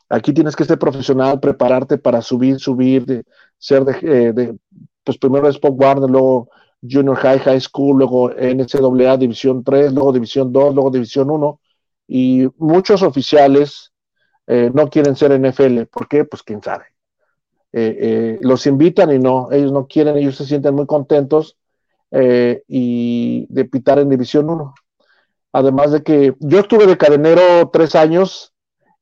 aquí 0.10 0.34
tienes 0.34 0.56
que 0.56 0.66
ser 0.66 0.80
profesional, 0.80 1.40
prepararte 1.40 1.98
para 1.98 2.22
subir, 2.22 2.60
subir, 2.60 3.26
ser 3.58 3.84
de, 3.86 4.56
pues 5.04 5.18
primero 5.18 5.50
es 5.50 5.58
Pop 5.58 5.80
Warner, 5.80 6.10
luego 6.10 6.50
Junior 6.82 7.16
High, 7.16 7.40
High 7.40 7.62
School, 7.62 7.98
luego 8.00 8.30
NCAA 8.30 9.18
División 9.18 9.64
3, 9.64 9.94
luego 9.94 10.12
División 10.12 10.52
2, 10.52 10.74
luego 10.74 10.92
División 10.92 11.30
1, 11.30 11.60
y 12.08 12.48
muchos 12.58 13.02
oficiales 13.02 13.94
eh, 14.48 14.70
no 14.74 14.90
quieren 14.90 15.16
ser 15.16 15.32
NFL. 15.40 15.84
¿Por 15.86 16.08
qué? 16.08 16.26
Pues 16.26 16.44
quién 16.44 16.62
sabe. 16.62 16.86
Eh, 17.72 17.98
eh, 18.00 18.40
los 18.42 18.68
invitan 18.68 19.12
y 19.12 19.20
no, 19.20 19.52
ellos 19.52 19.72
no 19.72 19.88
quieren, 19.88 20.18
ellos 20.18 20.36
se 20.36 20.46
sienten 20.46 20.76
muy 20.76 20.86
contentos 20.86 21.58
y 22.68 23.48
de 23.50 23.66
pitar 23.66 23.98
en 23.98 24.08
División 24.10 24.48
1. 24.48 24.76
Además 25.54 25.92
de 25.92 26.04
que 26.04 26.36
yo 26.40 26.60
estuve 26.60 26.86
de 26.86 26.96
cadenero 26.96 27.72
tres 27.72 27.96
años 27.96 28.53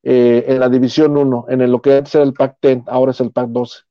en 0.04 0.60
la 0.60 0.70
División 0.70 1.16
1, 1.16 1.46
en 1.50 1.72
lo 1.72 1.82
que 1.82 1.98
antes 1.98 2.16
era 2.16 2.24
el 2.24 2.34
Pac-10, 2.34 2.84
ahora 2.88 3.12
es 3.12 3.20
el 3.20 3.32
Pac-12. 3.32 3.86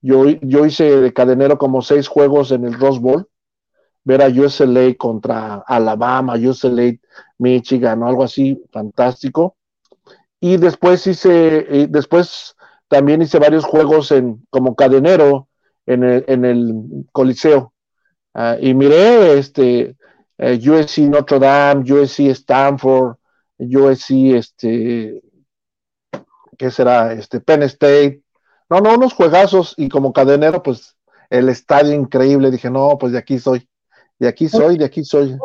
Yo, 0.00 0.24
yo 0.26 0.66
hice 0.66 1.00
de 1.00 1.12
cadenero 1.12 1.58
como 1.58 1.82
seis 1.82 2.08
juegos 2.08 2.50
en 2.50 2.64
el 2.64 2.74
Rose 2.74 2.98
Bowl, 2.98 3.28
ver 4.04 4.22
a 4.22 4.28
USLA 4.28 4.94
contra 4.96 5.62
Alabama, 5.66 6.34
USLA, 6.34 6.94
Michigan 7.38 8.02
o 8.02 8.08
algo 8.08 8.24
así, 8.24 8.60
fantástico. 8.72 9.56
Y 10.40 10.56
después 10.56 11.06
hice, 11.06 11.86
después 11.88 12.56
también 12.88 13.22
hice 13.22 13.38
varios 13.38 13.64
juegos 13.64 14.10
en, 14.10 14.44
como 14.50 14.74
cadenero 14.74 15.48
en 15.86 16.02
el, 16.04 16.24
en 16.26 16.44
el 16.44 16.74
Coliseo. 17.12 17.72
Ah, 18.34 18.56
y 18.60 18.74
miré 18.74 19.38
este, 19.38 19.96
eh, 20.38 20.58
USC 20.68 20.98
Notre 21.08 21.38
Dame, 21.38 21.90
USC 21.92 22.30
Stanford, 22.30 23.16
USC, 23.58 24.34
este, 24.34 25.22
¿qué 26.62 26.70
será? 26.70 27.12
Este, 27.12 27.40
Penn 27.40 27.64
State, 27.64 28.22
no, 28.70 28.80
no, 28.80 28.94
unos 28.94 29.14
juegazos 29.14 29.74
y 29.76 29.88
como 29.88 30.12
cadenero, 30.12 30.62
pues 30.62 30.96
el 31.28 31.48
estadio 31.48 31.92
increíble. 31.92 32.52
Dije, 32.52 32.70
no, 32.70 32.96
pues 33.00 33.10
de 33.10 33.18
aquí 33.18 33.40
soy, 33.40 33.68
de 34.20 34.28
aquí 34.28 34.48
soy, 34.48 34.78
de 34.78 34.84
aquí 34.84 35.02
soy. 35.02 35.36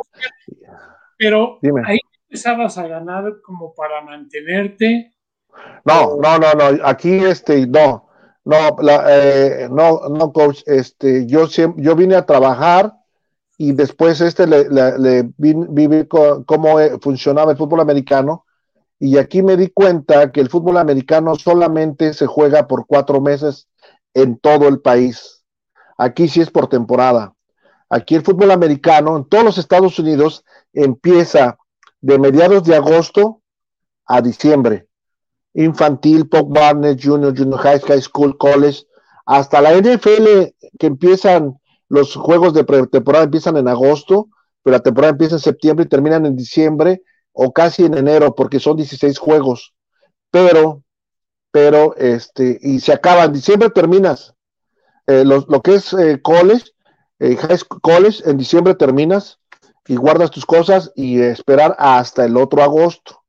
Pero 1.17 1.57
ahí 1.85 1.97
empezabas 2.29 2.77
a 2.77 2.87
ganar 2.87 3.41
como 3.43 3.73
para 3.73 3.99
mantenerte. 4.01 5.11
No, 5.85 6.17
no, 6.17 6.37
no, 6.37 6.53
no, 6.53 6.85
aquí 6.87 7.15
este, 7.15 7.65
no, 7.65 8.07
no, 8.45 8.77
eh, 9.09 9.67
no, 9.71 10.01
no, 10.09 10.31
coach, 10.31 10.61
este, 10.67 11.25
yo 11.25 11.47
siempre, 11.47 11.83
yo 11.83 11.95
vine 11.95 12.13
a 12.13 12.27
trabajar 12.27 12.93
y 13.57 13.71
después 13.71 14.21
este 14.21 14.45
le, 14.45 14.69
le, 14.69 15.31
vi, 15.35 15.55
cómo 16.07 16.79
eh, 16.79 16.99
funcionaba 17.01 17.53
el 17.53 17.57
fútbol 17.57 17.79
americano 17.79 18.45
y 18.99 19.17
aquí 19.17 19.43
me 19.43 19.57
di 19.57 19.69
cuenta 19.69 20.31
que 20.31 20.41
el 20.41 20.49
fútbol 20.49 20.77
americano 20.77 21.35
solamente 21.35 22.13
se 22.13 22.25
juega 22.25 22.67
por 22.67 22.85
cuatro 22.87 23.21
meses 23.21 23.67
en 24.13 24.37
todo 24.37 24.67
el 24.67 24.81
país. 24.81 25.43
Aquí 25.97 26.27
sí 26.27 26.41
es 26.41 26.49
por 26.49 26.67
temporada. 26.67 27.33
Aquí 27.89 28.15
el 28.15 28.23
fútbol 28.23 28.51
americano 28.51 29.15
en 29.15 29.25
todos 29.25 29.43
los 29.43 29.57
Estados 29.57 29.97
Unidos 29.99 30.43
empieza 30.73 31.57
de 32.01 32.19
mediados 32.19 32.63
de 32.63 32.75
agosto 32.75 33.41
a 34.05 34.21
diciembre. 34.21 34.87
Infantil, 35.53 36.27
Pop 36.27 36.51
Barnett, 36.51 36.99
Junior, 37.01 37.37
Junior 37.37 37.59
High, 37.59 37.79
High 37.81 38.01
School, 38.01 38.37
College, 38.37 38.83
hasta 39.25 39.61
la 39.61 39.75
NFL 39.75 40.53
que 40.77 40.87
empiezan 40.87 41.59
los 41.89 42.15
juegos 42.15 42.53
de 42.53 42.63
pretemporada 42.63 43.25
empiezan 43.25 43.57
en 43.57 43.67
agosto, 43.67 44.29
pero 44.61 44.75
la 44.75 44.83
temporada 44.83 45.11
empieza 45.11 45.35
en 45.35 45.41
septiembre 45.41 45.85
y 45.85 45.89
terminan 45.89 46.25
en 46.25 46.35
diciembre 46.35 47.01
o 47.39 47.53
casi 47.53 47.85
en 47.85 47.95
enero, 47.95 48.33
porque 48.33 48.59
son 48.59 48.77
16 48.77 49.19
juegos, 49.19 49.75
pero, 50.31 50.83
pero, 51.51 51.95
este, 51.95 52.57
y 52.61 52.79
se 52.79 52.93
acaba, 52.93 53.25
en 53.25 53.33
diciembre 53.33 53.69
terminas. 53.69 54.33
Eh, 55.05 55.23
lo, 55.23 55.61
que 55.61 55.75
es 55.75 55.93
eh, 55.93 56.19
college, 56.21 56.71
eh, 57.19 57.37
college, 57.81 58.27
en 58.29 58.37
diciembre 58.37 58.73
terminas 58.73 59.39
y 59.87 59.95
guardas 59.95 60.31
tus 60.31 60.45
cosas 60.45 60.91
y 60.95 61.21
esperar 61.21 61.75
hasta 61.77 62.25
el 62.25 62.35
otro 62.37 62.63
agosto. 62.63 63.23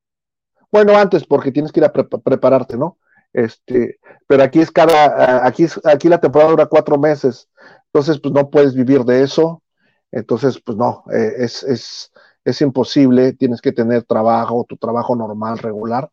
Bueno, 0.73 0.97
antes, 0.97 1.25
porque 1.25 1.53
tienes 1.53 1.71
que 1.71 1.81
ir 1.81 1.85
a 1.85 1.93
prepararte, 1.93 2.79
¿no? 2.79 2.97
Este, 3.35 3.99
pero 4.27 4.43
aquí 4.43 4.61
es 4.61 4.71
cada, 4.71 5.47
aquí, 5.47 5.67
aquí 5.85 6.09
la 6.09 6.19
temporada 6.19 6.51
dura 6.51 6.67
cuatro 6.67 6.99
meses. 6.99 7.47
entonces 7.93 8.19
pues 8.21 8.33
no 8.33 8.49
puedes 8.49 8.75
vivir 8.75 9.05
de 9.05 9.23
eso, 9.23 9.63
entonces 10.11 10.61
pues 10.65 10.79
no, 10.79 11.05
eh, 11.13 11.35
es, 11.39 11.63
es, 11.63 12.11
es, 12.45 12.61
imposible, 12.61 13.33
tienes 13.33 13.61
que 13.61 13.73
tener 13.73 14.03
trabajo, 14.05 14.67
tu 14.69 14.77
trabajo 14.77 15.15
normal, 15.17 15.59
regular, 15.59 16.11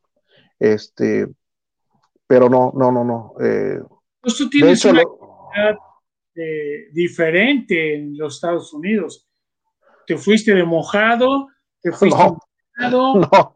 este, 0.60 1.28
pero 2.28 2.50
no, 2.50 2.72
no, 2.76 2.92
no, 2.92 3.04
no. 3.04 3.34
Eh, 3.42 3.80
pues 4.22 4.36
tú 4.36 4.50
tienes 4.50 4.84
una 4.86 5.04
eh, 6.36 6.90
diferente 6.92 7.96
en 7.96 8.18
los 8.18 8.36
Estados 8.36 8.74
Unidos. 8.74 9.28
Te 10.06 10.18
fuiste 10.18 10.54
de 10.54 10.64
mojado, 10.64 11.48
te 11.82 11.92
fuiste 11.94 12.20
no, 12.20 12.38
mojado. 12.82 13.56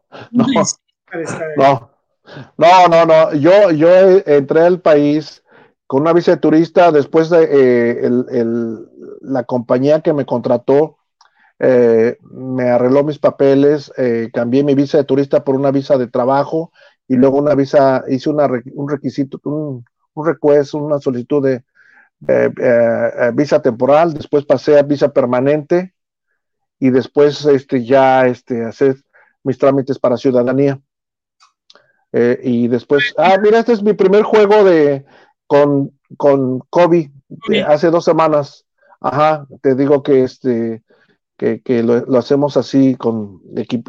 No, 1.56 1.90
no, 2.56 2.88
no, 2.88 2.88
no, 2.88 3.06
no, 3.06 3.34
Yo, 3.34 3.72
yo 3.72 3.88
entré 4.24 4.60
al 4.60 4.80
país 4.80 5.42
con 5.90 6.02
una 6.02 6.12
visa 6.12 6.30
de 6.30 6.36
turista 6.36 6.92
después 6.92 7.30
de 7.30 7.42
eh, 7.42 8.06
el, 8.06 8.88
la 9.22 9.42
compañía 9.42 10.02
que 10.02 10.12
me 10.12 10.24
contrató. 10.24 10.98
Eh, 11.62 12.16
me 12.22 12.70
arregló 12.70 13.04
mis 13.04 13.18
papeles, 13.18 13.92
cambié 14.32 14.64
mi 14.64 14.74
visa 14.74 14.98
de 14.98 15.04
turista 15.04 15.44
por 15.44 15.54
una 15.54 15.70
visa 15.70 15.98
de 15.98 16.08
trabajo 16.08 16.72
y 17.06 17.16
luego 17.16 17.38
una 17.38 17.54
visa, 17.54 18.02
hice 18.08 18.30
una, 18.30 18.48
un 18.74 18.88
requisito, 18.88 19.38
un, 19.44 19.84
un 20.14 20.26
request, 20.26 20.74
una 20.74 20.98
solicitud 20.98 21.44
de, 21.44 21.64
eh, 22.28 22.50
eh, 22.58 23.30
visa 23.32 23.62
temporal, 23.62 24.12
después 24.12 24.44
pasé 24.44 24.78
a 24.78 24.82
visa 24.82 25.08
permanente 25.08 25.94
y 26.78 26.90
después 26.90 27.46
este, 27.46 27.84
ya 27.84 28.26
este, 28.26 28.64
hacer 28.64 28.96
mis 29.42 29.58
trámites 29.58 29.98
para 29.98 30.18
ciudadanía. 30.18 30.80
Eh, 32.12 32.38
y 32.42 32.68
después, 32.68 33.14
ah, 33.16 33.38
mira, 33.42 33.60
este 33.60 33.72
es 33.72 33.82
mi 33.82 33.94
primer 33.94 34.22
juego 34.22 34.64
de 34.64 35.06
con, 35.46 35.98
con 36.16 36.60
Kobe 36.70 37.10
hace 37.66 37.90
dos 37.90 38.04
semanas. 38.04 38.66
Ajá, 39.00 39.46
te 39.62 39.74
digo 39.74 40.02
que 40.02 40.24
este 40.24 40.82
que, 41.40 41.62
que 41.62 41.82
lo, 41.82 42.04
lo, 42.04 42.18
hacemos 42.18 42.58
así 42.58 42.96
con 42.96 43.40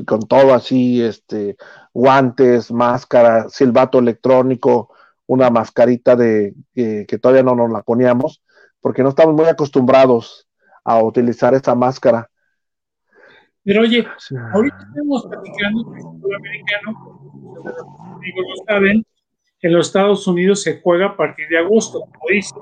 con 0.08 0.22
todo 0.22 0.54
así, 0.54 1.02
este, 1.02 1.58
guantes, 1.94 2.72
máscara, 2.72 3.50
silbato 3.50 4.00
electrónico, 4.00 4.94
una 5.28 5.50
mascarita 5.50 6.16
de 6.16 6.56
que 6.74 7.20
todavía 7.22 7.44
no 7.44 7.54
nos 7.54 7.70
la 7.70 7.82
poníamos, 7.82 8.42
porque 8.80 9.04
no 9.04 9.10
estamos 9.10 9.36
muy 9.36 9.48
acostumbrados 9.48 10.48
a 10.86 11.04
utilizar 11.04 11.54
esa 11.54 11.76
máscara. 11.76 12.30
Pero 13.66 13.82
oye, 13.82 14.08
ahorita 14.54 14.78
estamos 14.88 15.28
platicando 15.28 15.92
que 15.92 15.98
el 15.98 16.04
fútbol 16.04 16.36
americano, 16.36 18.16
amigos 18.16 18.46
lo 18.48 18.66
saben, 18.66 19.06
en 19.60 19.74
los 19.74 19.88
Estados 19.88 20.26
Unidos 20.26 20.64
se 20.64 20.80
juega 20.80 21.08
a 21.08 21.18
partir 21.18 21.50
de 21.50 21.58
agosto, 21.58 22.00
como 22.00 22.30
dices. 22.30 22.54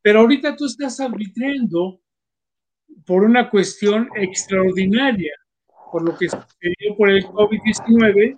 Pero 0.00 0.20
ahorita 0.20 0.56
tú 0.56 0.64
estás 0.64 0.98
arbitrando 0.98 2.00
por 3.06 3.24
una 3.24 3.50
cuestión 3.50 4.08
extraordinaria, 4.14 5.32
por 5.90 6.02
lo 6.02 6.16
que 6.16 6.28
sucedió 6.28 6.96
por 6.96 7.10
el 7.10 7.24
COVID-19, 7.24 8.36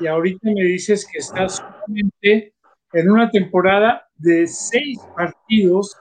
y 0.00 0.06
ahorita 0.06 0.50
me 0.50 0.64
dices 0.64 1.06
que 1.10 1.18
estás 1.18 1.56
solamente 1.56 2.54
en 2.92 3.10
una 3.10 3.30
temporada 3.30 4.08
de 4.16 4.46
seis 4.46 4.98
partidos 5.16 5.96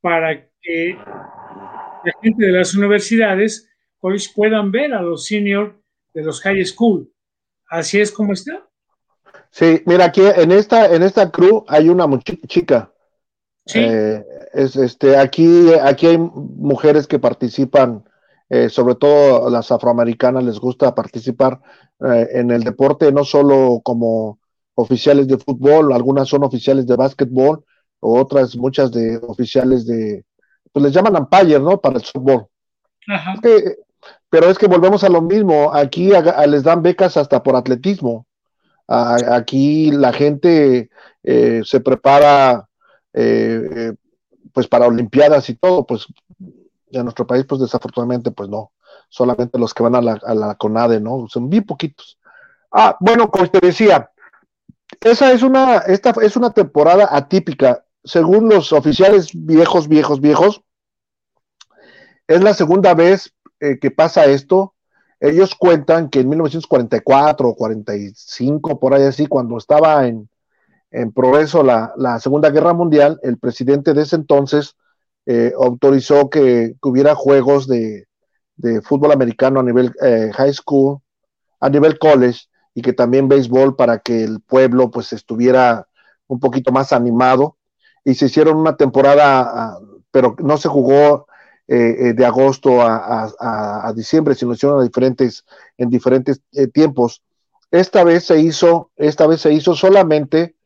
para 0.00 0.48
que 0.60 0.96
la 0.96 2.12
gente 2.22 2.46
de 2.46 2.52
las 2.52 2.74
universidades 2.74 3.68
pues, 4.00 4.28
puedan 4.28 4.70
ver 4.70 4.94
a 4.94 5.02
los 5.02 5.26
seniors 5.26 5.74
de 6.14 6.22
los 6.22 6.40
high 6.42 6.64
school. 6.64 7.10
Así 7.68 8.00
es 8.00 8.10
como 8.10 8.32
está. 8.32 8.66
Sí, 9.50 9.82
mira, 9.86 10.06
aquí 10.06 10.22
en 10.22 10.52
esta, 10.52 10.94
en 10.94 11.02
esta 11.02 11.30
crew 11.30 11.64
hay 11.68 11.88
una 11.88 12.06
chica. 12.46 12.92
Sí. 13.66 13.80
Eh, 13.80 14.24
es, 14.52 14.76
este, 14.76 15.16
aquí, 15.16 15.72
aquí 15.74 16.06
hay 16.06 16.18
mujeres 16.18 17.06
que 17.06 17.18
participan, 17.18 18.04
eh, 18.48 18.68
sobre 18.68 18.94
todo 18.94 19.50
las 19.50 19.70
afroamericanas 19.70 20.44
les 20.44 20.58
gusta 20.58 20.94
participar 20.94 21.60
eh, 22.00 22.28
en 22.32 22.50
el 22.50 22.62
deporte, 22.62 23.12
no 23.12 23.24
solo 23.24 23.80
como 23.82 24.38
oficiales 24.74 25.26
de 25.26 25.38
fútbol, 25.38 25.92
algunas 25.92 26.28
son 26.28 26.44
oficiales 26.44 26.86
de 26.86 26.96
básquetbol, 26.96 27.64
otras 28.00 28.56
muchas 28.56 28.92
de 28.92 29.18
oficiales 29.18 29.86
de, 29.86 30.24
pues 30.72 30.84
les 30.84 30.92
llaman 30.92 31.16
umpire, 31.16 31.58
¿no? 31.58 31.80
Para 31.80 31.96
el 31.96 32.04
softball. 32.04 32.46
pero 34.30 34.50
es 34.50 34.58
que 34.58 34.66
volvemos 34.66 35.02
a 35.04 35.08
lo 35.08 35.20
mismo, 35.22 35.72
aquí 35.74 36.10
les 36.46 36.62
dan 36.62 36.82
becas 36.82 37.16
hasta 37.16 37.42
por 37.42 37.56
atletismo. 37.56 38.26
aquí 38.86 39.90
la 39.90 40.12
gente 40.12 40.90
eh, 41.22 41.62
se 41.64 41.80
prepara 41.80 42.68
eh, 43.12 43.92
pues 44.58 44.66
para 44.66 44.88
olimpiadas 44.88 45.48
y 45.50 45.54
todo, 45.54 45.86
pues 45.86 46.08
en 46.90 47.04
nuestro 47.04 47.28
país 47.28 47.44
pues 47.48 47.60
desafortunadamente 47.60 48.32
pues 48.32 48.48
no, 48.48 48.72
solamente 49.08 49.56
los 49.56 49.72
que 49.72 49.84
van 49.84 49.94
a 49.94 50.00
la, 50.00 50.18
a 50.20 50.34
la 50.34 50.56
CONADE, 50.56 50.98
¿no? 50.98 51.28
Son 51.28 51.48
bien 51.48 51.62
poquitos. 51.62 52.18
Ah, 52.72 52.96
bueno, 52.98 53.30
como 53.30 53.48
te 53.48 53.64
decía, 53.64 54.10
esa 55.00 55.30
es 55.30 55.44
una, 55.44 55.76
esta 55.76 56.12
es 56.20 56.36
una 56.36 56.52
temporada 56.52 57.08
atípica. 57.08 57.84
Según 58.02 58.48
los 58.48 58.72
oficiales 58.72 59.30
viejos, 59.32 59.86
viejos, 59.86 60.20
viejos, 60.20 60.60
es 62.26 62.42
la 62.42 62.52
segunda 62.52 62.94
vez 62.94 63.32
eh, 63.60 63.78
que 63.78 63.92
pasa 63.92 64.24
esto. 64.24 64.74
Ellos 65.20 65.54
cuentan 65.54 66.10
que 66.10 66.18
en 66.18 66.30
1944 66.30 67.48
o 67.48 67.54
45, 67.54 68.80
por 68.80 68.92
ahí 68.92 69.04
así, 69.04 69.28
cuando 69.28 69.56
estaba 69.56 70.08
en, 70.08 70.28
en 70.90 71.12
progreso 71.12 71.62
la, 71.62 72.18
Segunda 72.20 72.50
Guerra 72.50 72.72
Mundial, 72.72 73.18
el 73.22 73.38
presidente 73.38 73.94
de 73.94 74.02
ese 74.02 74.16
entonces 74.16 74.74
eh, 75.26 75.52
autorizó 75.60 76.30
que, 76.30 76.74
hubiera 76.82 77.14
juegos 77.14 77.66
de, 77.68 78.06
fútbol 78.82 79.12
americano 79.12 79.60
a 79.60 79.62
nivel 79.62 79.92
eh, 80.02 80.30
high 80.34 80.52
school, 80.52 80.98
a 81.60 81.68
nivel 81.68 81.98
college, 81.98 82.40
y 82.74 82.82
que 82.82 82.92
también 82.92 83.28
béisbol 83.28 83.76
para 83.76 83.98
que 83.98 84.24
el 84.24 84.40
pueblo 84.40 84.90
pues 84.90 85.12
estuviera 85.12 85.86
un 86.26 86.40
poquito 86.40 86.70
más 86.72 86.92
animado 86.92 87.56
y 88.04 88.14
se 88.14 88.26
hicieron 88.26 88.56
una 88.56 88.76
temporada, 88.76 89.40
ah, 89.40 89.78
pero 90.10 90.36
no 90.38 90.56
se 90.56 90.68
jugó 90.68 91.26
eh, 91.66 91.96
eh, 91.98 92.12
de 92.14 92.24
agosto 92.24 92.80
a, 92.80 93.92
diciembre, 93.94 94.34
sino 94.34 94.54
hicieron 94.54 94.82
diferentes, 94.82 95.44
en 95.76 95.90
diferentes 95.90 96.40
eh, 96.52 96.68
tiempos. 96.68 97.22
Esta 97.70 98.04
vez 98.04 98.24
se 98.24 98.40
hizo, 98.40 98.90
esta 98.96 99.26
vez 99.26 99.42
se 99.42 99.52
hizo 99.52 99.74
solamente 99.74 100.56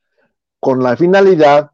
con 0.62 0.80
la 0.80 0.96
finalidad 0.96 1.72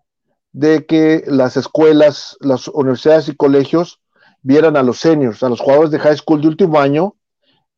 de 0.53 0.86
que 0.86 1.22
las 1.26 1.59
escuelas, 1.59 2.39
las 2.41 2.68
universidades 2.68 3.28
y 3.28 3.36
colegios 3.36 4.01
vieran 4.41 4.78
a 4.78 4.82
los 4.82 4.99
seniors, 4.99 5.43
a 5.43 5.51
los 5.51 5.61
jugadores 5.61 5.91
de 5.91 5.99
high 5.99 6.16
school 6.16 6.41
de 6.41 6.49
último 6.49 6.80
año, 6.80 7.14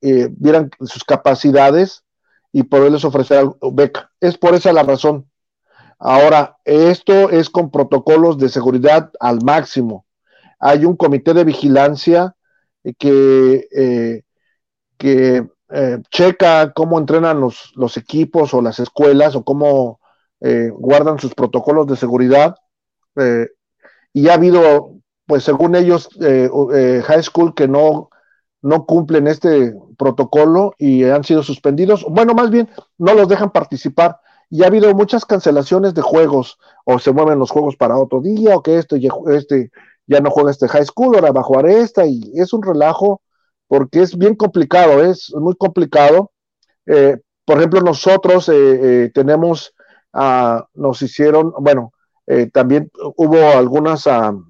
vieran 0.00 0.70
sus 0.78 1.02
capacidades 1.02 2.04
y 2.52 2.62
poderles 2.62 3.04
ofrecer 3.04 3.44
beca. 3.72 4.12
Es 4.20 4.38
por 4.38 4.54
esa 4.54 4.72
la 4.72 4.84
razón. 4.84 5.28
Ahora, 5.98 6.58
esto 6.64 7.28
es 7.30 7.50
con 7.50 7.72
protocolos 7.72 8.38
de 8.38 8.48
seguridad 8.48 9.10
al 9.18 9.42
máximo. 9.42 10.06
Hay 10.60 10.84
un 10.84 10.94
comité 10.96 11.34
de 11.34 11.42
vigilancia 11.42 12.36
que, 12.98 13.66
eh, 13.72 14.22
que 14.96 15.44
eh, 15.70 15.98
checa 16.08 16.72
cómo 16.72 17.00
entrenan 17.00 17.40
los, 17.40 17.72
los, 17.74 17.96
equipos 17.96 18.54
o 18.54 18.62
las 18.62 18.78
escuelas 18.78 19.34
o 19.34 19.44
cómo 19.44 19.99
eh, 20.40 20.70
guardan 20.72 21.18
sus 21.18 21.34
protocolos 21.34 21.86
de 21.86 21.96
seguridad. 21.96 22.56
y 24.12 24.28
ha 24.28 24.34
habido, 24.34 24.94
pues 25.26 25.44
según 25.44 25.74
ellos, 25.74 26.08
high 26.18 27.22
school 27.22 27.54
que 27.54 27.68
no 27.68 28.10
no 28.62 28.84
cumplen 28.84 29.26
este 29.26 29.74
protocolo 29.96 30.74
y 30.78 31.04
han 31.04 31.24
sido 31.24 31.42
suspendidos. 31.42 32.04
Bueno, 32.08 32.34
más 32.34 32.50
bien, 32.50 32.68
no 32.98 33.14
los 33.14 33.28
dejan 33.28 33.50
participar. 33.50 34.18
Y 34.50 34.62
ha 34.62 34.66
habido 34.66 34.92
muchas 34.94 35.24
cancelaciones 35.24 35.94
de 35.94 36.02
juegos, 36.02 36.58
o 36.84 36.98
se 36.98 37.12
mueven 37.12 37.38
los 37.38 37.50
juegos 37.50 37.76
para 37.76 37.96
otro 37.96 38.20
día, 38.20 38.56
o 38.56 38.62
que 38.62 38.78
este, 38.78 39.00
este 39.28 39.70
ya 40.06 40.20
no 40.20 40.30
juega 40.30 40.50
este 40.50 40.68
high 40.68 40.84
school, 40.84 41.14
ahora 41.14 41.30
va 41.30 41.40
a 41.40 41.44
jugar 41.44 41.66
esta, 41.66 42.04
y 42.04 42.32
es 42.34 42.52
un 42.52 42.62
relajo, 42.62 43.22
porque 43.68 44.02
es 44.02 44.18
bien 44.18 44.34
complicado, 44.34 45.04
es 45.04 45.32
muy 45.36 45.54
complicado. 45.54 46.32
Eh, 46.86 47.18
por 47.44 47.58
ejemplo, 47.58 47.80
nosotros 47.80 48.48
eh, 48.48 48.54
eh, 48.54 49.10
tenemos, 49.14 49.72
uh, 50.14 50.62
nos 50.74 51.02
hicieron, 51.02 51.52
bueno, 51.58 51.92
también 52.52 52.92
hubo 53.16 53.38
algunas 53.58 54.06
uh, 54.06 54.44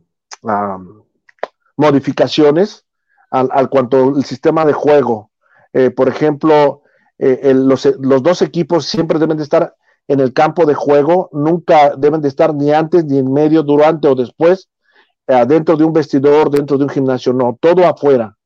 modificaciones 1.77 2.85
al, 3.31 3.71
cuanto 3.71 4.17
el 4.17 4.25
sistema 4.25 4.65
de 4.65 4.73
juego. 4.73 5.31
Eh, 5.73 5.91
por 5.91 6.09
ejemplo, 6.09 6.83
eh, 7.19 7.55
los, 7.55 7.89
dos 8.23 8.43
equipos 8.43 8.87
siempre 8.87 9.19
deben 9.19 9.37
de 9.37 9.45
estar 9.45 9.75
en 10.09 10.21
el 10.21 10.33
campo 10.33 10.67
de 10.67 10.75
juego, 10.75 11.31
nunca 11.33 11.95
deben 11.97 12.21
de 12.21 12.29
estar 12.29 12.55
ni 12.55 12.73
antes, 12.73 13.05
ni 13.05 13.19
en 13.19 13.33
medio, 13.33 13.63
durante 13.63 14.09
o 14.09 14.15
después, 14.15 14.69
eh, 15.27 15.45
dentro 15.47 15.77
de 15.77 15.85
un 15.85 15.93
vestidor, 15.93 16.51
dentro 16.51 16.77
de 16.77 16.85
un 16.85 16.91
gimnasio, 16.91 17.33
no, 17.33 17.57
todo 17.61 17.87
afuera. 17.87 18.37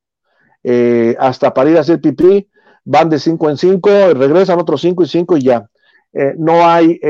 hasta 1.19 1.53
para 1.53 1.71
ir 1.71 1.77
a 1.77 1.81
hacer 1.81 2.01
pipí, 2.01 2.49
van 2.85 3.09
de 3.09 3.19
5 3.19 3.51
en 3.51 3.57
5, 3.57 3.89
regresan 4.15 4.61
otros 4.61 4.81
5 4.81 5.03
y 5.03 5.09
5 5.09 5.37
y 5.39 5.43
ya. 5.43 5.69
No 6.37 6.67
hay 6.67 7.01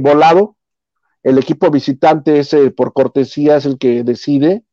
volado, 0.00 0.56
el 1.22 1.38
equipo 1.38 1.70
visitante 1.70 2.40
es 2.40 2.54
por 2.76 2.92
cortesía 2.92 3.56
es 3.56 3.66
el 3.66 3.78
que 3.78 4.04
decide 4.04 4.64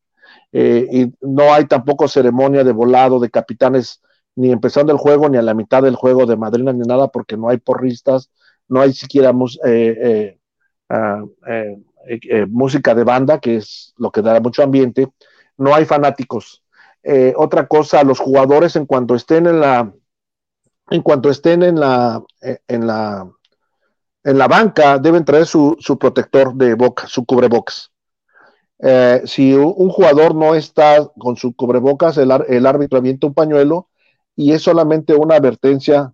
eh, 0.52 0.86
y 0.90 1.12
no 1.20 1.52
hay 1.52 1.66
tampoco 1.66 2.08
ceremonia 2.08 2.64
de 2.64 2.72
volado 2.72 3.20
de 3.20 3.30
capitanes 3.30 4.00
ni 4.34 4.50
empezando 4.50 4.92
el 4.92 4.98
juego 4.98 5.28
ni 5.28 5.36
a 5.36 5.42
la 5.42 5.54
mitad 5.54 5.82
del 5.82 5.96
juego 5.96 6.24
de 6.24 6.36
madrina 6.36 6.72
ni 6.72 6.86
nada 6.86 7.08
porque 7.08 7.36
no 7.36 7.48
hay 7.48 7.58
porristas, 7.58 8.30
no 8.68 8.80
hay 8.80 8.92
siquiera 8.92 9.32
eh, 9.66 10.38
ah, 10.88 11.22
música 12.48 12.94
de 12.94 13.04
banda 13.04 13.40
que 13.40 13.56
es 13.56 13.92
lo 13.98 14.10
que 14.10 14.22
da 14.22 14.40
mucho 14.40 14.62
ambiente, 14.62 15.08
no 15.58 15.74
hay 15.74 15.84
fanáticos. 15.84 16.62
otra 17.36 17.66
cosa, 17.66 18.04
los 18.04 18.18
jugadores 18.18 18.76
en 18.76 18.86
cuanto 18.86 19.14
estén 19.14 19.46
en 19.46 19.60
la 19.60 19.92
en 20.90 21.02
cuanto 21.02 21.28
estén 21.28 21.62
en 21.62 21.80
la 21.80 22.22
en 22.40 22.86
la 22.86 23.30
en 24.28 24.36
la 24.36 24.46
banca 24.46 24.98
deben 24.98 25.24
traer 25.24 25.46
su, 25.46 25.78
protector 25.98 26.54
de 26.54 26.74
boca, 26.74 27.06
su 27.06 27.24
cubrebocas. 27.24 27.90
Eh, 28.78 29.22
si 29.24 29.54
un 29.54 29.88
jugador 29.88 30.34
no 30.34 30.54
está 30.54 31.08
con 31.18 31.36
su 31.36 31.54
cubrebocas, 31.54 32.18
el, 32.18 32.66
árbitro 32.66 32.98
avienta 32.98 33.26
un 33.26 33.32
pañuelo 33.32 33.88
y 34.36 34.52
es 34.52 34.60
solamente 34.60 35.14
una 35.14 35.36
advertencia 35.36 36.12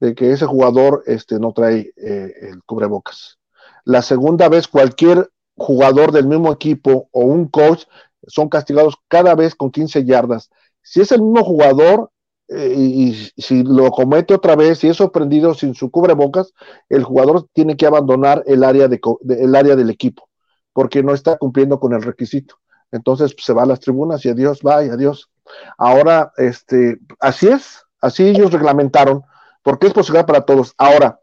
de 0.00 0.16
que 0.16 0.32
ese 0.32 0.46
jugador 0.46 1.04
este, 1.06 1.38
no 1.38 1.52
trae 1.52 1.92
eh, 1.96 2.32
el 2.42 2.64
cubrebocas. 2.64 3.38
La 3.84 4.02
segunda 4.02 4.48
vez, 4.48 4.66
cualquier 4.66 5.30
jugador 5.56 6.10
del 6.10 6.26
mismo 6.26 6.50
equipo 6.52 7.08
o 7.12 7.20
un 7.20 7.46
coach 7.46 7.84
son 8.26 8.48
castigados 8.48 8.96
cada 9.06 9.36
vez 9.36 9.54
con 9.54 9.70
15 9.70 10.04
yardas. 10.04 10.50
Si 10.82 11.00
es 11.00 11.12
el 11.12 11.22
mismo 11.22 11.44
jugador, 11.44 12.10
eh, 12.48 12.74
y, 12.74 13.14
si 13.36 13.62
lo 13.62 13.90
comete 13.90 14.32
otra 14.34 14.56
vez, 14.56 14.78
si 14.78 14.88
es 14.88 14.96
sorprendido 14.96 15.54
sin 15.54 15.74
su 15.74 15.90
cubrebocas, 15.90 16.54
el 16.88 17.04
jugador 17.04 17.46
tiene 17.52 17.76
que 17.76 17.86
abandonar 17.86 18.42
el 18.46 18.64
área, 18.64 18.88
de, 18.88 19.00
el 19.28 19.54
área 19.54 19.76
del 19.76 19.90
equipo, 19.90 20.28
porque 20.72 21.02
no 21.02 21.12
está 21.12 21.36
cumpliendo 21.36 21.78
con 21.78 21.92
el 21.92 22.02
requisito. 22.02 22.56
Entonces 22.90 23.34
pues, 23.34 23.44
se 23.44 23.52
va 23.52 23.64
a 23.64 23.66
las 23.66 23.80
tribunas 23.80 24.24
y 24.24 24.30
adiós, 24.30 24.62
bye, 24.62 24.90
adiós. 24.90 25.30
Ahora, 25.76 26.32
este, 26.38 26.98
así 27.20 27.48
es, 27.48 27.82
así 28.00 28.28
ellos 28.28 28.50
reglamentaron, 28.50 29.22
porque 29.62 29.88
es 29.88 29.92
posible 29.92 30.24
para 30.24 30.42
todos. 30.42 30.72
Ahora, 30.78 31.20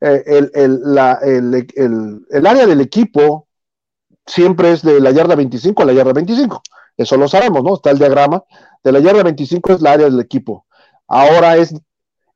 eh, 0.00 0.22
el, 0.54 2.24
el, 2.30 2.46
área 2.46 2.66
del 2.66 2.80
equipo 2.80 3.48
siempre 4.26 4.72
es 4.72 4.82
de 4.82 5.00
la 5.00 5.10
yarda 5.10 5.34
25 5.34 5.82
a 5.82 5.86
la 5.86 5.92
yarda 5.92 6.12
25. 6.12 6.62
Eso 6.96 7.16
lo 7.16 7.26
sabemos, 7.26 7.64
¿no? 7.64 7.74
Está 7.74 7.90
el 7.90 7.98
diagrama 7.98 8.44
de 8.84 8.92
la 8.92 9.00
yarda 9.00 9.22
25 9.22 9.74
es 9.74 9.80
la 9.80 9.92
área 9.92 10.06
del 10.06 10.20
equipo. 10.20 10.66
Ahora 11.06 11.56
es, 11.56 11.74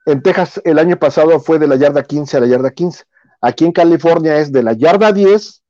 en 0.06 0.22
Texas 0.22 0.60
el 0.64 0.78
año 0.78 0.98
pasado 0.98 1.40
fue 1.40 1.58
de 1.58 1.66
la 1.66 1.76
yarda 1.76 2.02
15 2.02 2.36
a 2.36 2.40
la 2.40 2.46
yarda 2.46 2.70
15. 2.70 3.04
Aquí 3.40 3.64
en 3.64 3.72
California 3.72 4.36
es 4.38 4.52
de 4.52 4.62
la 4.62 4.72
yarda 4.72 5.12
10 5.12 5.62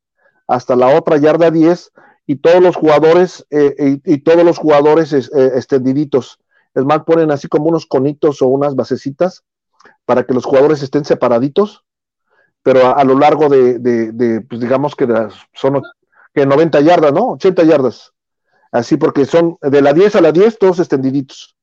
hasta 0.46 0.76
la 0.76 0.96
otra 0.96 1.16
yarda 1.16 1.50
10 1.50 1.92
y 2.26 2.36
todos 2.36 2.60
los 2.60 2.76
jugadores 2.76 3.46
eh, 3.50 4.00
y, 4.04 4.18
todos 4.18 4.44
los 4.44 4.58
jugadores 4.58 5.12
eh, 5.12 5.28
extendiditos. 5.54 6.38
Es 6.74 6.84
más, 6.84 7.04
ponen 7.04 7.30
así 7.30 7.48
como 7.48 7.66
unos 7.66 7.86
conitos 7.86 8.42
o 8.42 8.48
unas 8.48 8.74
basecitas 8.74 9.44
para 10.04 10.24
que 10.24 10.34
los 10.34 10.44
jugadores 10.44 10.82
estén 10.82 11.04
separaditos, 11.04 11.84
pero 12.62 12.96
a, 12.96 13.04
lo 13.04 13.18
largo 13.18 13.48
de, 13.48 14.44
pues 14.48 14.60
digamos 14.60 14.94
que 14.94 15.06
son 15.54 15.82
que 16.34 16.44
90 16.44 16.80
yardas, 16.80 17.12
¿no? 17.12 17.30
80 17.30 17.62
yardas 17.62 18.12
así 18.76 18.96
porque 18.96 19.24
son 19.24 19.56
de 19.62 19.82
la 19.82 19.92
10 19.92 20.16
a 20.16 20.20
la 20.20 20.32
10 20.32 20.58
todos 20.58 20.78
extendiditos. 20.78 21.56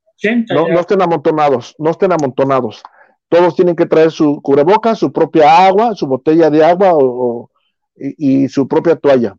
no, 0.49 0.67
no, 0.67 0.79
estén 0.79 1.01
amontonados, 1.01 1.75
no 1.77 1.91
estén 1.91 2.11
amontonados. 2.11 2.81
Todos 3.29 3.55
tienen 3.55 3.75
que 3.75 3.85
traer 3.85 4.11
su 4.11 4.41
cubreboca, 4.41 4.95
su 4.95 5.11
propia 5.11 5.65
agua, 5.65 5.95
su 5.95 6.07
botella 6.07 6.49
de 6.49 6.63
agua 6.63 6.91
o, 6.93 7.49
y, 7.95 8.47
su 8.47 8.67
propia 8.67 8.95
toalla. 8.95 9.35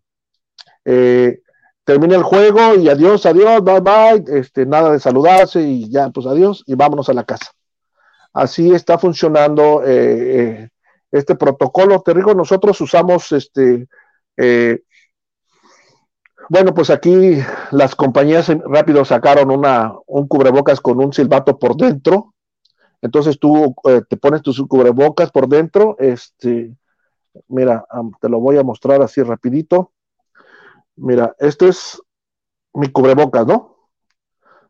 Eh, 0.84 1.40
termina 1.84 2.16
el 2.16 2.22
juego 2.22 2.74
y 2.76 2.88
adiós, 2.88 3.26
adiós, 3.26 3.62
bye 3.62 3.80
bye, 3.80 4.24
este, 4.38 4.66
nada 4.66 4.92
de 4.92 5.00
saludarse 5.00 5.62
y 5.62 5.90
ya, 5.90 6.10
pues 6.10 6.26
adiós 6.26 6.64
y 6.66 6.74
vámonos 6.74 7.08
a 7.08 7.14
la 7.14 7.24
casa. 7.24 7.50
Así 8.32 8.72
está 8.72 8.98
funcionando 8.98 9.84
eh, 9.84 10.40
eh, 10.40 10.68
este 11.12 11.36
protocolo. 11.36 12.02
Te 12.02 12.14
digo, 12.14 12.34
nosotros 12.34 12.80
usamos 12.80 13.30
este 13.32 13.86
bueno, 16.48 16.74
pues 16.74 16.90
aquí 16.90 17.36
las 17.70 17.94
compañías 17.94 18.50
rápido 18.66 19.04
sacaron 19.04 19.50
una, 19.50 19.94
un 20.06 20.28
cubrebocas 20.28 20.80
con 20.80 21.02
un 21.02 21.12
silbato 21.12 21.58
por 21.58 21.76
dentro. 21.76 22.34
Entonces 23.00 23.38
tú 23.38 23.74
eh, 23.84 24.02
te 24.08 24.16
pones 24.16 24.42
tus 24.42 24.62
cubrebocas 24.66 25.30
por 25.30 25.48
dentro. 25.48 25.96
Este, 25.98 26.74
mira, 27.48 27.84
te 28.20 28.28
lo 28.28 28.40
voy 28.40 28.56
a 28.58 28.62
mostrar 28.62 29.02
así 29.02 29.22
rapidito. 29.22 29.92
Mira, 30.96 31.34
este 31.38 31.68
es 31.68 32.00
mi 32.72 32.88
cubrebocas, 32.88 33.46
¿no? 33.46 33.74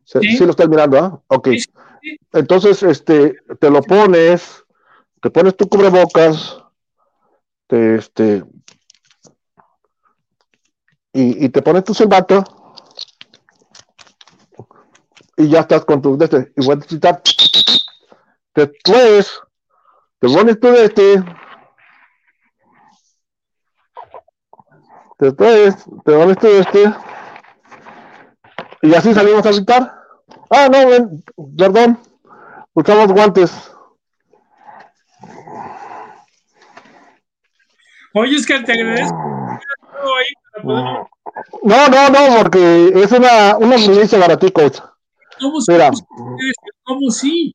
Sí, 0.05 0.45
lo 0.45 0.51
estás 0.51 0.69
mirando, 0.69 0.99
¿ah? 0.99 1.23
Ok. 1.29 1.49
Entonces, 2.33 2.83
este, 2.83 3.37
te 3.59 3.71
lo 3.71 3.83
pones, 3.83 4.65
te 5.23 5.31
pones 5.31 5.57
tu 5.57 5.69
cubrebocas, 5.69 6.63
te, 7.67 7.97
este, 7.97 8.45
y, 11.17 11.49
te 11.49 11.63
pones 11.63 11.85
tu 11.85 11.95
silbato 11.95 12.43
y 15.37 15.49
ya 15.49 15.61
estás 15.61 15.85
con 15.85 16.03
tu 16.03 16.19
este, 16.21 16.53
y 16.57 16.65
voy 16.67 16.73
a 16.73 16.77
necesitar 16.77 17.23
después 18.55 19.41
te 20.19 20.29
pones 20.29 20.59
tu 20.59 20.69
este 20.69 21.25
después 25.21 25.77
te 26.05 26.13
pones 26.13 26.39
tu 26.39 26.47
este 26.49 26.95
y 28.83 28.95
así 28.95 29.15
salimos 29.15 29.47
a 29.47 29.53
gritar 29.53 29.95
ah 30.51 30.69
no 30.69 30.89
ven, 30.89 31.25
perdón 31.57 31.99
usamos 32.75 33.13
guantes. 33.13 33.71
Oye 38.15 38.37
es 38.37 38.47
que 38.47 38.61
te 38.61 38.73
agradezco 38.73 39.35
no, 40.63 41.09
no, 41.63 42.11
no, 42.11 42.43
porque 42.43 42.93
es 42.95 43.13
una, 43.13 43.57
una 43.57 43.77
experiencia 43.77 44.21
para 44.21 44.37
ti, 44.37 44.51
coach. 44.51 44.79
¿Cómo, 45.41 45.59
Mira. 45.67 45.91
¿Cómo 46.85 47.11
sí? 47.11 47.55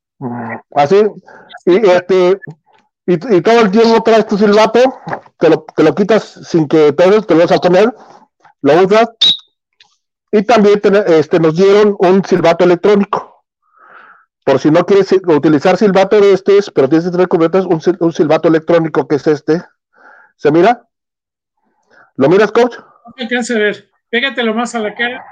Así, 0.74 1.02
y, 1.64 1.86
este, 1.88 2.38
y, 3.06 3.36
y, 3.36 3.40
todo 3.40 3.60
el 3.60 3.70
tiempo 3.70 4.02
traes 4.02 4.26
tu 4.26 4.36
silbato, 4.36 4.80
te 5.38 5.48
lo, 5.48 5.64
te 5.74 5.82
lo 5.82 5.94
quitas 5.94 6.24
sin 6.24 6.68
que 6.68 6.92
te, 6.92 7.22
te 7.22 7.34
lo 7.34 7.40
vas 7.40 7.52
a 7.52 7.58
poner, 7.58 7.94
lo 8.60 8.84
usas, 8.84 9.08
y 10.30 10.42
también 10.42 10.80
este, 11.06 11.40
nos 11.40 11.56
dieron 11.56 11.96
un 11.98 12.24
silbato 12.24 12.64
electrónico. 12.64 13.44
Por 14.44 14.58
si 14.58 14.70
no 14.70 14.84
quieres 14.84 15.12
utilizar 15.12 15.76
silbato 15.76 16.20
de 16.20 16.32
este, 16.32 16.58
pero 16.74 16.88
tienes 16.88 17.06
que 17.06 17.12
tener 17.12 17.28
cubiertas 17.28 17.64
un, 17.64 17.80
un 18.00 18.12
silbato 18.12 18.48
electrónico 18.48 19.06
que 19.08 19.16
es 19.16 19.26
este. 19.26 19.62
¿Se 20.36 20.50
mira? 20.50 20.86
¿Lo 22.16 22.28
miras, 22.28 22.52
coach? 22.52 22.74
No 23.10 23.14
me 23.16 23.24
alcanza 23.24 23.54
a 23.54 23.58
ver. 23.58 23.90
Pégatelo 24.08 24.54
más 24.54 24.74
a 24.76 24.78
la 24.78 24.94
cara. 24.94 25.24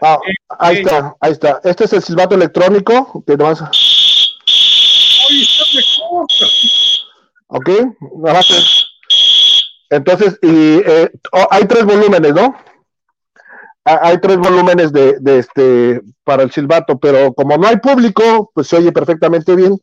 Ah, 0.00 0.18
eh, 0.26 0.34
ahí 0.58 0.76
eh. 0.76 0.80
está, 0.80 1.16
ahí 1.20 1.32
está. 1.32 1.60
Este 1.64 1.84
es 1.84 1.92
el 1.92 2.02
silbato 2.02 2.34
electrónico 2.34 3.22
que 3.26 3.36
nomás. 3.36 3.62
Ok, 7.48 7.68
nada 8.16 8.34
más. 8.34 8.88
Entonces, 9.90 10.38
y 10.42 10.80
eh, 10.84 11.10
oh, 11.32 11.48
hay 11.50 11.64
tres 11.66 11.84
volúmenes, 11.84 12.34
¿no? 12.34 12.56
Hay 13.84 14.18
tres 14.20 14.36
volúmenes 14.36 14.92
de, 14.92 15.18
de, 15.18 15.38
este 15.38 16.02
para 16.24 16.42
el 16.42 16.50
silbato, 16.50 16.98
pero 16.98 17.32
como 17.32 17.56
no 17.56 17.66
hay 17.66 17.78
público, 17.78 18.50
pues 18.54 18.66
se 18.66 18.76
oye 18.76 18.92
perfectamente 18.92 19.56
bien. 19.56 19.78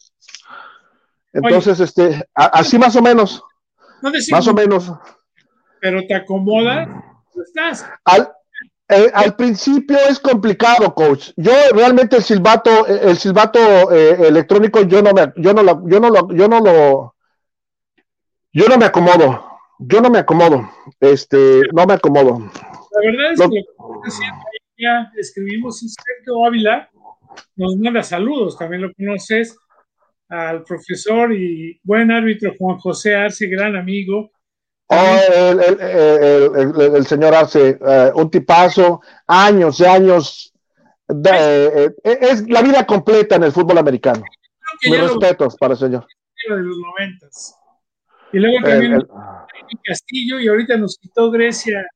Entonces, 1.34 1.80
este, 1.80 2.28
así 2.34 2.78
más 2.78 2.96
o 2.96 3.02
menos. 3.02 3.44
más 4.32 4.48
o 4.48 4.54
menos 4.54 4.92
pero 5.86 6.08
te 6.08 6.16
acomoda, 6.16 7.22
estás. 7.46 7.88
Eh, 8.90 9.12
al, 9.14 9.36
principio 9.36 9.96
es 10.10 10.20
complicado, 10.20 10.96
coach. 10.96 11.30
Yo 11.36 11.52
realmente 11.76 12.16
el 12.16 12.24
silbato, 12.24 12.88
el 12.88 13.16
silbato 13.18 13.92
eh, 13.92 14.28
electrónico, 14.28 14.82
yo 14.82 15.04
no 15.04 15.14
me, 15.14 15.32
yo 15.36 15.54
no 15.54 15.62
lo, 15.62 15.88
yo 15.88 16.00
no 16.00 16.10
lo, 16.10 16.34
yo 16.34 16.48
no 16.48 16.60
lo, 16.60 17.16
yo 18.52 18.66
no 18.68 18.78
me 18.80 18.86
acomodo. 18.86 19.46
Yo 19.78 20.02
no 20.02 20.10
me 20.10 20.18
acomodo. 20.18 20.68
Este, 21.00 21.62
no 21.72 21.86
me 21.86 21.94
acomodo. 21.94 22.40
La 22.40 23.12
verdad 23.12 23.34
es 23.34 24.18
que 24.18 24.84
ya 24.84 25.12
escribimos 25.18 25.82
Sergio 25.82 26.48
Ávila, 26.48 26.90
nos 27.58 27.78
manda 27.78 28.02
saludos, 28.02 28.58
también 28.58 28.82
lo 28.82 28.94
conoces, 28.96 29.56
al 30.30 30.64
profesor 30.64 31.32
y 31.32 31.80
buen 31.84 32.10
árbitro 32.10 32.56
Juan 32.58 32.80
José 32.80 33.14
Arce, 33.14 33.46
gran 33.46 33.76
amigo, 33.76 34.32
Oh, 34.88 35.18
el, 36.96 37.06
señor 37.08 37.34
hace 37.34 37.80
eh, 37.82 38.12
un 38.14 38.30
tipazo, 38.30 39.02
años 39.28 39.80
y 39.80 39.86
años. 39.86 40.54
De, 41.08 41.86
eh, 41.86 41.92
es 42.04 42.48
la 42.48 42.62
vida 42.62 42.86
completa 42.86 43.36
en 43.36 43.44
el 43.44 43.52
fútbol 43.52 43.78
americano. 43.78 44.24
Mis 44.84 45.00
respetos 45.00 45.56
para 45.56 45.74
el 45.74 45.80
señor. 45.80 46.08
De 46.48 46.58
los 46.58 47.58
Y 48.32 48.40
luego 48.40 48.58
también 48.64 48.94
el, 48.94 49.08
Castillo, 49.84 50.40
y 50.40 50.48
ahorita 50.48 50.78
nos 50.78 50.98
quitó 50.98 51.32
Grecia 51.32 51.88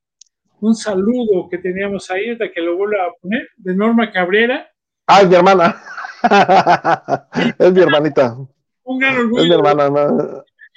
un 0.62 0.76
saludo 0.76 1.48
que 1.50 1.58
teníamos 1.58 2.10
ahí, 2.12 2.32
hasta 2.32 2.52
que 2.52 2.62
lo 2.62 2.76
vuelvo 2.76 2.98
a 2.98 3.14
poner, 3.22 3.48
de 3.58 3.76
Norma 3.76 4.12
Cabrera. 4.12 4.68
Ah, 5.08 5.22
es 5.22 5.30
mi 5.30 5.36
hermana. 5.36 5.82
es 7.60 7.72
mi 7.72 7.82
hermanita. 7.82 8.36
Un 8.84 9.00
gran 9.00 9.18
orgullo. 9.18 9.42
Es 9.42 9.48
mi 9.48 9.56
hermana. 9.56 9.90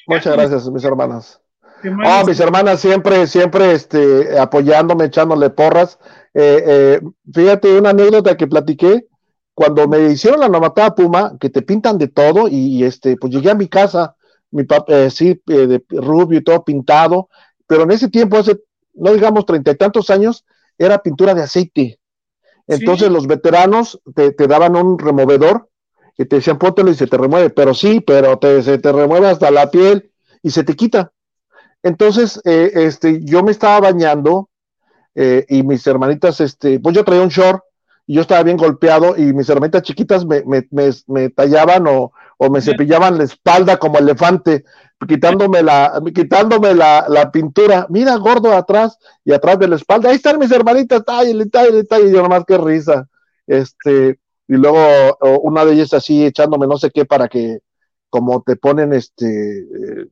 Muchas 0.07 0.37
gracias, 0.37 0.71
mis 0.71 0.85
hermanas. 0.85 1.42
Oh, 1.85 2.27
mis 2.27 2.39
hermanas 2.41 2.81
siempre, 2.81 3.27
siempre 3.27 3.73
este, 3.73 4.39
apoyándome, 4.39 5.07
echándole 5.07 5.51
porras. 5.51 5.99
Eh, 6.35 6.63
eh, 6.67 7.01
fíjate 7.33 7.79
una 7.79 7.91
anécdota 7.91 8.37
que 8.37 8.47
platiqué 8.47 9.07
cuando 9.55 9.87
me 9.89 10.11
hicieron 10.11 10.41
la 10.41 10.49
novatada 10.49 10.95
Puma, 10.95 11.37
que 11.39 11.51
te 11.51 11.63
pintan 11.63 11.99
de 11.99 12.09
todo, 12.09 12.49
y, 12.49 12.85
este, 12.85 13.17
pues 13.17 13.33
llegué 13.33 13.51
a 13.51 13.55
mi 13.55 13.69
casa, 13.69 14.17
mi 14.51 14.65
papá, 14.65 14.93
eh, 14.95 15.11
sí, 15.11 15.41
de 15.45 15.85
rubio 15.91 16.39
y 16.39 16.45
todo 16.45 16.65
pintado, 16.65 17.29
pero 17.67 17.83
en 17.83 17.91
ese 17.91 18.09
tiempo, 18.09 18.39
hace, 18.39 18.61
no 18.95 19.13
digamos 19.13 19.45
treinta 19.45 19.71
y 19.71 19.77
tantos 19.77 20.09
años, 20.11 20.45
era 20.79 21.03
pintura 21.03 21.35
de 21.35 21.43
aceite. 21.43 21.99
Entonces 22.67 23.11
los 23.11 23.27
veteranos 23.27 24.01
te, 24.15 24.33
daban 24.47 24.77
un 24.77 24.99
removedor 24.99 25.69
y 26.17 26.25
te 26.25 26.37
decían 26.37 26.59
póntelo 26.59 26.91
y 26.91 26.95
se 26.95 27.07
te 27.07 27.19
remueve, 27.19 27.51
pero 27.51 27.75
sí, 27.75 28.01
pero 28.01 28.39
te, 28.39 28.63
se 28.63 28.79
te 28.79 28.93
remueve 28.93 29.29
hasta 29.29 29.51
la 29.51 29.71
piel 29.71 30.13
y 30.43 30.51
se 30.51 30.65
te 30.65 30.75
quita. 30.75 31.13
Entonces, 31.83 32.41
eh, 32.45 32.71
este, 32.75 33.21
yo 33.25 33.43
me 33.43 33.51
estaba 33.51 33.81
bañando 33.81 34.49
eh, 35.15 35.45
y 35.49 35.63
mis 35.63 35.87
hermanitas, 35.87 36.41
este, 36.41 36.79
pues 36.81 36.95
yo 36.95 37.05
traía 37.05 37.23
un 37.23 37.29
short 37.29 37.63
y 38.07 38.15
yo 38.15 38.23
estaba 38.23 38.43
bien 38.43 38.57
golpeado 38.57 39.17
y 39.17 39.33
mis 39.33 39.49
hermanitas 39.49 39.83
chiquitas 39.83 40.25
me, 40.25 40.43
me, 40.47 40.65
me, 41.07 41.29
tallaban 41.31 41.87
o, 41.87 42.13
o, 42.39 42.51
me 42.51 42.61
cepillaban 42.61 43.19
la 43.19 43.25
espalda 43.25 43.77
como 43.77 43.99
elefante, 43.99 44.65
quitándome 45.07 45.63
la, 45.63 46.01
quitándome 46.15 46.75
la, 46.75 47.07
la, 47.09 47.31
pintura. 47.31 47.87
Mira, 47.91 48.17
gordo 48.17 48.53
atrás 48.53 48.99
y 49.25 49.33
atrás 49.33 49.59
de 49.59 49.69
la 49.69 49.77
espalda. 49.77 50.11
Ahí 50.11 50.17
están 50.17 50.39
mis 50.39 50.51
hermanitas, 50.51 51.05
tállale, 51.05 51.47
tállale, 51.47 51.85
tállale. 51.85 52.11
Y 52.11 52.13
yo 52.13 52.23
nomás 52.23 52.45
qué 52.47 52.59
risa. 52.59 53.09
Este, 53.47 54.19
y 54.49 54.55
luego 54.55 54.79
una 55.43 55.65
de 55.65 55.73
ellas 55.73 55.93
así 55.93 56.25
echándome 56.25 56.67
no 56.67 56.77
sé 56.77 56.91
qué 56.91 57.05
para 57.05 57.29
que, 57.29 57.61
como 58.11 58.43
te 58.43 58.57
ponen 58.57 58.93
este, 58.93 59.61
eh, 59.61 60.07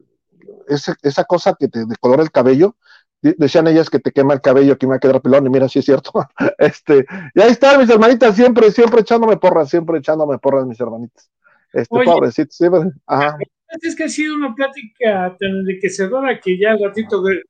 esa, 0.70 0.96
esa 1.02 1.24
cosa 1.24 1.56
que 1.58 1.68
te 1.68 1.84
decolora 1.84 2.22
el 2.22 2.30
cabello, 2.30 2.76
decían 3.22 3.66
ellas 3.66 3.90
que 3.90 3.98
te 3.98 4.12
quema 4.12 4.34
el 4.34 4.40
cabello, 4.40 4.78
que 4.78 4.86
me 4.86 4.92
va 4.92 4.96
a 4.96 5.00
quedar 5.00 5.20
pelón, 5.20 5.46
y 5.46 5.50
mira, 5.50 5.68
sí 5.68 5.80
es 5.80 5.84
cierto. 5.84 6.12
este, 6.58 7.06
y 7.34 7.40
ahí 7.40 7.50
están 7.50 7.80
mis 7.80 7.90
hermanitas, 7.90 8.34
siempre, 8.34 8.70
siempre 8.70 9.00
echándome 9.00 9.36
porras, 9.36 9.68
siempre 9.68 9.98
echándome 9.98 10.38
porras, 10.38 10.66
mis 10.66 10.80
hermanitas. 10.80 11.30
Este, 11.72 12.04
pobrecito, 12.04 12.50
siempre, 12.50 12.80
ajá. 13.06 13.36
Es 13.68 13.94
que 13.94 14.04
ha 14.04 14.08
sido 14.08 14.34
una 14.34 14.54
plática 14.54 15.36
tan 15.38 15.50
enriquecedora 15.50 16.40
que 16.40 16.58
ya 16.58 16.72
al 16.72 16.80
ratito 16.82 17.22
de 17.22 17.42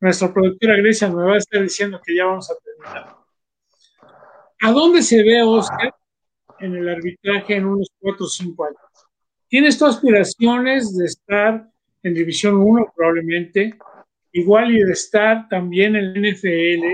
nuestra 0.00 0.32
productora 0.32 0.76
Grecia 0.76 1.08
me 1.08 1.24
va 1.24 1.34
a 1.34 1.38
estar 1.38 1.62
diciendo 1.62 1.98
que 2.04 2.14
ya 2.14 2.26
vamos 2.26 2.50
a 2.50 2.54
terminar. 2.62 3.16
¿A 4.60 4.72
dónde 4.72 5.02
se 5.02 5.22
ve 5.22 5.42
Oscar 5.42 5.94
en 6.58 6.76
el 6.76 6.88
arbitraje 6.88 7.56
en 7.56 7.64
unos 7.64 7.88
4 7.98 8.26
o 8.26 8.28
5 8.28 8.64
años? 8.64 8.78
¿Tienes 9.48 9.78
tus 9.78 9.88
aspiraciones 9.88 10.96
de 10.96 11.06
estar 11.06 11.70
en 12.04 12.14
División 12.14 12.56
1 12.56 12.92
probablemente? 12.94 13.76
igual 14.34 14.72
y 14.72 14.82
de 14.82 14.92
estar 14.92 15.48
también 15.48 15.96
en 15.96 16.16
el 16.16 16.34
NFL, 16.34 16.84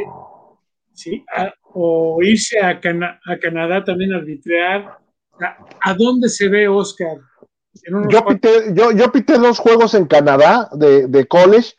¿sí? 0.93 1.25
o 1.73 2.19
irse 2.23 2.61
a, 2.61 2.69
a, 2.69 3.39
Canadá 3.39 3.85
también 3.85 4.13
a 4.13 4.19
arbitrar. 4.19 4.99
¿A, 5.81 5.95
dónde 5.95 6.29
se 6.29 6.49
ve 6.49 6.69
Oscar? 6.69 7.17
Yo 8.11 8.25
pité, 8.27 8.75
yo, 8.75 8.93
yo 8.93 9.11
pité, 9.11 9.39
dos 9.39 9.59
juegos 9.59 9.95
en 9.95 10.05
Canadá 10.05 10.69
de, 10.73 11.07
de, 11.07 11.27
college, 11.27 11.73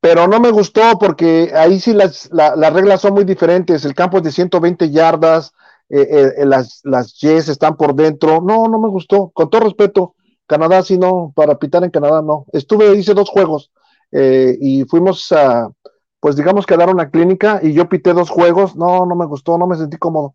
pero 0.00 0.28
no 0.28 0.38
me 0.38 0.50
gustó 0.50 0.82
porque 0.98 1.50
ahí 1.54 1.80
sí 1.80 1.94
las, 1.94 2.28
las 2.30 2.72
reglas 2.72 3.00
son 3.00 3.14
muy 3.14 3.24
diferentes. 3.24 3.86
El 3.86 3.94
campo 3.94 4.18
es 4.18 4.24
de 4.24 4.32
120 4.32 4.90
yardas, 4.90 5.54
eh, 5.88 6.34
eh, 6.36 6.44
las, 6.44 6.80
las 6.84 7.14
yes 7.20 7.48
están 7.48 7.78
por 7.78 7.94
dentro. 7.94 8.42
No, 8.42 8.68
no 8.68 8.78
me 8.78 8.88
gustó. 8.88 9.30
Con 9.30 9.48
todo 9.48 9.62
respeto, 9.62 10.14
Canadá 10.50 10.82
sí 10.82 10.98
no, 10.98 11.32
para 11.36 11.60
pitar 11.60 11.84
en 11.84 11.90
Canadá 11.90 12.22
no. 12.22 12.44
Estuve, 12.52 12.96
hice 12.96 13.14
dos 13.14 13.30
juegos 13.30 13.70
eh, 14.10 14.58
y 14.60 14.84
fuimos 14.84 15.30
a, 15.30 15.70
pues 16.18 16.34
digamos 16.34 16.66
que 16.66 16.74
a 16.74 16.76
dar 16.76 16.90
una 16.90 17.08
clínica 17.08 17.60
y 17.62 17.72
yo 17.72 17.88
pité 17.88 18.12
dos 18.12 18.30
juegos, 18.30 18.74
no, 18.74 19.06
no 19.06 19.14
me 19.14 19.26
gustó, 19.26 19.56
no 19.58 19.68
me 19.68 19.76
sentí 19.76 19.96
cómodo. 19.96 20.34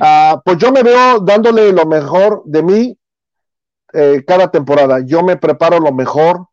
Ah, 0.00 0.40
pues 0.42 0.56
yo 0.56 0.72
me 0.72 0.82
veo 0.82 1.20
dándole 1.20 1.72
lo 1.74 1.84
mejor 1.84 2.42
de 2.46 2.62
mí 2.62 2.98
eh, 3.92 4.24
cada 4.26 4.50
temporada. 4.50 5.00
Yo 5.04 5.22
me 5.22 5.36
preparo 5.36 5.78
lo 5.78 5.92
mejor, 5.92 6.46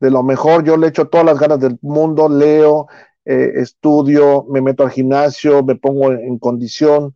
de 0.00 0.10
lo 0.10 0.22
mejor, 0.22 0.64
yo 0.64 0.78
le 0.78 0.86
echo 0.86 1.08
todas 1.08 1.26
las 1.26 1.38
ganas 1.38 1.60
del 1.60 1.78
mundo, 1.82 2.30
leo, 2.30 2.86
eh, 3.26 3.52
estudio, 3.56 4.46
me 4.48 4.62
meto 4.62 4.84
al 4.84 4.90
gimnasio, 4.90 5.62
me 5.62 5.76
pongo 5.76 6.12
en, 6.12 6.38
condición, 6.38 7.14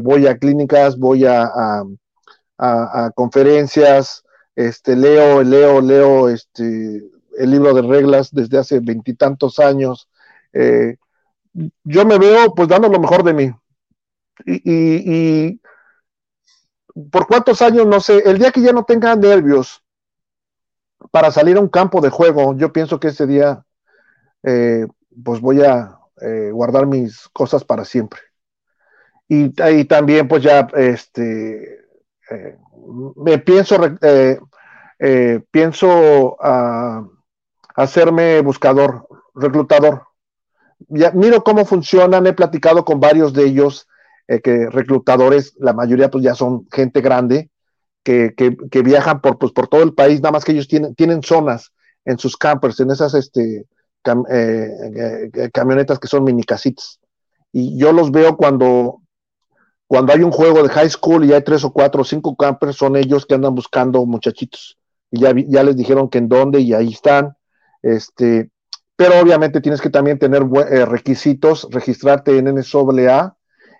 voy 0.00 0.26
a 0.28 0.38
clínicas, 0.38 0.96
voy 0.96 1.26
a, 1.26 1.42
a, 1.42 1.84
a, 2.56 3.10
conferencias, 3.14 4.24
este, 4.54 4.96
leo, 4.96 5.42
leo, 5.42 5.80
leo, 5.80 6.28
este, 6.28 7.02
el 7.38 7.50
libro 7.50 7.74
de 7.74 7.82
reglas 7.82 8.30
desde 8.32 8.58
hace 8.58 8.80
veintitantos 8.80 9.58
años. 9.58 10.08
Eh, 10.52 10.96
yo 11.84 12.04
me 12.04 12.18
veo 12.18 12.54
pues 12.54 12.68
dando 12.68 12.88
lo 12.88 13.00
mejor 13.00 13.22
de 13.22 13.34
mí. 13.34 13.52
Y, 14.44 15.60
por 17.10 17.26
cuántos 17.26 17.62
años, 17.62 17.86
no 17.86 18.00
sé, 18.00 18.18
el 18.28 18.38
día 18.38 18.50
que 18.50 18.60
ya 18.60 18.72
no 18.72 18.84
tenga 18.84 19.14
nervios 19.16 19.82
para 21.10 21.30
salir 21.30 21.56
a 21.56 21.60
un 21.60 21.68
campo 21.68 22.00
de 22.00 22.10
juego, 22.10 22.56
yo 22.56 22.72
pienso 22.72 23.00
que 23.00 23.08
ese 23.08 23.26
día 23.26 23.64
eh, 24.42 24.86
pues 25.24 25.40
voy 25.40 25.62
a 25.62 25.98
eh, 26.20 26.50
guardar 26.52 26.86
mis 26.86 27.28
cosas 27.28 27.64
para 27.64 27.84
siempre. 27.84 28.20
Y, 29.28 29.60
ahí 29.62 29.84
también 29.84 30.28
pues 30.28 30.42
ya 30.42 30.68
este 30.74 31.81
me 33.16 33.38
pienso 33.38 33.78
pienso 35.50 36.36
a 36.40 37.04
hacerme 37.74 38.40
buscador, 38.40 39.06
reclutador. 39.34 40.06
Ya, 40.88 41.10
miro 41.12 41.44
cómo 41.44 41.64
funcionan, 41.64 42.26
he 42.26 42.32
platicado 42.32 42.84
con 42.84 43.00
varios 43.00 43.32
de 43.32 43.44
ellos, 43.44 43.88
eh, 44.28 44.40
que 44.40 44.68
reclutadores, 44.68 45.54
la 45.58 45.72
mayoría 45.72 46.10
pues 46.10 46.24
ya 46.24 46.34
son 46.34 46.66
gente 46.70 47.00
grande, 47.00 47.50
que, 48.02 48.34
que, 48.34 48.82
viajan 48.82 49.20
por, 49.20 49.38
pues, 49.38 49.52
por 49.52 49.68
todo 49.68 49.82
el 49.82 49.94
país, 49.94 50.20
nada 50.20 50.32
más 50.32 50.44
que 50.44 50.52
ellos 50.52 50.66
tienen, 50.66 50.94
tienen 50.96 51.22
zonas 51.22 51.72
en 52.04 52.18
sus 52.18 52.36
campers, 52.36 52.80
en 52.80 52.90
esas 52.90 53.14
este, 53.14 53.66
eh, 54.28 55.30
eh, 55.34 55.50
camionetas 55.52 56.00
que 56.00 56.08
son 56.08 56.24
mini 56.24 56.42
casitas. 56.42 56.98
Y 57.52 57.78
yo 57.78 57.92
los 57.92 58.10
veo 58.10 58.36
cuando, 58.36 59.01
cuando 59.92 60.14
hay 60.14 60.22
un 60.22 60.30
juego 60.30 60.62
de 60.62 60.70
high 60.70 60.88
school 60.88 61.22
y 61.22 61.34
hay 61.34 61.42
tres 61.42 61.64
o 61.64 61.70
cuatro 61.70 62.00
o 62.00 62.04
cinco 62.04 62.34
campers, 62.34 62.76
son 62.76 62.96
ellos 62.96 63.26
que 63.26 63.34
andan 63.34 63.54
buscando 63.54 64.06
muchachitos. 64.06 64.78
Y 65.10 65.20
ya, 65.20 65.34
ya 65.36 65.62
les 65.62 65.76
dijeron 65.76 66.08
que 66.08 66.16
en 66.16 66.30
dónde 66.30 66.60
y 66.60 66.72
ahí 66.72 66.92
están. 66.94 67.36
Este, 67.82 68.50
pero 68.96 69.20
obviamente 69.20 69.60
tienes 69.60 69.82
que 69.82 69.90
también 69.90 70.18
tener 70.18 70.44
eh, 70.70 70.86
requisitos, 70.86 71.68
registrarte 71.70 72.38
en 72.38 72.46
NSAA, 72.54 73.36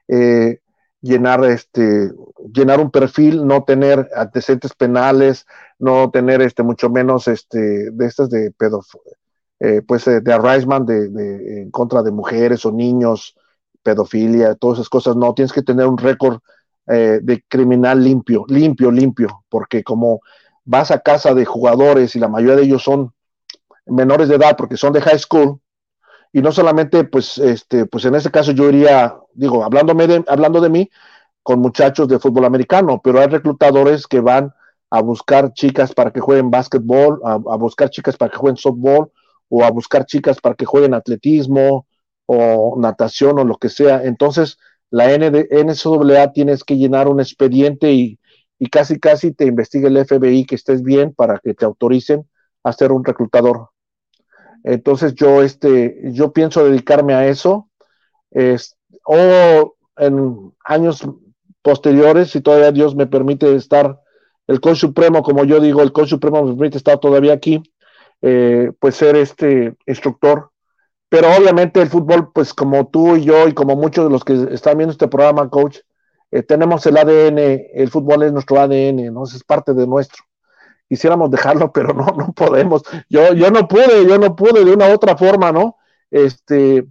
eh, 0.07 0.59
llenar, 1.01 1.47
este, 1.47 2.11
llenar 2.53 2.81
un 2.81 2.91
perfil, 2.91 3.47
no 3.47 3.65
tener 3.65 4.11
antecedentes 4.15 4.75
penales, 4.75 5.47
no 5.79 6.11
tener 6.11 6.43
este, 6.43 6.63
mucho 6.63 6.91
menos 6.91 7.27
este, 7.27 7.91
de 7.91 8.07
estas 8.07 8.29
de 8.29 8.51
pedofilia, 8.51 9.17
eh, 9.61 9.81
pues 9.81 10.05
de 10.05 10.31
harassment 10.31 10.87
de, 10.87 11.63
en 11.63 11.71
contra 11.71 12.03
de 12.03 12.11
mujeres 12.11 12.67
o 12.67 12.71
niños, 12.71 13.35
pedofilia, 13.83 14.55
todas 14.55 14.79
esas 14.79 14.89
cosas, 14.89 15.17
no, 15.17 15.35
tienes 15.35 15.53
que 15.53 15.63
tener 15.63 15.87
un 15.87 15.99
récord 15.99 16.41
de 16.85 17.45
criminal 17.49 18.03
limpio, 18.03 18.45
limpio, 18.49 18.91
limpio, 18.91 19.45
porque 19.49 19.85
como 19.85 20.21
vas 20.65 20.91
a 20.91 21.01
casa 21.01 21.35
de 21.35 21.45
jugadores 21.45 22.15
y 22.15 22.19
la 22.19 22.29
mayoría 22.29 22.57
de 22.57 22.63
ellos 22.65 22.83
son 22.83 23.13
menores 23.87 24.29
de 24.29 24.37
edad 24.37 24.57
porque 24.57 24.77
son 24.77 24.93
de 24.93 25.01
high 25.01 25.19
school 25.19 25.61
y 26.33 26.41
no 26.41 26.53
solamente 26.53 27.05
pues 27.05 27.39
este 27.39 27.87
pues 27.87 28.05
en 28.05 28.15
ese 28.15 28.31
caso 28.31 28.53
yo 28.53 28.69
iría 28.69 29.17
digo 29.35 29.65
hablándome 29.65 30.07
de, 30.07 30.25
hablando 30.29 30.61
de 30.61 30.71
mí 30.71 30.91
con 31.43 31.61
muchachos 31.61 32.07
de 32.09 32.19
fútbol 32.19 32.45
americano 32.45 33.01
pero 33.03 33.21
hay 33.21 33.27
reclutadores 33.27 34.07
que 34.07 34.21
van 34.21 34.53
a 34.91 35.01
buscar 35.01 35.53
chicas 35.53 35.93
para 35.95 36.13
que 36.13 36.21
jueguen 36.21 36.51
básquetbol 36.51 37.21
a, 37.25 37.37
buscar 37.57 37.91
chicas 37.91 38.17
para 38.17 38.31
que 38.31 38.37
jueguen 38.37 38.57
softball 38.57 39.11
o 39.49 39.65
a 39.65 39.71
buscar 39.71 40.07
chicas 40.07 40.41
para 40.41 40.55
que 40.55 40.65
jueguen 40.65 40.95
atletismo 40.95 41.87
o 42.33 42.81
natación 42.81 43.39
o 43.39 43.45
lo 43.45 43.57
que 43.57 43.69
sea 43.69 44.03
entonces 44.05 44.59
la 44.91 45.07
NCAA 45.15 46.33
tienes 46.33 46.65
que 46.65 46.77
llenar 46.77 47.09
un 47.09 47.21
expediente 47.21 47.93
y, 47.93 48.19
y 48.59 48.69
casi 48.69 48.99
casi 48.99 49.33
te 49.33 49.47
investiga 49.47 49.89
el 49.89 49.97
FBI 50.05 50.45
que 50.45 50.55
estés 50.55 50.83
bien 50.83 51.15
para 51.15 51.39
que 51.39 51.55
te 51.55 51.65
autoricen 51.65 52.29
a 52.65 52.73
ser 52.73 52.93
un 52.93 53.05
reclutador 53.05 53.73
entonces 54.65 55.15
yo, 55.15 55.43
este, 55.43 56.01
yo 56.13 56.33
pienso 56.33 56.65
dedicarme 56.65 57.15
a 57.15 57.27
eso. 57.27 57.69
o 59.05 59.75
en 59.97 60.53
años 60.65 61.07
posteriores, 61.63 62.31
si 62.31 62.41
todavía 62.41 62.73
Dios 62.73 62.95
me 62.95 63.07
permite 63.07 63.55
estar, 63.55 64.01
el 64.47 64.61
coach 64.61 64.79
supremo, 64.79 65.23
como 65.23 65.45
yo 65.45 65.61
digo, 65.61 65.83
el 65.83 65.93
coach 65.93 66.09
supremo 66.09 66.43
me 66.43 66.55
permite 66.55 66.79
estar 66.79 66.99
todavía 66.99 67.35
aquí, 67.35 67.63
eh, 68.23 68.73
pues 68.79 68.97
ser 68.97 69.17
este 69.17 69.77
instructor. 69.87 70.51
Pero 71.13 71.29
obviamente 71.37 71.83
el 71.83 71.91
fútbol, 71.91 72.33
pues 72.33 72.55
como 72.55 72.87
tú 72.87 73.17
y 73.17 73.25
yo 73.25 73.47
y 73.47 73.53
como 73.53 73.77
muchos 73.77 74.07
de 74.07 74.11
los 74.11 74.25
que 74.25 74.49
están 74.51 74.79
viendo 74.79 74.93
este 74.93 75.09
programa, 75.09 75.51
coach, 75.51 75.81
eh, 76.31 76.43
tenemos 76.43 76.87
el 76.87 76.97
ADN, 76.97 77.39
el 77.75 77.91
fútbol 77.91 78.23
es 78.23 78.33
nuestro 78.33 78.59
ADN, 78.59 79.13
¿no? 79.13 79.25
Es 79.25 79.45
parte 79.45 79.75
de 79.75 79.87
nuestro. 79.87 80.25
Quisiéramos 80.89 81.31
dejarlo, 81.31 81.71
pero 81.75 81.93
no, 81.93 82.07
no 82.17 82.33
podemos. 82.33 82.83
Yo, 83.11 83.35
yo 83.35 83.51
no 83.51 83.69
pude, 83.69 84.09
yo 84.09 84.17
no 84.17 84.35
pude 84.35 84.65
de 84.65 84.73
una 84.73 84.89
u 84.89 84.95
otra 84.95 85.15
forma, 85.15 85.53
¿no? 85.53 85.77
Este, 86.11 86.87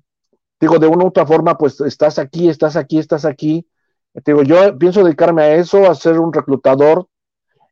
digo, 0.59 0.77
de 0.77 0.85
una 0.85 1.05
u 1.05 1.07
otra 1.07 1.25
forma, 1.25 1.57
pues 1.57 1.81
estás 1.81 2.19
aquí, 2.19 2.47
estás 2.47 2.75
aquí, 2.75 2.99
estás 2.99 3.25
aquí. 3.25 3.67
Digo, 4.23 4.43
yo 4.43 4.77
pienso 4.77 5.03
dedicarme 5.03 5.41
a 5.41 5.55
eso, 5.55 5.89
a 5.89 5.95
ser 5.95 6.19
un 6.19 6.31
reclutador 6.31 7.07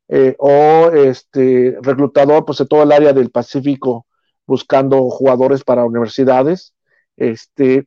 eh, 0.08 0.36
o 0.39 0.89
este 0.95 1.78
reclutador, 1.84 2.43
pues 2.43 2.58
de 2.58 2.66
todo 2.66 2.82
el 2.82 2.91
área 2.91 3.14
del 3.14 3.30
Pacífico, 3.30 4.08
buscando 4.50 5.10
jugadores 5.10 5.64
para 5.64 5.86
universidades, 5.86 6.74
este, 7.16 7.86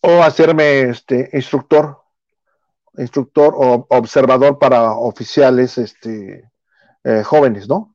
o 0.00 0.22
hacerme 0.22 0.82
este 0.82 1.28
instructor, 1.32 1.98
instructor 2.96 3.52
o 3.56 3.86
observador 3.90 4.58
para 4.58 4.92
oficiales, 4.92 5.76
este, 5.76 6.50
eh, 7.04 7.22
jóvenes, 7.24 7.68
¿no? 7.68 7.94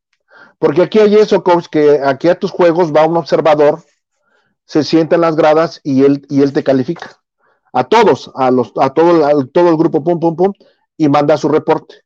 Porque 0.59 0.83
aquí 0.83 0.99
hay 0.99 1.15
eso, 1.15 1.43
coach, 1.43 1.67
que 1.71 1.99
aquí 2.03 2.27
a 2.29 2.37
tus 2.37 2.51
juegos 2.51 2.93
va 2.93 3.07
un 3.07 3.17
observador 3.17 3.83
se 4.65 4.83
sienta 4.83 5.15
en 5.15 5.21
las 5.21 5.35
gradas 5.35 5.81
y 5.83 6.03
él, 6.03 6.25
y 6.29 6.41
él 6.41 6.53
te 6.53 6.63
califica. 6.63 7.21
A 7.73 7.83
todos, 7.83 8.31
a, 8.35 8.51
los, 8.51 8.71
a, 8.79 8.91
todo, 8.91 9.45
todo 9.47 9.69
el 9.69 9.77
grupo, 9.77 10.03
pum, 10.03 10.19
pum, 10.19 10.35
pum, 10.35 10.53
y 10.97 11.09
manda 11.09 11.37
su 11.37 11.49
reporte. 11.49 12.02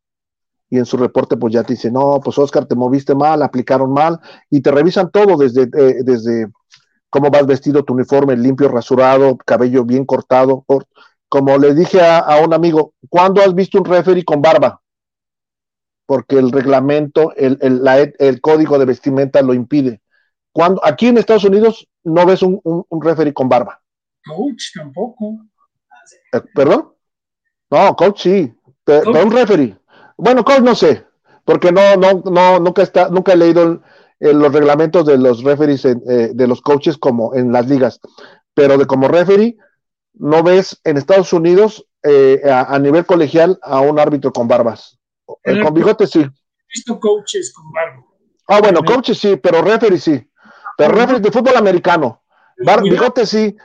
Y 0.70 0.78
en 0.78 0.86
su 0.86 0.98
reporte, 0.98 1.38
pues 1.38 1.54
ya 1.54 1.64
te 1.64 1.74
dice, 1.74 1.90
no, 1.92 2.20
pues 2.24 2.38
Oscar, 2.38 2.66
te 2.66 2.76
moviste 2.76 3.16
mal, 3.16 3.42
aplicaron 3.42 3.94
mal, 3.94 4.20
y 4.50 4.62
te 4.62 4.72
revisan 4.72 5.10
todo 5.12 5.38
desde, 5.38 5.64
eh, 5.64 6.04
desde 6.04 6.48
cómo 7.10 7.30
vas 7.30 7.46
vestido, 7.46 7.84
tu 7.84 7.94
uniforme 7.94 8.36
limpio, 8.36 8.68
rasurado, 8.68 9.38
cabello 9.38 9.86
bien 9.86 10.06
cortado. 10.06 10.66
como 11.30 11.58
le 11.58 11.74
dije 11.74 12.02
a, 12.02 12.42
un 12.44 12.54
amigo, 12.54 12.94
¿cuándo 13.10 13.42
has 13.42 13.54
visto 13.54 13.78
un 13.78 13.86
referee 13.86 14.26
con 14.26 14.42
barba? 14.42 14.82
Porque 16.06 16.38
el 16.38 16.52
reglamento, 16.52 17.34
el, 17.36 17.58
el, 17.62 17.82
el 18.20 18.42
código 18.42 18.78
de 18.80 18.86
vestimenta 18.86 19.42
lo 19.42 19.54
impide. 19.54 20.02
Cuando, 20.52 20.84
aquí 20.84 21.08
en 21.08 21.18
Estados 21.18 21.44
Unidos 21.44 21.88
no 22.04 22.26
ves 22.26 22.42
un, 22.42 22.60
un, 22.64 23.02
referee 23.02 23.34
con 23.34 23.48
barba. 23.48 23.82
Coach 24.26 24.74
tampoco. 24.74 25.38
Eh, 26.34 26.42
¿Perdón? 26.56 26.94
No, 27.70 27.96
coach 27.96 28.22
sí, 28.22 28.54
pero, 28.84 29.12
un 29.12 29.32
referee. 29.32 29.78
Bueno, 30.18 30.44
coach 30.44 30.62
no 30.62 30.76
sé, 30.76 31.06
porque 31.46 31.72
no, 31.72 31.96
no, 31.96 32.22
no, 32.26 32.60
nunca 32.60 32.82
está, 32.82 33.10
nunca 33.10 33.34
he 33.34 33.38
leído 33.38 33.82
los 34.20 34.54
reglamentos 34.54 35.06
de 35.06 35.18
los 35.18 35.44
referees 35.44 35.86
eh, 35.86 35.96
de 36.34 36.48
los 36.48 36.62
coaches 36.62 36.98
como 36.98 37.36
en 37.36 37.52
las 37.52 37.68
ligas, 37.68 38.00
pero 38.54 38.78
de 38.78 38.86
como 38.86 39.08
referee 39.08 39.58
no 40.14 40.42
ves 40.42 40.80
en 40.84 40.98
Estados 40.98 41.32
Unidos 41.34 41.86
eh, 42.04 42.42
a, 42.50 42.78
nivel 42.80 43.06
colegial 43.06 43.60
a 43.62 43.82
un 43.82 44.00
árbitro 44.00 44.32
con 44.34 44.48
barbas. 44.48 44.98
con 45.26 45.74
bigote 45.74 46.08
sí. 46.08 46.22
He 46.22 46.74
visto 46.74 47.00
coaches 47.00 47.54
con 47.54 47.72
barba. 47.72 48.04
Ah, 48.48 48.62
bueno, 48.62 48.82
coaches 48.84 49.18
sí, 49.18 49.36
pero 49.36 49.62
referee 49.62 50.00
sí. 50.00 50.30
Pero 50.78 50.94
referee 50.94 51.20
de 51.20 51.32
fútbol 51.32 51.56
americano. 51.58 52.24
Bar, 52.66 52.82
bigote 52.82 53.26
sí. 53.26 53.56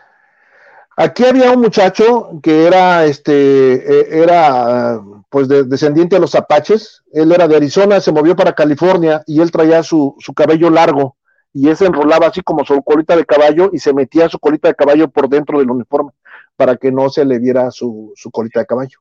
Aquí 0.96 1.24
había 1.24 1.52
un 1.52 1.60
muchacho 1.60 2.30
que 2.42 2.66
era, 2.66 3.06
este, 3.06 3.32
e, 3.32 4.22
era, 4.22 5.00
pues, 5.32 5.48
descendiente 5.48 6.16
de 6.16 6.20
los 6.20 6.34
apaches. 6.34 7.02
Él 7.10 7.32
era 7.32 7.48
de 7.48 7.56
Arizona, 7.56 8.00
se 8.00 8.12
movió 8.12 8.36
para 8.36 8.52
California 8.52 9.24
y 9.26 9.40
él 9.40 9.50
traía 9.50 9.82
su, 9.82 10.14
su 10.18 10.34
cabello 10.34 10.68
largo 10.68 11.16
y 11.54 11.70
ese 11.70 11.86
enrolaba 11.86 12.26
así 12.26 12.42
como 12.42 12.64
su 12.64 12.82
colita 12.82 13.16
de 13.16 13.24
caballo 13.24 13.70
y 13.72 13.78
se 13.78 13.94
metía 13.94 14.28
su 14.28 14.38
colita 14.38 14.68
de 14.68 14.74
caballo 14.74 15.08
por 15.08 15.30
dentro 15.30 15.58
del 15.58 15.70
uniforme 15.70 16.12
para 16.54 16.76
que 16.76 16.92
no 16.92 17.08
se 17.08 17.24
le 17.24 17.38
viera 17.38 17.70
su, 17.70 18.12
su 18.14 18.30
colita 18.30 18.60
de 18.60 18.66
caballo. 18.66 18.98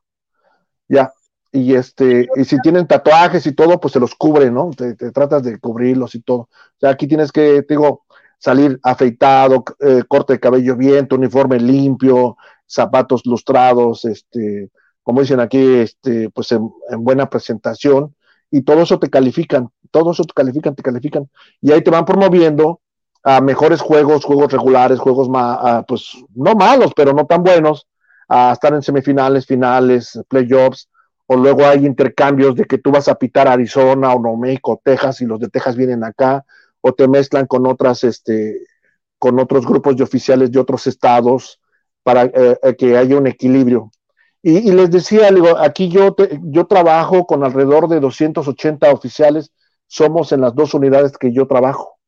Ya 0.88 1.12
y 1.52 1.74
este, 1.74 2.26
y 2.34 2.44
si 2.44 2.58
tienen 2.60 2.86
tatuajes 2.86 3.46
y 3.46 3.52
todo, 3.52 3.78
pues 3.78 3.92
se 3.92 4.00
los 4.00 4.14
cubre, 4.14 4.50
¿no? 4.50 4.70
Te, 4.70 4.94
tratas 5.12 5.42
de 5.42 5.58
cubrirlos 5.60 6.14
y 6.14 6.22
todo. 6.22 6.38
O 6.38 6.48
sea, 6.80 6.90
aquí 6.90 7.06
tienes 7.06 7.30
que, 7.30 7.62
digo, 7.68 8.06
salir 8.38 8.80
afeitado, 8.82 9.62
eh, 9.80 10.02
corte 10.08 10.32
de 10.32 10.40
cabello 10.40 10.76
bien, 10.76 11.06
uniforme 11.10 11.60
limpio, 11.60 12.38
zapatos 12.66 13.26
lustrados, 13.26 14.06
este, 14.06 14.70
como 15.02 15.20
dicen 15.20 15.40
aquí, 15.40 15.62
este, 15.76 16.30
pues 16.30 16.52
en, 16.52 16.70
buena 16.98 17.28
presentación, 17.28 18.14
y 18.50 18.62
todo 18.62 18.82
eso 18.82 18.98
te 18.98 19.10
califican, 19.10 19.70
todo 19.90 20.12
eso 20.12 20.24
te 20.24 20.32
califican, 20.34 20.74
te 20.74 20.82
califican, 20.82 21.28
y 21.60 21.72
ahí 21.72 21.82
te 21.82 21.90
van 21.90 22.04
promoviendo 22.04 22.80
a 23.24 23.40
mejores 23.40 23.80
juegos, 23.80 24.24
juegos 24.24 24.52
regulares, 24.52 24.98
juegos 24.98 25.28
más, 25.28 25.84
pues 25.86 26.12
no 26.34 26.54
malos, 26.54 26.92
pero 26.94 27.12
no 27.12 27.26
tan 27.26 27.42
buenos, 27.42 27.86
a 28.28 28.52
estar 28.52 28.74
en 28.74 28.82
semifinales, 28.82 29.46
finales, 29.46 30.20
playoffs, 30.28 30.88
o 31.26 31.36
luego 31.36 31.66
hay 31.66 31.86
intercambios 31.86 32.54
de 32.54 32.64
que 32.64 32.78
tú 32.78 32.90
vas 32.90 33.08
a 33.08 33.14
pitar 33.14 33.48
Arizona 33.48 34.12
o 34.12 34.18
Nuevo 34.18 34.36
México, 34.36 34.80
Texas 34.82 35.20
y 35.20 35.26
los 35.26 35.40
de 35.40 35.48
Texas 35.48 35.76
vienen 35.76 36.04
acá, 36.04 36.44
o 36.80 36.92
te 36.92 37.08
mezclan 37.08 37.46
con 37.46 37.66
otras, 37.66 38.04
este, 38.04 38.66
con 39.18 39.38
otros 39.38 39.66
grupos 39.66 39.96
de 39.96 40.02
oficiales 40.02 40.50
de 40.50 40.58
otros 40.58 40.86
estados 40.86 41.60
para 42.02 42.24
eh, 42.24 42.58
eh, 42.62 42.76
que 42.76 42.96
haya 42.96 43.16
un 43.16 43.26
equilibrio. 43.26 43.90
Y, 44.42 44.72
les 44.72 44.90
decía, 44.90 45.28
aquí 45.60 45.88
yo, 45.88 46.16
yo 46.42 46.66
trabajo 46.66 47.26
con 47.26 47.44
alrededor 47.44 47.88
de 47.88 48.00
280 48.00 48.90
oficiales, 48.90 49.52
somos 49.86 50.32
en 50.32 50.40
las 50.40 50.54
dos 50.54 50.74
unidades 50.74 51.16
que 51.16 51.32
yo 51.32 51.46
trabajo. 51.46 51.98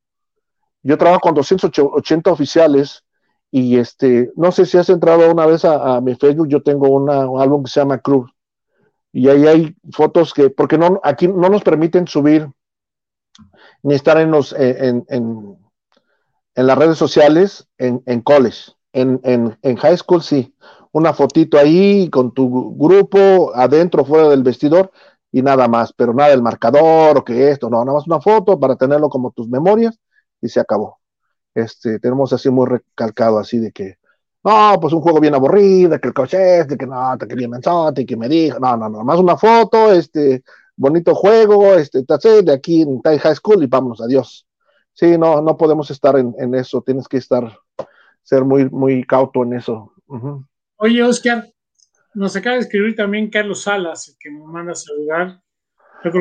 Yo 0.83 0.97
trabajo 0.97 1.21
con 1.21 1.33
280 1.33 2.31
oficiales 2.31 3.05
y 3.51 3.77
este, 3.77 4.31
no 4.35 4.51
sé 4.51 4.65
si 4.65 4.77
has 4.77 4.89
entrado 4.89 5.31
una 5.31 5.45
vez 5.45 5.63
a, 5.63 6.01
mi 6.01 6.15
Facebook, 6.15 6.49
yo 6.49 6.61
tengo 6.61 6.89
una, 6.89 7.29
un 7.29 7.41
álbum 7.41 7.63
que 7.63 7.71
se 7.71 7.79
llama 7.79 7.99
Cruz 7.99 8.29
y 9.17 9.29
ahí 9.29 9.47
hay 9.47 9.75
fotos 9.93 10.33
que, 10.33 10.49
porque 10.49 10.77
no, 10.77 10.99
aquí 11.01 11.29
no 11.29 11.47
nos 11.47 11.63
permiten 11.63 12.05
subir 12.05 12.49
ni 13.81 13.95
estar 13.95 14.17
en, 14.17 14.29
los, 14.29 14.51
en, 14.51 15.05
en, 15.07 15.57
en 16.53 16.67
las 16.67 16.77
redes 16.77 16.97
sociales 16.97 17.65
en, 17.77 18.03
en 18.07 18.19
college. 18.19 18.73
En, 18.91 19.21
en, 19.23 19.75
high 19.77 19.97
school 19.97 20.21
sí, 20.21 20.53
una 20.95 21.13
fotito 21.13 21.57
ahí 21.57 22.09
con 22.09 22.33
tu 22.33 22.73
grupo 22.77 23.51
adentro, 23.53 24.05
fuera 24.05 24.29
del 24.29 24.43
vestidor 24.43 24.91
y 25.29 25.41
nada 25.41 25.67
más, 25.67 25.91
pero 25.91 26.13
nada 26.13 26.29
del 26.29 26.41
marcador 26.41 27.17
o 27.17 27.25
que 27.25 27.51
esto, 27.51 27.69
no, 27.69 27.83
nada 27.83 27.97
más 27.97 28.07
una 28.07 28.21
foto 28.21 28.57
para 28.57 28.77
tenerlo 28.77 29.09
como 29.09 29.31
tus 29.31 29.49
memorias 29.49 29.99
y 30.41 30.47
se 30.47 30.61
acabó. 30.61 30.99
Este, 31.53 31.99
tenemos 31.99 32.31
así 32.31 32.49
muy 32.49 32.67
recalcado 32.67 33.39
así 33.39 33.59
de 33.59 33.73
que 33.73 33.97
no, 34.41 34.77
pues 34.79 34.93
un 34.93 35.01
juego 35.01 35.19
bien 35.19 35.35
aburrido, 35.35 35.99
que 35.99 36.07
el 36.07 36.13
coche 36.13 36.59
este, 36.59 36.77
que 36.77 36.87
no, 36.87 37.17
te 37.17 37.27
quería 37.27 37.49
mensaje, 37.49 38.05
que 38.05 38.15
me 38.15 38.29
dijo, 38.29 38.57
no, 38.61 38.77
no, 38.77 38.87
no, 38.87 39.03
más 39.03 39.19
una 39.19 39.35
foto, 39.35 39.91
este, 39.91 40.43
bonito 40.77 41.13
juego, 41.13 41.75
este, 41.75 42.03
de 42.03 42.53
aquí 42.53 42.83
en 42.83 43.01
Tai 43.01 43.19
High 43.19 43.35
School 43.35 43.63
y 43.63 43.67
vámonos, 43.67 43.99
adiós. 43.99 44.47
Sí, 44.93 45.17
no, 45.17 45.41
no 45.41 45.57
podemos 45.57 45.91
estar 45.91 46.17
en, 46.17 46.55
eso, 46.55 46.81
tienes 46.83 47.09
que 47.09 47.17
estar, 47.17 47.51
ser 48.23 48.45
muy, 48.45 48.69
muy 48.69 49.03
cauto 49.03 49.43
en 49.43 49.55
eso. 49.55 49.91
Oye, 50.77 51.03
Oscar, 51.03 51.47
nos 52.13 52.35
acaba 52.35 52.55
de 52.55 52.61
escribir 52.61 52.95
también 52.95 53.29
Carlos 53.29 53.63
Salas, 53.63 54.15
que 54.19 54.29
me 54.29 54.45
manda 54.45 54.73
a 54.73 54.75
saludar. 54.75 55.41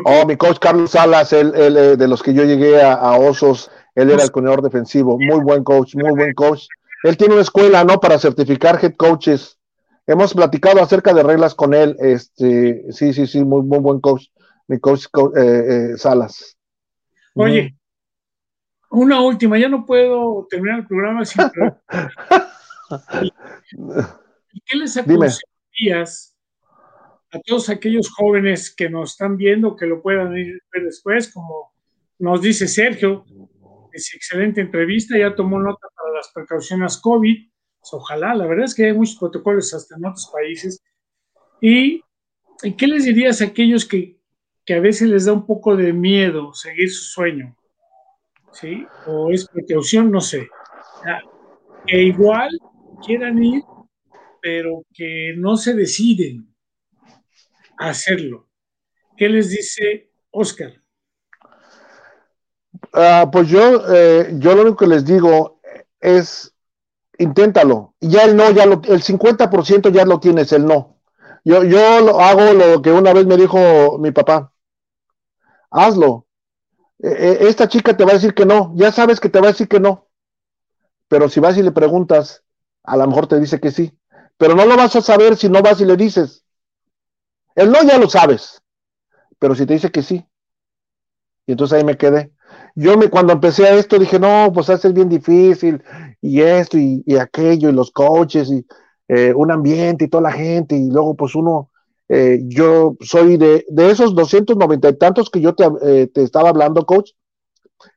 Oh, 0.05 0.25
mi 0.27 0.37
coach 0.37 0.59
Carlos 0.59 0.93
Salas, 0.93 1.33
él, 1.33 1.53
eh, 1.55 1.97
de 1.97 2.09
los 2.09 2.23
que 2.23 2.33
yo 2.33 2.45
llegué 2.45 2.81
a, 2.81 2.95
a 2.95 3.19
Osos, 3.19 3.71
él 3.95 4.11
era 4.11 4.23
el 4.23 4.31
coordinador 4.31 4.63
defensivo, 4.63 5.19
muy 5.19 5.41
buen 5.41 5.63
coach, 5.63 5.95
muy 5.95 6.11
buen 6.11 6.33
coach 6.33 6.67
él 7.05 7.17
tiene 7.19 7.35
una 7.35 7.43
escuela, 7.43 7.85
¿no? 7.85 8.01
Para 8.01 8.19
certificar 8.19 8.83
head 8.83 8.95
coaches. 8.97 9.61
Hemos 10.07 10.33
platicado 10.33 10.83
acerca 10.83 11.13
de 11.13 11.23
reglas 11.23 11.55
con 11.55 11.75
él. 11.75 11.97
Este, 12.01 12.91
sí, 12.93 13.13
sí, 13.13 13.27
sí, 13.27 13.45
muy, 13.45 13.63
muy 13.63 13.79
buen 13.79 14.01
coach, 14.01 14.29
mi 14.69 14.81
coach 14.81 15.05
eh, 15.37 15.91
eh, 15.93 15.99
Salas. 15.99 16.57
Oye, 17.35 17.77
una 18.91 19.21
última, 19.21 19.59
ya 19.59 19.69
no 19.69 19.85
puedo 19.85 20.47
terminar 20.49 20.79
el 20.79 20.87
programa 20.87 21.27
sin. 21.27 21.43
¿Qué 24.65 24.77
les 24.77 24.97
aconsejarías 24.97 26.37
a 27.31 27.41
todos 27.41 27.69
aquellos 27.69 28.11
jóvenes 28.11 28.75
que 28.75 28.89
nos 28.89 29.13
están 29.13 29.37
viendo, 29.37 29.77
que 29.77 29.87
lo 29.87 30.01
puedan 30.01 30.33
ver 30.33 30.83
después, 30.85 31.33
como 31.33 31.73
nos 32.19 32.41
dice 32.41 32.69
Sergio, 32.69 33.25
es 33.93 34.15
excelente 34.15 34.61
entrevista, 34.61 35.19
ya 35.19 35.35
tomó 35.35 35.59
nota 35.59 35.89
para 35.97 36.17
las 36.17 36.31
precauciones 36.33 36.97
COVID, 36.99 37.49
ojalá, 37.93 38.35
la 38.35 38.47
verdad 38.47 38.65
es 38.65 38.75
que 38.75 38.87
hay 38.87 38.93
muchos 38.93 39.17
protocolos 39.17 39.75
hasta 39.75 39.97
en 39.97 40.07
otros 40.07 40.31
países. 40.33 40.83
¿Y, 41.61 42.03
qué 42.77 42.87
les 42.87 43.05
dirías 43.05 43.41
a 43.41 43.47
aquellos 43.47 43.85
que, 43.85 44.19
a 44.69 44.81
veces 44.81 45.09
les 45.09 45.27
da 45.27 45.33
un 45.33 45.47
poco 45.47 45.77
de 45.77 45.93
miedo 45.93 46.55
seguir 46.55 46.91
su 46.91 47.05
sueño? 47.05 47.57
¿Sí? 48.53 48.87
O 49.07 49.31
es 49.31 49.49
precaución, 49.49 50.11
no 50.11 50.21
sé. 50.21 50.49
que 51.87 52.03
igual 52.03 52.51
quieran 53.05 53.43
ir, 53.43 53.63
pero 54.45 54.85
que 54.93 55.33
no 55.39 55.57
se 55.57 55.73
deciden 55.73 56.55
a 57.79 57.89
hacerlo. 57.89 58.47
¿Qué 59.17 59.27
les 59.27 59.49
dice 59.49 60.11
Oscar? 60.31 60.83
Ah, 62.93 63.31
pues 63.33 63.49
yo, 63.49 63.83
eh, 63.91 64.35
yo 64.35 64.55
lo 64.55 64.61
único 64.61 64.77
que 64.77 64.87
les 64.87 65.07
digo 65.07 65.63
es, 65.99 66.55
inténtalo. 67.17 67.95
Ya 68.03 68.25
el 68.25 68.37
no, 68.37 68.51
ya 68.51 68.67
lo, 68.67 68.83
el 68.85 69.03
50% 69.03 69.89
ya 69.91 70.05
lo 70.05 70.21
tienes, 70.21 70.53
el 70.53 70.67
no. 70.67 71.01
Yo, 71.43 71.65
yo 71.65 72.01
lo, 72.03 72.21
hago 72.21 72.53
lo 72.53 72.83
que 72.83 72.93
una 72.93 73.15
vez 73.15 73.25
me 73.25 73.39
dijo 73.39 73.97
mi 73.99 74.11
papá. 74.11 74.53
Hazlo. 75.71 76.27
E, 76.99 77.09
e, 77.09 77.49
esta 77.49 77.67
chica 77.67 77.97
te 77.97 78.05
va 78.05 78.11
a 78.11 78.15
decir 78.17 78.35
que 78.35 78.45
no. 78.45 78.75
Ya 78.77 78.93
sabes 78.93 79.21
que 79.21 79.31
te 79.31 79.41
va 79.41 79.47
a 79.47 79.53
decir 79.53 79.69
que 79.69 79.81
no. 79.81 80.11
Pero 81.09 81.31
si 81.31 81.41
vas 81.41 81.57
y 81.57 81.63
le 81.63 81.73
preguntas, 81.73 82.45
a 82.83 82.99
lo 82.99 83.07
mejor 83.07 83.27
te 83.27 83.41
dice 83.41 83.59
que 83.59 83.71
sí. 83.71 83.99
Pero 84.37 84.55
no 84.55 84.67
lo 84.67 84.77
vas 84.77 84.97
a 84.97 85.01
saber 85.01 85.37
si 85.37 85.49
no 85.49 85.63
vas 85.63 85.81
y 85.81 85.85
le 85.85 85.97
dices. 85.97 86.45
El 87.55 87.71
no 87.71 87.83
ya 87.83 87.99
lo 87.99 88.09
sabes. 88.09 88.63
Pero 89.39 89.55
si 89.55 89.67
te 89.67 89.75
dice 89.75 89.91
que 89.91 90.03
sí. 90.03 90.27
Y 91.47 91.53
entonces 91.53 91.79
ahí 91.79 91.85
me 91.85 91.97
quedé 91.97 92.35
yo 92.75 92.97
me, 92.97 93.09
cuando 93.09 93.33
empecé 93.33 93.67
a 93.67 93.75
esto 93.75 93.99
dije, 93.99 94.19
no, 94.19 94.51
pues 94.53 94.69
hace 94.71 94.91
bien 94.91 95.09
difícil, 95.09 95.83
y 96.21 96.41
esto, 96.41 96.77
y, 96.79 97.05
aquello, 97.19 97.69
y 97.69 97.73
los 97.73 97.91
coches, 97.91 98.51
y 98.51 98.67
eh, 99.09 99.33
un 99.35 99.51
ambiente, 99.51 100.05
y 100.05 100.09
toda 100.09 100.25
la 100.25 100.33
gente, 100.33 100.77
y 100.77 100.91
luego 100.91 101.15
pues 101.15 101.35
uno, 101.35 101.71
eh, 102.09 102.41
yo 102.45 102.97
soy 103.01 103.37
de, 103.37 103.65
de 103.69 103.91
esos 103.91 104.15
290 104.15 104.89
y 104.89 104.99
tantos 104.99 105.31
que 105.31 105.41
yo 105.41 105.55
te, 105.55 105.65
eh, 105.83 106.09
te, 106.09 106.23
estaba 106.23 106.49
hablando, 106.49 106.85
coach, 106.85 107.13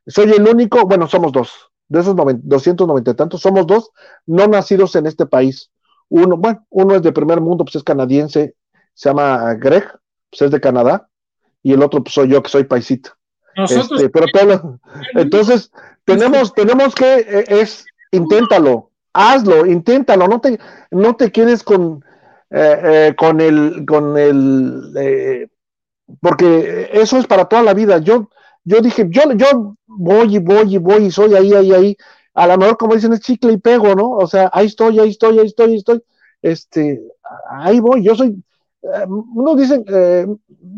soy 0.05 0.31
el 0.31 0.47
único, 0.47 0.85
bueno, 0.85 1.07
somos 1.07 1.31
dos, 1.31 1.51
de 1.87 2.01
esos 2.01 2.15
290 2.15 3.11
y 3.11 3.13
tantos, 3.15 3.41
somos 3.41 3.65
dos 3.65 3.91
no 4.25 4.47
nacidos 4.47 4.95
en 4.95 5.07
este 5.07 5.25
país. 5.25 5.71
Uno, 6.09 6.37
bueno, 6.37 6.65
uno 6.69 6.95
es 6.95 7.01
de 7.01 7.11
primer 7.11 7.41
mundo, 7.41 7.65
pues 7.65 7.75
es 7.75 7.83
canadiense, 7.83 8.55
se 8.93 9.09
llama 9.09 9.53
Greg, 9.55 9.85
pues 10.29 10.41
es 10.41 10.51
de 10.51 10.61
Canadá, 10.61 11.09
y 11.61 11.73
el 11.73 11.83
otro 11.83 12.03
pues 12.03 12.13
soy 12.13 12.29
yo, 12.29 12.41
que 12.41 12.49
soy 12.49 12.63
paisito. 12.63 13.11
Este, 13.55 14.09
pero 14.09 14.27
todo, 14.31 14.79
entonces, 15.15 15.71
tenemos, 16.05 16.53
tenemos 16.53 16.93
que, 16.93 17.19
eh, 17.19 17.45
es, 17.47 17.85
inténtalo, 18.11 18.91
hazlo, 19.13 19.65
inténtalo, 19.65 20.27
no 20.27 20.39
te, 20.39 20.59
no 20.91 21.15
te 21.15 21.31
quedes 21.31 21.63
con, 21.63 22.03
eh, 22.51 22.81
eh, 22.83 23.15
con 23.17 23.41
el, 23.41 23.83
con 23.87 24.15
el, 24.17 25.49
porque 26.21 26.89
eso 26.93 27.17
es 27.17 27.25
para 27.25 27.45
toda 27.45 27.63
la 27.63 27.73
vida. 27.73 27.97
Yo, 27.97 28.29
yo 28.63 28.79
dije, 28.81 29.07
yo, 29.09 29.31
yo 29.33 29.75
voy 29.87 30.35
y 30.35 30.39
voy 30.39 30.75
y 30.75 30.77
voy 30.77 31.05
y 31.05 31.11
soy 31.11 31.33
ahí, 31.33 31.53
ahí, 31.53 31.73
ahí. 31.73 31.97
A 32.37 32.45
lo 32.45 32.55
mejor, 32.55 32.77
como 32.77 32.93
dicen, 32.93 33.13
es 33.13 33.21
chicle 33.21 33.53
y 33.53 33.57
pego, 33.57 33.95
¿no? 33.95 34.11
O 34.11 34.27
sea, 34.27 34.51
ahí 34.53 34.67
estoy, 34.67 34.99
ahí 34.99 35.09
estoy, 35.09 35.39
ahí 35.39 35.47
estoy, 35.47 35.71
ahí 35.71 35.77
estoy. 35.77 36.03
Este, 36.39 37.01
ahí 37.49 37.79
voy. 37.79 38.03
Yo 38.03 38.15
soy, 38.15 38.43
eh, 38.83 39.05
unos 39.07 39.57
dicen, 39.57 39.83
eh, 39.87 40.27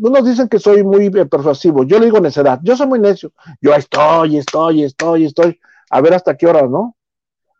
unos 0.00 0.24
dicen 0.24 0.48
que 0.48 0.58
soy 0.58 0.82
muy 0.82 1.08
eh, 1.08 1.26
persuasivo, 1.26 1.84
yo 1.84 1.98
le 1.98 2.06
digo 2.06 2.18
necedad, 2.18 2.60
yo 2.62 2.74
soy 2.76 2.86
muy 2.86 2.98
necio, 2.98 3.32
yo 3.60 3.74
estoy, 3.74 4.38
estoy, 4.38 4.84
estoy, 4.84 5.24
estoy, 5.26 5.60
a 5.90 6.00
ver 6.00 6.14
hasta 6.14 6.34
qué 6.34 6.46
hora, 6.46 6.66
¿no? 6.66 6.96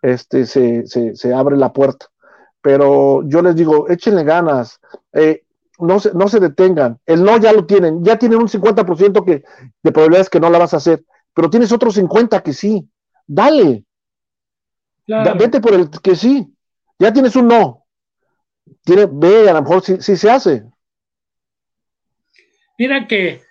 Este, 0.01 0.47
se, 0.47 0.87
se, 0.87 1.15
se 1.15 1.35
abre 1.35 1.59
la 1.59 1.71
puerta. 1.71 2.07
Pero 2.63 3.23
yo 3.29 3.43
les 3.43 3.55
digo, 3.55 3.87
échenle 3.91 4.25
ganas, 4.25 4.81
no, 5.79 6.01
se, 6.01 6.15
no 6.15 6.27
se 6.29 6.41
detengan, 6.41 6.99
el 7.05 7.23
no 7.23 7.37
ya 7.37 7.53
lo 7.53 7.67
tienen, 7.67 8.03
ya 8.03 8.19
tienen 8.19 8.39
un 8.39 8.49
50% 8.49 9.25
que, 9.27 9.45
de 9.83 9.93
probabilidades 9.93 10.31
que 10.31 10.41
no 10.41 10.49
la 10.49 10.59
vas 10.59 10.73
a 10.73 10.79
hacer, 10.79 11.05
pero 11.35 11.51
tienes 11.51 11.71
otros 11.71 11.95
50 11.95 12.43
que 12.43 12.53
sí, 12.55 12.89
dale, 13.27 13.85
vete 15.39 15.61
por 15.61 15.75
el 15.75 15.91
que 16.03 16.15
sí, 16.15 16.47
ya 16.99 17.13
tienes 17.13 17.35
un 17.37 17.49
no, 17.49 17.87
tiene, 18.85 19.07
ve, 19.11 19.49
a 19.49 19.55
lo 19.55 19.63
mejor 19.63 19.83
sí, 19.83 20.17
se 20.17 20.31
hace. 20.31 20.65
Mira 22.79 23.07
que, 23.07 23.43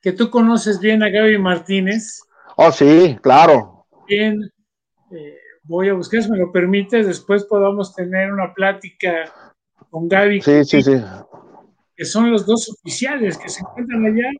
que, 0.00 0.12
tú 0.12 0.30
conoces 0.30 0.78
bien 0.78 1.02
a 1.02 1.08
Gaby 1.08 1.38
Martínez. 1.38 2.20
Oh, 2.56 2.70
sí, 2.70 3.18
claro. 3.20 3.86
Bien, 4.06 4.40
eh, 5.10 5.38
voy 5.64 5.88
a 5.88 5.94
buscar, 5.94 6.22
si 6.22 6.30
me 6.30 6.38
lo 6.38 6.52
permites, 6.52 7.06
después 7.06 7.44
podamos 7.44 7.94
tener 7.94 8.32
una 8.32 8.54
plática 8.54 9.32
con 9.90 10.08
Gaby. 10.08 10.40
Sí, 10.40 10.64
sí, 10.64 10.82
sí. 10.82 10.92
Que 11.96 12.04
son 12.04 12.30
los 12.30 12.46
dos 12.46 12.68
oficiales 12.68 13.38
que 13.38 13.48
se 13.48 13.60
encuentran 13.60 14.04
allá. 14.04 14.30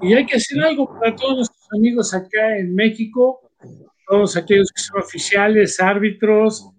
Y 0.00 0.14
hay 0.14 0.24
que 0.24 0.36
hacer 0.36 0.62
algo 0.62 0.86
para 0.86 1.14
todos 1.14 1.36
nuestros 1.36 1.68
amigos 1.72 2.14
acá 2.14 2.56
en 2.56 2.74
México, 2.74 3.40
todos 4.06 4.36
aquellos 4.36 4.70
que 4.72 4.82
son 4.82 5.00
oficiales, 5.00 5.80
árbitros, 5.80 6.70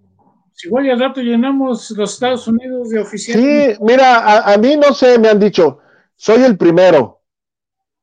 igual 0.64 0.86
y 0.86 0.90
al 0.90 1.00
rato 1.00 1.22
llenamos 1.22 1.92
los 1.92 2.14
Estados 2.14 2.48
Unidos 2.48 2.90
de 2.90 3.00
oficiales. 3.00 3.76
Sí, 3.76 3.84
mira, 3.84 4.52
a, 4.52 4.58
mí 4.58 4.76
no 4.78 4.94
sé, 4.94 5.20
me 5.20 5.30
han 5.30 5.40
dicho, 5.40 5.80
soy 6.16 6.44
el 6.44 6.58
primero, 6.58 7.22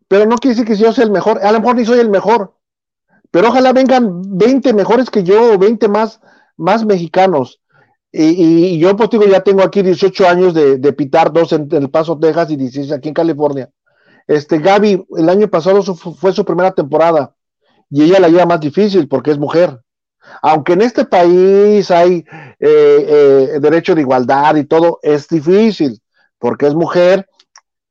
pero 0.08 0.26
no 0.26 0.36
quiere 0.36 0.54
decir 0.54 0.66
que 0.66 0.76
yo 0.76 0.92
sea 0.92 1.04
el 1.04 1.10
mejor, 1.10 1.42
a 1.42 1.52
lo 1.52 1.60
mejor 1.60 1.76
ni 1.76 1.84
soy 1.84 2.00
el 2.00 2.10
mejor, 2.10 2.54
pero 3.30 3.48
ojalá 3.48 3.72
vengan 3.72 4.22
20 4.36 4.74
mejores 4.74 5.10
que 5.10 5.24
yo, 5.24 5.58
20 5.58 5.88
más, 5.88 6.20
más 6.56 6.84
mexicanos. 6.84 7.60
Y, 8.14 8.78
yo, 8.78 8.94
pues 8.94 9.08
digo, 9.08 9.24
ya 9.24 9.40
tengo 9.40 9.62
aquí 9.62 9.80
18 9.80 10.28
años 10.28 10.52
de, 10.52 10.92
pitar 10.92 11.32
dos 11.32 11.54
en, 11.54 11.66
El 11.70 11.88
Paso, 11.88 12.18
Texas 12.18 12.50
y 12.50 12.56
16 12.56 12.92
aquí 12.92 13.08
en 13.08 13.14
California. 13.14 13.70
Este, 14.26 14.58
Gaby, 14.58 15.06
el 15.16 15.28
año 15.30 15.48
pasado 15.48 15.82
fue 15.82 16.32
su 16.34 16.44
primera 16.44 16.72
temporada 16.72 17.34
y 17.92 18.02
ella 18.02 18.18
la 18.18 18.28
lleva 18.28 18.46
más 18.46 18.60
difícil 18.60 19.06
porque 19.06 19.30
es 19.30 19.38
mujer 19.38 19.78
aunque 20.40 20.74
en 20.74 20.82
este 20.82 21.04
país 21.04 21.90
hay 21.90 22.24
eh, 22.58 22.58
eh, 22.60 23.58
derecho 23.60 23.94
de 23.94 24.02
igualdad 24.02 24.56
y 24.56 24.64
todo, 24.64 24.98
es 25.02 25.28
difícil 25.28 26.00
porque 26.38 26.66
es 26.66 26.74
mujer 26.74 27.28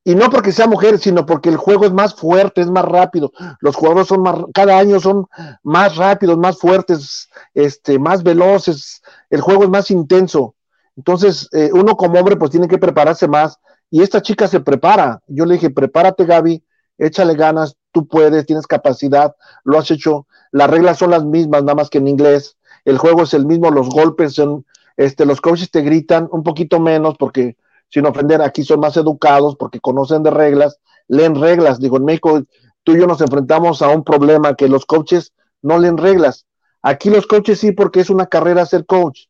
y 0.04 0.16
no 0.16 0.30
porque 0.30 0.52
sea 0.52 0.68
mujer, 0.68 0.97
sino 0.97 1.26
porque 1.26 1.49
el 1.49 1.58
juego 1.58 1.86
es 1.86 1.93
más 1.93 2.16
fuerte, 2.16 2.62
es 2.62 2.72
más 2.72 2.86
rápido. 2.86 3.32
Los 3.60 3.76
jugadores 3.76 4.08
son 4.08 4.24
más, 4.24 4.36
cada 4.52 4.80
año 4.80 4.99
son 4.99 5.28
más 5.62 5.95
rápidos, 5.95 6.38
más 6.39 6.58
fuertes, 6.58 7.30
este, 7.54 7.99
más 7.99 8.24
veloces. 8.24 9.02
El 9.30 9.41
juego 9.41 9.64
es 9.64 9.70
más 9.70 9.91
intenso. 9.91 10.56
Entonces, 10.97 11.47
eh, 11.52 11.70
uno 11.74 11.95
como 11.95 12.20
hombre, 12.20 12.36
pues 12.36 12.49
tiene 12.49 12.68
que 12.68 12.80
prepararse 12.80 13.28
más. 13.28 13.60
Y 13.91 14.02
esta 14.02 14.24
chica 14.24 14.47
se 14.47 14.60
prepara. 14.60 15.22
Yo 15.28 15.45
le 15.45 15.54
dije, 15.56 15.70
prepárate, 15.70 16.26
Gaby, 16.26 16.64
échale 16.97 17.36
ganas, 17.36 17.76
tú 17.92 18.08
puedes, 18.08 18.46
tienes 18.46 18.68
capacidad, 18.68 19.36
lo 19.64 19.78
has 19.78 19.92
hecho 19.92 20.28
las 20.52 20.70
reglas 20.70 20.98
son 20.98 21.12
las 21.12 21.24
mismas, 21.24 21.64
nada 21.64 21.76
más 21.76 21.89
que 21.89 22.00
en 22.00 22.08
inglés, 22.08 22.58
el 22.86 22.98
juego 22.98 23.24
es 23.24 23.34
el 23.34 23.46
mismo, 23.46 23.72
los 23.72 23.89
golpes 23.89 24.34
son, 24.34 24.66
este, 24.98 25.26
los 25.26 25.39
coaches 25.39 25.72
te 25.72 25.82
gritan 25.82 26.28
un 26.32 26.44
poquito 26.44 26.80
menos 26.80 27.16
porque, 27.18 27.58
sin 27.89 28.06
ofender, 28.06 28.42
aquí 28.42 28.64
son 28.64 28.82
más 28.82 28.98
educados 28.98 29.56
porque 29.56 29.80
conocen 29.80 30.24
de 30.24 30.32
reglas, 30.32 30.80
leen 31.08 31.36
reglas, 31.36 31.80
digo, 31.80 31.98
en 31.98 32.06
México 32.06 32.44
tú 32.84 32.94
y 32.94 33.00
yo 33.00 33.08
nos 33.08 33.22
enfrentamos 33.22 33.82
a 33.82 33.89
un 33.89 34.04
problema 34.04 34.56
que 34.56 34.68
los 34.68 34.86
coaches 34.86 35.34
no 35.62 35.78
leen 35.78 35.98
reglas, 35.98 36.46
aquí 36.82 37.10
los 37.10 37.28
coaches 37.28 37.60
sí 37.60 37.72
porque 37.72 38.02
es 38.02 38.10
una 38.10 38.26
carrera 38.26 38.66
ser 38.66 38.86
coach, 38.86 39.28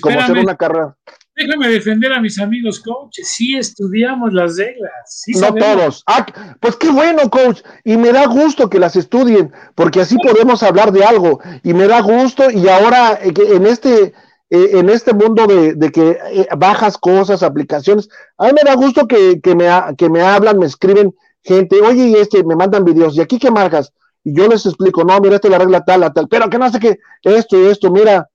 como 0.00 0.20
ser 0.22 0.38
una 0.38 0.56
carrera. 0.56 0.96
Déjame 1.38 1.68
defender 1.68 2.12
a 2.12 2.20
mis 2.20 2.40
amigos 2.40 2.80
coaches. 2.80 3.28
Sí 3.28 3.56
estudiamos 3.56 4.32
las 4.32 4.56
reglas. 4.56 5.22
no 5.40 5.54
todos. 5.54 6.02
Ah, 6.04 6.26
pues 6.58 6.74
qué 6.74 6.90
bueno, 6.90 7.30
coach. 7.30 7.60
Y 7.84 7.96
me 7.96 8.10
da 8.10 8.26
gusto 8.26 8.68
que 8.68 8.80
las 8.80 8.96
estudien, 8.96 9.52
porque 9.76 10.00
así 10.00 10.16
podemos 10.16 10.64
hablar 10.64 10.90
de 10.90 11.04
algo. 11.04 11.38
Y 11.62 11.74
me 11.74 11.86
da 11.86 12.00
gusto. 12.00 12.50
Y 12.50 12.66
ahora 12.66 13.20
eh, 13.22 13.32
en 13.36 13.66
este, 13.66 14.14
eh, 14.50 14.70
en 14.72 14.88
este 14.90 15.14
mundo 15.14 15.46
de, 15.46 15.92
que 15.92 16.18
eh, 16.32 16.48
bajas 16.56 16.98
cosas, 16.98 17.44
aplicaciones, 17.44 18.08
a 18.36 18.46
mí 18.46 18.52
me 18.52 18.68
da 18.68 18.74
gusto 18.74 19.06
que, 19.06 19.40
me, 19.54 19.68
que 19.96 20.10
me 20.10 20.22
hablan, 20.22 20.58
me 20.58 20.66
escriben 20.66 21.14
gente, 21.44 21.80
oye, 21.80 22.08
y 22.08 22.14
este, 22.16 22.42
me 22.42 22.56
mandan 22.56 22.84
videos. 22.84 23.16
¿Y 23.16 23.20
aquí 23.20 23.38
qué 23.38 23.52
marcas? 23.52 23.92
Y 24.24 24.34
yo 24.34 24.48
les 24.48 24.66
explico, 24.66 25.04
no, 25.04 25.20
mira, 25.20 25.36
esta 25.36 25.46
es 25.46 25.52
la 25.52 25.58
regla 25.58 25.84
tal, 25.84 26.12
tal. 26.12 26.26
Pero 26.26 26.50
que 26.50 26.58
no 26.58 26.68
sé 26.68 26.80
qué, 26.80 26.98
esto 27.22 27.56
y 27.62 27.66
esto, 27.66 27.92
mira, 27.92 28.28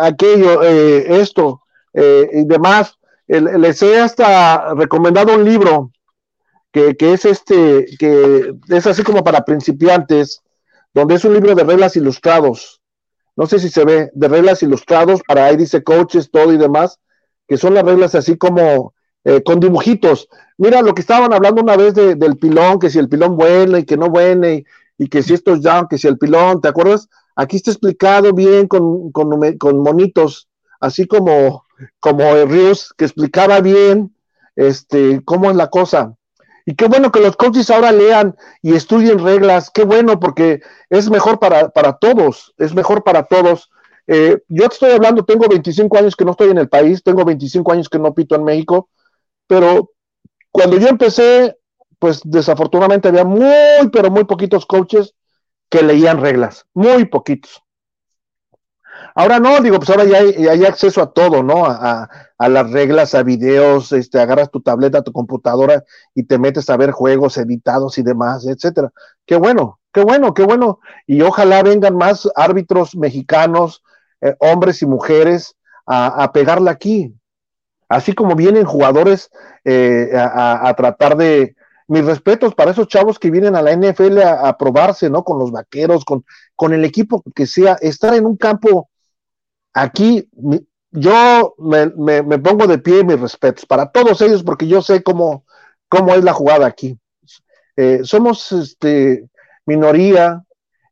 aquello, 0.00 0.62
esto 0.62 1.62
eh, 1.94 2.28
y 2.32 2.44
demás. 2.44 2.98
les 3.26 3.82
he 3.82 4.00
hasta 4.00 4.74
recomendado 4.74 5.34
un 5.34 5.44
libro 5.44 5.90
que, 6.72 6.96
es 7.00 7.24
este, 7.24 7.86
que 7.98 8.54
es 8.68 8.86
así 8.86 9.02
como 9.02 9.24
para 9.24 9.44
principiantes, 9.44 10.42
donde 10.94 11.16
es 11.16 11.24
un 11.24 11.34
libro 11.34 11.54
de 11.54 11.64
reglas 11.64 11.96
ilustrados. 11.96 12.80
No 13.36 13.46
sé 13.46 13.58
si 13.58 13.68
se 13.68 13.84
ve, 13.84 14.10
de 14.14 14.28
reglas 14.28 14.62
ilustrados, 14.62 15.22
para 15.26 15.46
ahí 15.46 15.56
dice 15.56 15.82
coaches, 15.82 16.30
todo 16.30 16.52
y 16.52 16.58
demás, 16.58 16.98
que 17.48 17.56
son 17.56 17.74
las 17.74 17.84
reglas 17.84 18.14
así 18.14 18.36
como 18.36 18.94
eh, 19.24 19.42
con 19.42 19.60
dibujitos. 19.60 20.28
Mira 20.58 20.82
lo 20.82 20.94
que 20.94 21.00
estaban 21.00 21.32
hablando 21.32 21.62
una 21.62 21.76
vez 21.76 21.94
del 21.94 22.36
pilón, 22.36 22.78
que 22.78 22.90
si 22.90 22.98
el 22.98 23.08
pilón 23.08 23.36
vuela 23.36 23.78
y 23.78 23.84
que 23.84 23.96
no 23.96 24.10
vuele, 24.10 24.64
y, 24.98 25.08
que 25.08 25.22
si 25.22 25.34
esto 25.34 25.54
es 25.54 25.62
down, 25.62 25.88
que 25.88 25.98
si 25.98 26.06
el 26.06 26.18
pilón, 26.18 26.60
¿te 26.60 26.68
acuerdas? 26.68 27.08
Aquí 27.34 27.56
está 27.56 27.70
explicado 27.70 28.32
bien 28.34 28.68
con, 28.68 29.10
con, 29.12 29.56
con 29.56 29.78
monitos, 29.78 30.48
así 30.78 31.06
como 31.06 31.64
como 32.00 32.34
Rius, 32.46 32.92
que 32.96 33.04
explicaba 33.04 33.60
bien 33.60 34.14
este, 34.56 35.22
cómo 35.24 35.50
es 35.50 35.56
la 35.56 35.68
cosa. 35.68 36.14
Y 36.66 36.74
qué 36.74 36.86
bueno 36.86 37.10
que 37.10 37.20
los 37.20 37.36
coaches 37.36 37.70
ahora 37.70 37.92
lean 37.92 38.36
y 38.62 38.74
estudien 38.74 39.18
reglas, 39.18 39.70
qué 39.72 39.84
bueno, 39.84 40.20
porque 40.20 40.60
es 40.90 41.10
mejor 41.10 41.38
para, 41.40 41.70
todos, 41.98 42.54
es 42.58 42.74
mejor 42.74 43.02
para 43.02 43.24
todos. 43.24 43.70
Eh, 44.06 44.38
yo 44.48 44.68
te 44.68 44.74
estoy 44.74 44.90
hablando, 44.92 45.24
tengo 45.24 45.48
25 45.48 45.98
años 45.98 46.16
que 46.16 46.24
no 46.24 46.32
estoy 46.32 46.50
en 46.50 46.58
el 46.58 46.68
país, 46.68 47.02
tengo 47.02 47.24
25 47.24 47.72
años 47.72 47.88
que 47.88 47.98
no 47.98 48.14
pito 48.14 48.34
en 48.34 48.44
México, 48.44 48.88
pero 49.46 49.92
cuando 50.50 50.78
yo 50.78 50.88
empecé, 50.88 51.56
pues 51.98 52.20
desafortunadamente 52.24 53.08
había 53.08 53.24
muy, 53.24 53.88
pero 53.92 54.10
muy 54.10 54.24
poquitos 54.24 54.66
coaches 54.66 55.14
que 55.68 55.82
leían 55.82 56.20
reglas, 56.20 56.66
muy 56.74 57.04
poquitos. 57.06 57.62
Ahora 59.20 59.38
no, 59.38 59.60
digo, 59.60 59.76
pues 59.76 59.90
ahora 59.90 60.04
ya 60.06 60.16
hay, 60.16 60.64
acceso 60.64 61.02
a 61.02 61.12
todo, 61.12 61.42
¿no? 61.42 61.66
A, 61.66 62.08
las 62.38 62.70
reglas, 62.70 63.14
a 63.14 63.22
videos, 63.22 63.92
este, 63.92 64.18
agarras 64.18 64.50
tu 64.50 64.62
tableta, 64.62 65.02
tu 65.02 65.12
computadora 65.12 65.84
y 66.14 66.22
te 66.22 66.38
metes 66.38 66.70
a 66.70 66.78
ver 66.78 66.90
juegos 66.90 67.36
editados 67.36 67.98
y 67.98 68.02
demás, 68.02 68.46
etcétera. 68.46 68.90
Qué 69.26 69.36
bueno, 69.36 69.78
qué 69.92 70.02
bueno, 70.04 70.32
qué 70.32 70.44
bueno. 70.44 70.80
Y 71.06 71.20
ojalá 71.20 71.62
vengan 71.62 71.96
más 71.96 72.30
árbitros 72.34 72.96
mexicanos, 72.96 73.82
eh, 74.22 74.34
hombres 74.38 74.80
y 74.80 74.86
mujeres, 74.86 75.54
a, 75.84 76.24
a 76.24 76.32
pegarla 76.32 76.70
aquí. 76.70 77.14
Así 77.90 78.14
como 78.14 78.34
vienen 78.34 78.64
jugadores 78.64 79.30
eh, 79.64 80.12
a, 80.14 80.72
tratar 80.78 81.18
de, 81.18 81.54
mis 81.88 82.04
respetos 82.04 82.54
para 82.54 82.70
esos 82.70 82.86
chavos 82.86 83.18
que 83.18 83.32
vienen 83.32 83.56
a 83.56 83.62
la 83.62 83.72
NFL 83.72 84.22
a, 84.22 84.56
probarse, 84.56 85.10
¿no? 85.10 85.24
Con 85.24 85.40
los 85.40 85.50
vaqueros, 85.50 86.04
con, 86.04 86.24
con 86.54 86.72
el 86.72 86.84
equipo 86.84 87.22
que 87.34 87.48
sea, 87.48 87.76
estar 87.82 88.14
en 88.14 88.26
un 88.26 88.36
campo 88.36 88.89
aquí, 89.72 90.28
yo 90.90 91.54
me, 91.58 92.38
pongo 92.38 92.66
de 92.66 92.78
pie 92.78 93.04
mis 93.04 93.20
respetos 93.20 93.66
para 93.66 93.90
todos 93.90 94.20
ellos 94.20 94.42
porque 94.42 94.66
yo 94.66 94.82
sé 94.82 95.02
cómo, 95.02 95.44
cómo 95.88 96.14
es 96.14 96.24
la 96.24 96.32
jugada 96.32 96.66
aquí. 96.66 96.98
Eh, 97.76 98.00
somos 98.02 98.52
este, 98.52 99.28
minoría, 99.64 100.44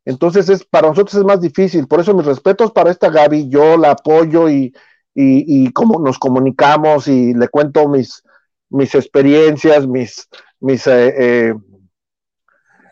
entonces 0.05 0.49
es, 0.49 0.63
para 0.63 0.87
nosotros 0.87 1.15
es 1.15 1.25
más 1.25 1.41
difícil, 1.41 1.87
por 1.87 1.99
eso 1.99 2.13
mis 2.13 2.25
respetos 2.25 2.71
para 2.71 2.91
esta 2.91 3.09
Gaby, 3.09 3.49
yo 3.49 3.77
la 3.77 3.91
apoyo 3.91 4.49
y, 4.49 4.73
y, 5.13 5.65
y 5.65 5.71
cómo 5.71 5.99
nos 5.99 6.17
comunicamos 6.17 7.07
y 7.07 7.33
le 7.33 7.47
cuento 7.49 7.87
mis, 7.87 8.23
mis 8.69 8.95
experiencias, 8.95 9.87
mis, 9.87 10.27
mis, 10.59 10.87
eh, 10.87 11.13
eh, 11.17 11.53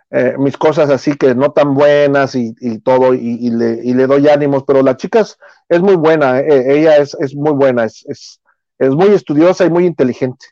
eh, 0.10 0.36
mis 0.38 0.55
cosas 0.55 0.89
así 0.89 1.18
que 1.18 1.36
no 1.36 1.51
tan 1.51 1.74
buenas 1.74 2.34
y, 2.36 2.53
todo, 2.80 3.14
y, 3.14 3.49
le, 3.49 3.82
y, 3.84 3.93
le, 3.93 4.08
doy 4.08 4.30
ánimos, 4.30 4.64
pero 4.66 4.82
la 4.82 4.95
chica 4.95 5.20
es, 5.20 5.82
muy 5.82 5.95
buena, 5.95 6.39
ella 6.39 6.97
es, 6.97 7.36
muy 7.36 7.51
buena, 7.51 7.84
es, 7.84 8.39
es, 8.80 8.89
muy 8.89 9.10
estudiosa 9.10 9.66
y 9.66 9.70
muy 9.70 9.86
inteligente. 9.86 10.45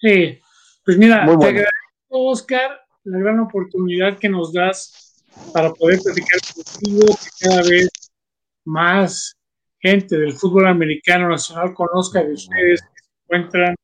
Sí, 0.00 0.38
pues 0.84 0.98
mira, 0.98 1.24
te 1.24 1.46
agradezco, 1.46 1.70
Oscar, 2.10 2.80
la 3.04 3.18
gran 3.18 3.40
oportunidad 3.40 4.18
que 4.18 4.28
nos 4.28 4.52
das 4.52 5.24
para 5.52 5.72
poder 5.72 5.98
platicar 6.00 6.38
contigo, 6.54 7.06
que 7.06 7.48
cada 7.48 7.62
vez 7.62 7.88
más 8.66 9.34
gente 9.80 10.18
del 10.18 10.34
fútbol 10.34 10.66
americano 10.66 11.28
nacional 11.28 11.72
conozca 11.72 12.22
de 12.22 12.34
ustedes, 12.34 12.82
que 12.82 13.02
se 13.02 13.10
encuentran 13.24 13.74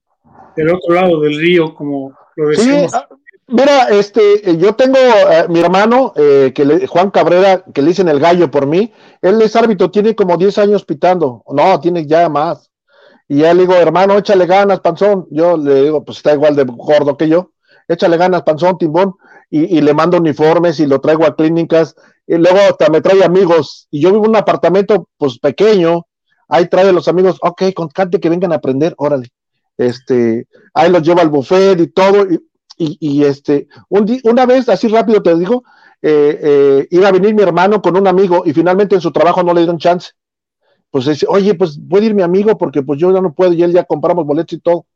del 0.57 0.75
otro 0.75 0.95
lado 0.95 1.21
del 1.21 1.39
río, 1.39 1.75
como 1.75 2.17
lo 2.37 2.49
decimos. 2.49 2.93
Ah, 2.95 3.09
mira, 3.49 3.89
este, 3.91 4.57
yo 4.59 4.75
tengo 4.75 4.99
eh, 4.99 5.47
mi 5.49 5.61
hermano, 5.61 6.13
eh, 6.17 6.53
que 6.55 6.87
Juan 6.87 7.11
Cabrera, 7.11 7.65
que 7.73 7.83
le 7.83 7.89
dicen 7.89 8.09
el 8.09 8.21
gallo 8.21 8.51
por 8.51 8.67
mí, 8.67 8.93
él 9.23 9.41
es 9.43 9.57
árbitro, 9.57 9.91
tiene 9.91 10.15
como 10.15 10.37
10 10.37 10.59
años 10.59 10.85
pitando, 10.85 11.43
no, 11.49 11.81
tiene 11.81 12.07
ya 12.07 12.29
más. 12.29 12.71
Y 13.29 13.39
ya 13.39 13.55
le 13.55 13.63
digo, 13.63 13.75
hermano, 13.75 14.19
échale 14.19 14.47
ganas, 14.47 14.81
panzón. 14.81 15.27
Yo 15.31 15.57
le 15.57 15.85
digo, 15.85 16.05
pues 16.05 16.19
está 16.19 16.35
igual 16.35 16.57
de 16.57 16.65
gordo 16.65 17.17
que 17.17 17.29
yo, 17.29 17.53
échale 17.89 18.17
ganas, 18.19 18.43
panzón, 18.43 18.77
timbón. 18.79 19.15
Y, 19.51 19.81
le 19.83 19.95
mando 19.95 20.19
uniformes 20.19 20.81
y 20.81 20.87
lo 20.87 21.01
traigo 21.01 21.25
a 21.25 21.37
clínicas. 21.37 21.95
Y 22.27 22.35
luego 22.35 22.59
hasta 22.59 22.91
me 22.91 23.01
trae 23.01 23.25
amigos. 23.25 23.87
Y 23.91 24.01
yo 24.01 24.11
vivo 24.11 24.25
en 24.25 24.31
un 24.31 24.37
apartamento, 24.37 25.09
pues 25.17 25.39
pequeño. 25.39 26.07
Ahí 26.49 26.69
trae 26.69 26.89
a 26.89 26.93
los 26.93 27.07
amigos, 27.09 27.39
ok, 27.41 27.63
contante 27.73 28.19
que 28.19 28.29
vengan 28.29 28.53
a 28.53 28.57
aprender, 28.57 28.95
órale 28.99 29.31
este, 29.77 30.47
ahí 30.73 30.91
los 30.91 31.03
lleva 31.03 31.23
al 31.23 31.29
buffet 31.29 31.81
y 31.81 31.89
todo, 31.89 32.27
y, 32.31 32.41
y, 32.77 33.25
este, 33.25 33.69
un 33.89 34.07
una 34.25 34.47
vez, 34.47 34.69
así 34.69 34.89
rápido 34.89 35.23
te 35.23 35.37
digo, 35.37 35.65
eh, 36.03 36.39
eh, 36.43 36.89
iba 36.91 37.09
a 37.09 37.13
venir 37.13 37.35
mi 37.35 37.43
hermano 37.43 37.81
con 37.81 37.97
un 37.97 38.07
amigo 38.07 38.43
y 38.45 38.53
finalmente 38.53 38.95
en 38.95 39.01
su 39.01 39.11
trabajo 39.11 39.43
no 39.43 39.55
le 39.55 39.61
dieron 39.61 39.79
chance. 39.79 40.13
Pues 40.91 41.07
dice, 41.07 41.27
oye, 41.29 41.55
pues 41.55 41.79
puede 41.89 42.07
ir 42.07 42.15
mi 42.15 42.23
amigo 42.23 42.57
porque 42.59 42.83
pues 42.83 43.01
yo 43.01 43.13
ya 43.13 43.21
no 43.21 43.33
puedo 43.33 43.53
y 43.53 43.63
él 43.63 43.73
ya 43.73 43.85
compramos 43.85 44.27
boletos 44.27 44.59
y 44.59 44.61
todo. 44.61 44.87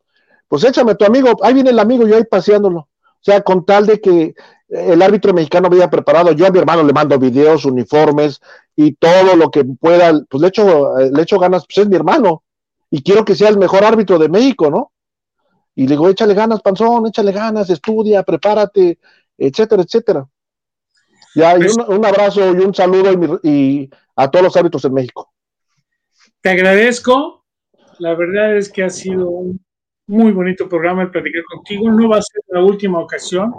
Pues 0.49 0.65
échame 0.65 0.95
tu 0.95 1.05
amigo, 1.05 1.31
ahí 1.43 1.55
viene 1.55 1.71
el 1.71 1.79
amigo, 1.79 2.07
yo 2.07 2.17
ahí 2.17 2.25
paseándolo. 2.25 2.81
O 2.81 3.23
sea, 3.23 3.41
con 3.43 3.65
tal 3.65 3.87
de 3.87 4.01
que 4.01 4.35
el 4.69 5.03
árbitro 5.03 5.33
mexicano 5.33 5.67
había 5.69 5.91
preparado, 5.91 6.33
yo 6.33 6.47
a 6.47 6.51
mi 6.51 6.59
hermano 6.59 6.83
le 6.83 6.93
mando 6.93 7.19
videos, 7.19 7.65
uniformes 7.65 8.41
y 8.77 8.93
todo 8.93 9.35
lo 9.35 9.51
que 9.51 9.65
pueda, 9.65 10.13
pues 10.29 10.41
le 10.41 10.49
echo, 10.49 10.97
le 10.99 11.23
echo 11.23 11.39
ganas, 11.39 11.65
pues 11.67 11.79
es 11.79 11.89
mi 11.89 11.97
hermano 11.97 12.43
y 12.91 13.03
quiero 13.03 13.25
que 13.25 13.35
sea 13.35 13.49
el 13.49 13.59
mejor 13.59 13.85
árbitro 13.85 14.19
de 14.19 14.29
México, 14.29 14.71
¿no? 14.71 14.93
Y 15.79 15.83
le 15.83 15.91
digo, 15.91 16.09
échale 16.09 16.35
ganas, 16.35 16.61
Panzón, 16.61 17.07
échale 17.07 17.31
ganas, 17.31 17.71
estudia, 17.71 18.25
prepárate, 18.25 18.99
etcétera, 19.39 19.85
etcétera. 19.85 20.29
Ya, 21.37 21.55
y 21.55 21.59
pues 21.59 21.77
un, 21.77 22.05
abrazo 22.05 22.53
y 22.53 22.65
un 22.65 22.75
saludo 22.75 23.41
y, 23.45 23.89
a 24.17 24.29
todos 24.29 24.47
los 24.47 24.57
árbitros 24.57 24.85
en 24.87 24.95
México. 24.95 25.33
Te 26.41 26.51
agradezco. 26.51 27.45
La 28.01 28.17
verdad 28.17 28.57
es 28.57 28.73
que 28.73 28.83
ha 28.83 28.91
sido 28.91 29.29
un 29.29 29.65
muy 30.09 30.33
bonito 30.33 30.69
programa 30.69 31.03
el 31.03 31.13
platicar 31.13 31.45
contigo. 31.45 31.89
No 31.93 32.09
va 32.09 32.17
a 32.17 32.23
ser 32.23 32.43
la 32.49 32.61
última 32.61 32.99
ocasión. 32.99 33.55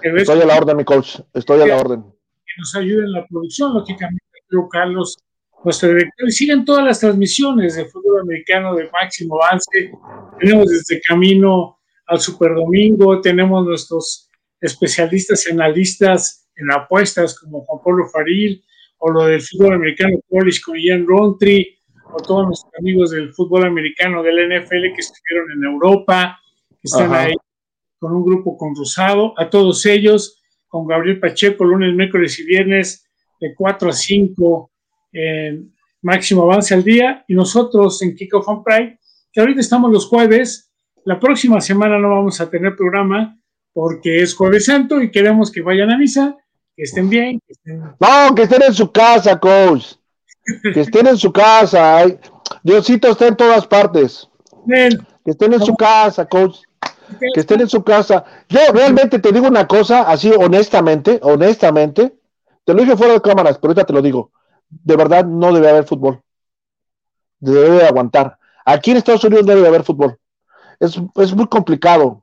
Estoy 0.00 0.40
a 0.40 0.46
la 0.46 0.56
orden, 0.56 0.78
mi 0.78 0.84
coach. 0.84 1.20
Estoy 1.34 1.60
a 1.60 1.66
la 1.66 1.76
orden. 1.76 2.00
Que 2.02 2.54
nos 2.56 2.74
ayude 2.74 3.04
en 3.04 3.12
la 3.12 3.26
producción, 3.26 3.74
lógicamente, 3.74 4.24
Carlos 4.70 5.18
nuestro 5.64 5.88
director 5.90 6.28
y 6.28 6.32
siguen 6.32 6.64
todas 6.64 6.84
las 6.84 7.00
transmisiones 7.00 7.76
de 7.76 7.84
fútbol 7.86 8.20
americano 8.20 8.74
de 8.74 8.88
máximo 8.90 9.42
avance. 9.42 9.92
Tenemos 10.38 10.68
desde 10.68 11.00
camino 11.02 11.78
al 12.06 12.20
Super 12.20 12.54
Domingo, 12.54 13.20
tenemos 13.20 13.66
nuestros 13.66 14.28
especialistas 14.60 15.46
y 15.46 15.52
analistas 15.52 16.48
en 16.56 16.72
apuestas 16.72 17.38
como 17.38 17.64
Juan 17.64 17.82
Pablo 17.84 18.08
Faril 18.08 18.62
o 18.98 19.10
lo 19.10 19.24
del 19.24 19.40
fútbol 19.40 19.74
americano 19.74 20.18
Polish 20.28 20.62
con 20.62 20.78
Ian 20.78 21.06
Rontry 21.06 21.78
o 22.12 22.16
todos 22.18 22.46
nuestros 22.46 22.72
amigos 22.78 23.10
del 23.10 23.32
fútbol 23.32 23.64
americano 23.64 24.22
del 24.22 24.48
NFL 24.48 24.94
que 24.94 25.00
estuvieron 25.00 25.52
en 25.52 25.64
Europa, 25.64 26.38
que 26.68 26.84
están 26.84 27.14
ahí 27.14 27.34
con 27.98 28.12
un 28.12 28.24
grupo 28.24 28.56
con 28.56 28.74
Rosado, 28.74 29.34
a 29.38 29.48
todos 29.48 29.86
ellos, 29.86 30.42
con 30.68 30.86
Gabriel 30.86 31.20
Pacheco, 31.20 31.64
lunes, 31.64 31.94
miércoles 31.94 32.38
y 32.40 32.44
viernes 32.44 33.06
de 33.40 33.54
4 33.54 33.90
a 33.90 33.92
5 33.92 34.69
en 35.12 35.72
Máximo 36.02 36.42
Avance 36.42 36.74
al 36.74 36.84
Día 36.84 37.24
y 37.28 37.34
nosotros 37.34 38.00
en 38.02 38.14
Kickoff 38.14 38.48
on 38.48 38.64
Pride, 38.64 38.98
que 39.32 39.40
ahorita 39.40 39.60
estamos 39.60 39.92
los 39.92 40.06
jueves. 40.06 40.70
La 41.04 41.18
próxima 41.18 41.60
semana 41.60 41.98
no 41.98 42.10
vamos 42.10 42.40
a 42.40 42.50
tener 42.50 42.76
programa 42.76 43.38
porque 43.72 44.22
es 44.22 44.34
Jueves 44.34 44.66
Santo 44.66 45.00
y 45.00 45.10
queremos 45.10 45.50
que 45.50 45.62
vayan 45.62 45.90
a 45.90 45.98
misa, 45.98 46.36
que 46.76 46.82
estén 46.82 47.08
bien. 47.08 47.40
No, 47.64 48.34
que 48.34 48.42
estén 48.42 48.62
en 48.62 48.74
su 48.74 48.90
casa, 48.90 49.38
coach. 49.38 49.94
que 50.74 50.80
estén 50.80 51.06
en 51.06 51.16
su 51.16 51.32
casa. 51.32 52.04
Diosito 52.62 53.08
está 53.08 53.28
en 53.28 53.36
todas 53.36 53.66
partes. 53.66 54.28
Que 55.24 55.30
estén 55.30 55.52
en 55.54 55.60
su 55.60 55.74
casa, 55.76 56.26
coach. 56.26 56.58
Que 57.34 57.40
estén 57.40 57.60
en 57.60 57.68
su 57.68 57.82
casa. 57.82 58.24
Yo 58.48 58.60
realmente 58.72 59.18
te 59.18 59.32
digo 59.32 59.48
una 59.48 59.66
cosa, 59.66 60.02
así 60.02 60.32
honestamente, 60.36 61.18
honestamente, 61.22 62.14
te 62.64 62.74
lo 62.74 62.82
dije 62.82 62.96
fuera 62.96 63.14
de 63.14 63.20
cámaras, 63.20 63.58
pero 63.58 63.70
ahorita 63.70 63.84
te 63.84 63.92
lo 63.92 64.02
digo 64.02 64.32
de 64.70 64.96
verdad 64.96 65.24
no 65.24 65.52
debe 65.52 65.68
haber 65.68 65.84
fútbol. 65.84 66.22
Debe 67.40 67.84
aguantar. 67.84 68.38
Aquí 68.64 68.92
en 68.92 68.98
Estados 68.98 69.24
Unidos 69.24 69.46
debe 69.46 69.66
haber 69.66 69.82
fútbol. 69.82 70.18
Es, 70.78 70.96
muy 71.34 71.46
complicado. 71.48 72.22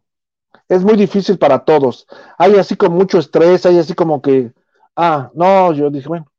Es 0.68 0.84
muy 0.84 0.96
difícil 0.96 1.38
para 1.38 1.60
todos. 1.60 2.08
Hay 2.38 2.56
así 2.56 2.76
como 2.76 2.96
mucho 2.96 3.20
estrés, 3.20 3.66
hay 3.66 3.78
así 3.78 3.94
como 3.94 4.22
que, 4.22 4.52
ah, 4.96 5.30
no, 5.34 5.74
yo 5.74 5.90
dije, 5.90 6.08
bueno, 6.08 6.32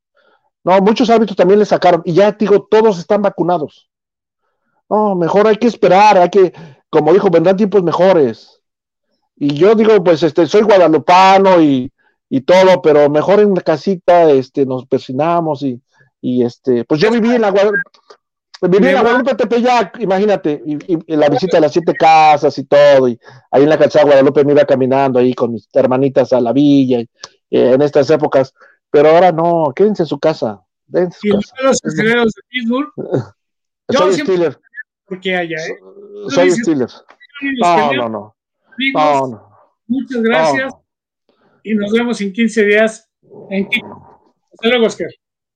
no, 0.63 0.79
muchos 0.81 1.09
árbitros 1.09 1.37
también 1.37 1.59
le 1.59 1.65
sacaron. 1.65 2.01
Y 2.05 2.13
ya 2.13 2.31
digo, 2.31 2.67
todos 2.69 2.99
están 2.99 3.21
vacunados. 3.21 3.89
No, 4.89 5.15
mejor 5.15 5.47
hay 5.47 5.57
que 5.57 5.67
esperar, 5.67 6.17
hay 6.17 6.29
que, 6.29 6.53
como 6.89 7.13
dijo, 7.13 7.29
vendrán 7.29 7.57
tiempos 7.57 7.83
mejores. 7.83 8.61
Y 9.35 9.53
yo 9.53 9.75
digo, 9.75 10.03
pues 10.03 10.23
este, 10.23 10.47
soy 10.47 10.63
guadalupano 10.63 11.61
y, 11.61 11.91
y 12.29 12.41
todo, 12.41 12.81
pero 12.81 13.09
mejor 13.09 13.39
en 13.39 13.53
la 13.53 13.61
casita 13.61 14.29
este, 14.31 14.65
nos 14.65 14.85
persinamos 14.85 15.63
y, 15.63 15.81
y 16.21 16.43
este, 16.43 16.85
pues 16.85 16.99
yo 16.99 17.11
viví 17.11 17.33
en 17.35 17.41
la 17.41 17.51
Guadalupe, 17.51 17.81
viví 18.61 18.87
en 18.87 18.95
la 18.95 19.01
Guadalupe 19.01 19.35
Tepeyac, 19.35 19.99
imagínate, 19.99 20.61
y, 20.65 21.15
la 21.15 21.29
visita 21.29 21.57
de 21.57 21.61
las 21.61 21.73
siete 21.73 21.93
casas 21.93 22.57
y 22.57 22.65
todo, 22.65 23.07
y 23.07 23.19
ahí 23.51 23.63
en 23.63 23.69
la 23.69 23.77
calzada 23.77 24.05
Guadalupe 24.05 24.43
me 24.43 24.53
iba 24.53 24.65
caminando 24.65 25.19
ahí 25.19 25.33
con 25.33 25.53
mis 25.53 25.67
hermanitas 25.73 26.33
a 26.33 26.41
la 26.41 26.53
villa, 26.53 26.99
eh, 26.99 27.07
en 27.49 27.81
estas 27.81 28.09
épocas, 28.09 28.53
pero 28.91 29.09
ahora 29.09 29.31
no, 29.31 29.71
quédense 29.75 30.03
en 30.03 30.07
su 30.07 30.19
casa. 30.19 30.61
En 30.93 31.11
su 31.11 31.27
y 31.27 31.31
casa. 31.31 31.55
los 31.61 31.81
de 31.81 32.41
Pittsburgh. 32.49 32.91
Soy 33.89 34.13
Steeler. 34.13 34.59
Porque 35.05 35.35
allá, 35.35 35.57
¿eh? 35.57 35.79
Soy 36.29 36.51
Steeler. 36.51 36.89
No, 37.59 37.93
no, 37.93 38.09
no. 38.09 38.35
no, 38.93 39.27
no. 39.27 39.49
Muchas 39.87 40.21
gracias. 40.21 40.73
Y 41.63 41.73
nos 41.73 41.91
vemos 41.91 42.21
en 42.21 42.31
15 42.31 42.63
días 42.63 43.09
en 43.49 43.67
Hasta 44.53 44.67
luego, 44.67 44.85
Oscar. 44.85 45.09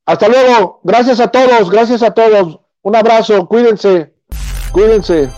Hasta 0.06 0.28
luego. 0.28 0.80
Gracias 0.84 1.20
a 1.20 1.28
todos. 1.28 1.70
Gracias 1.70 2.04
a 2.04 2.12
todos. 2.12 2.60
Un 2.82 2.96
abrazo. 2.96 3.48
Cuídense. 3.48 4.14
Cuídense. 4.72 5.30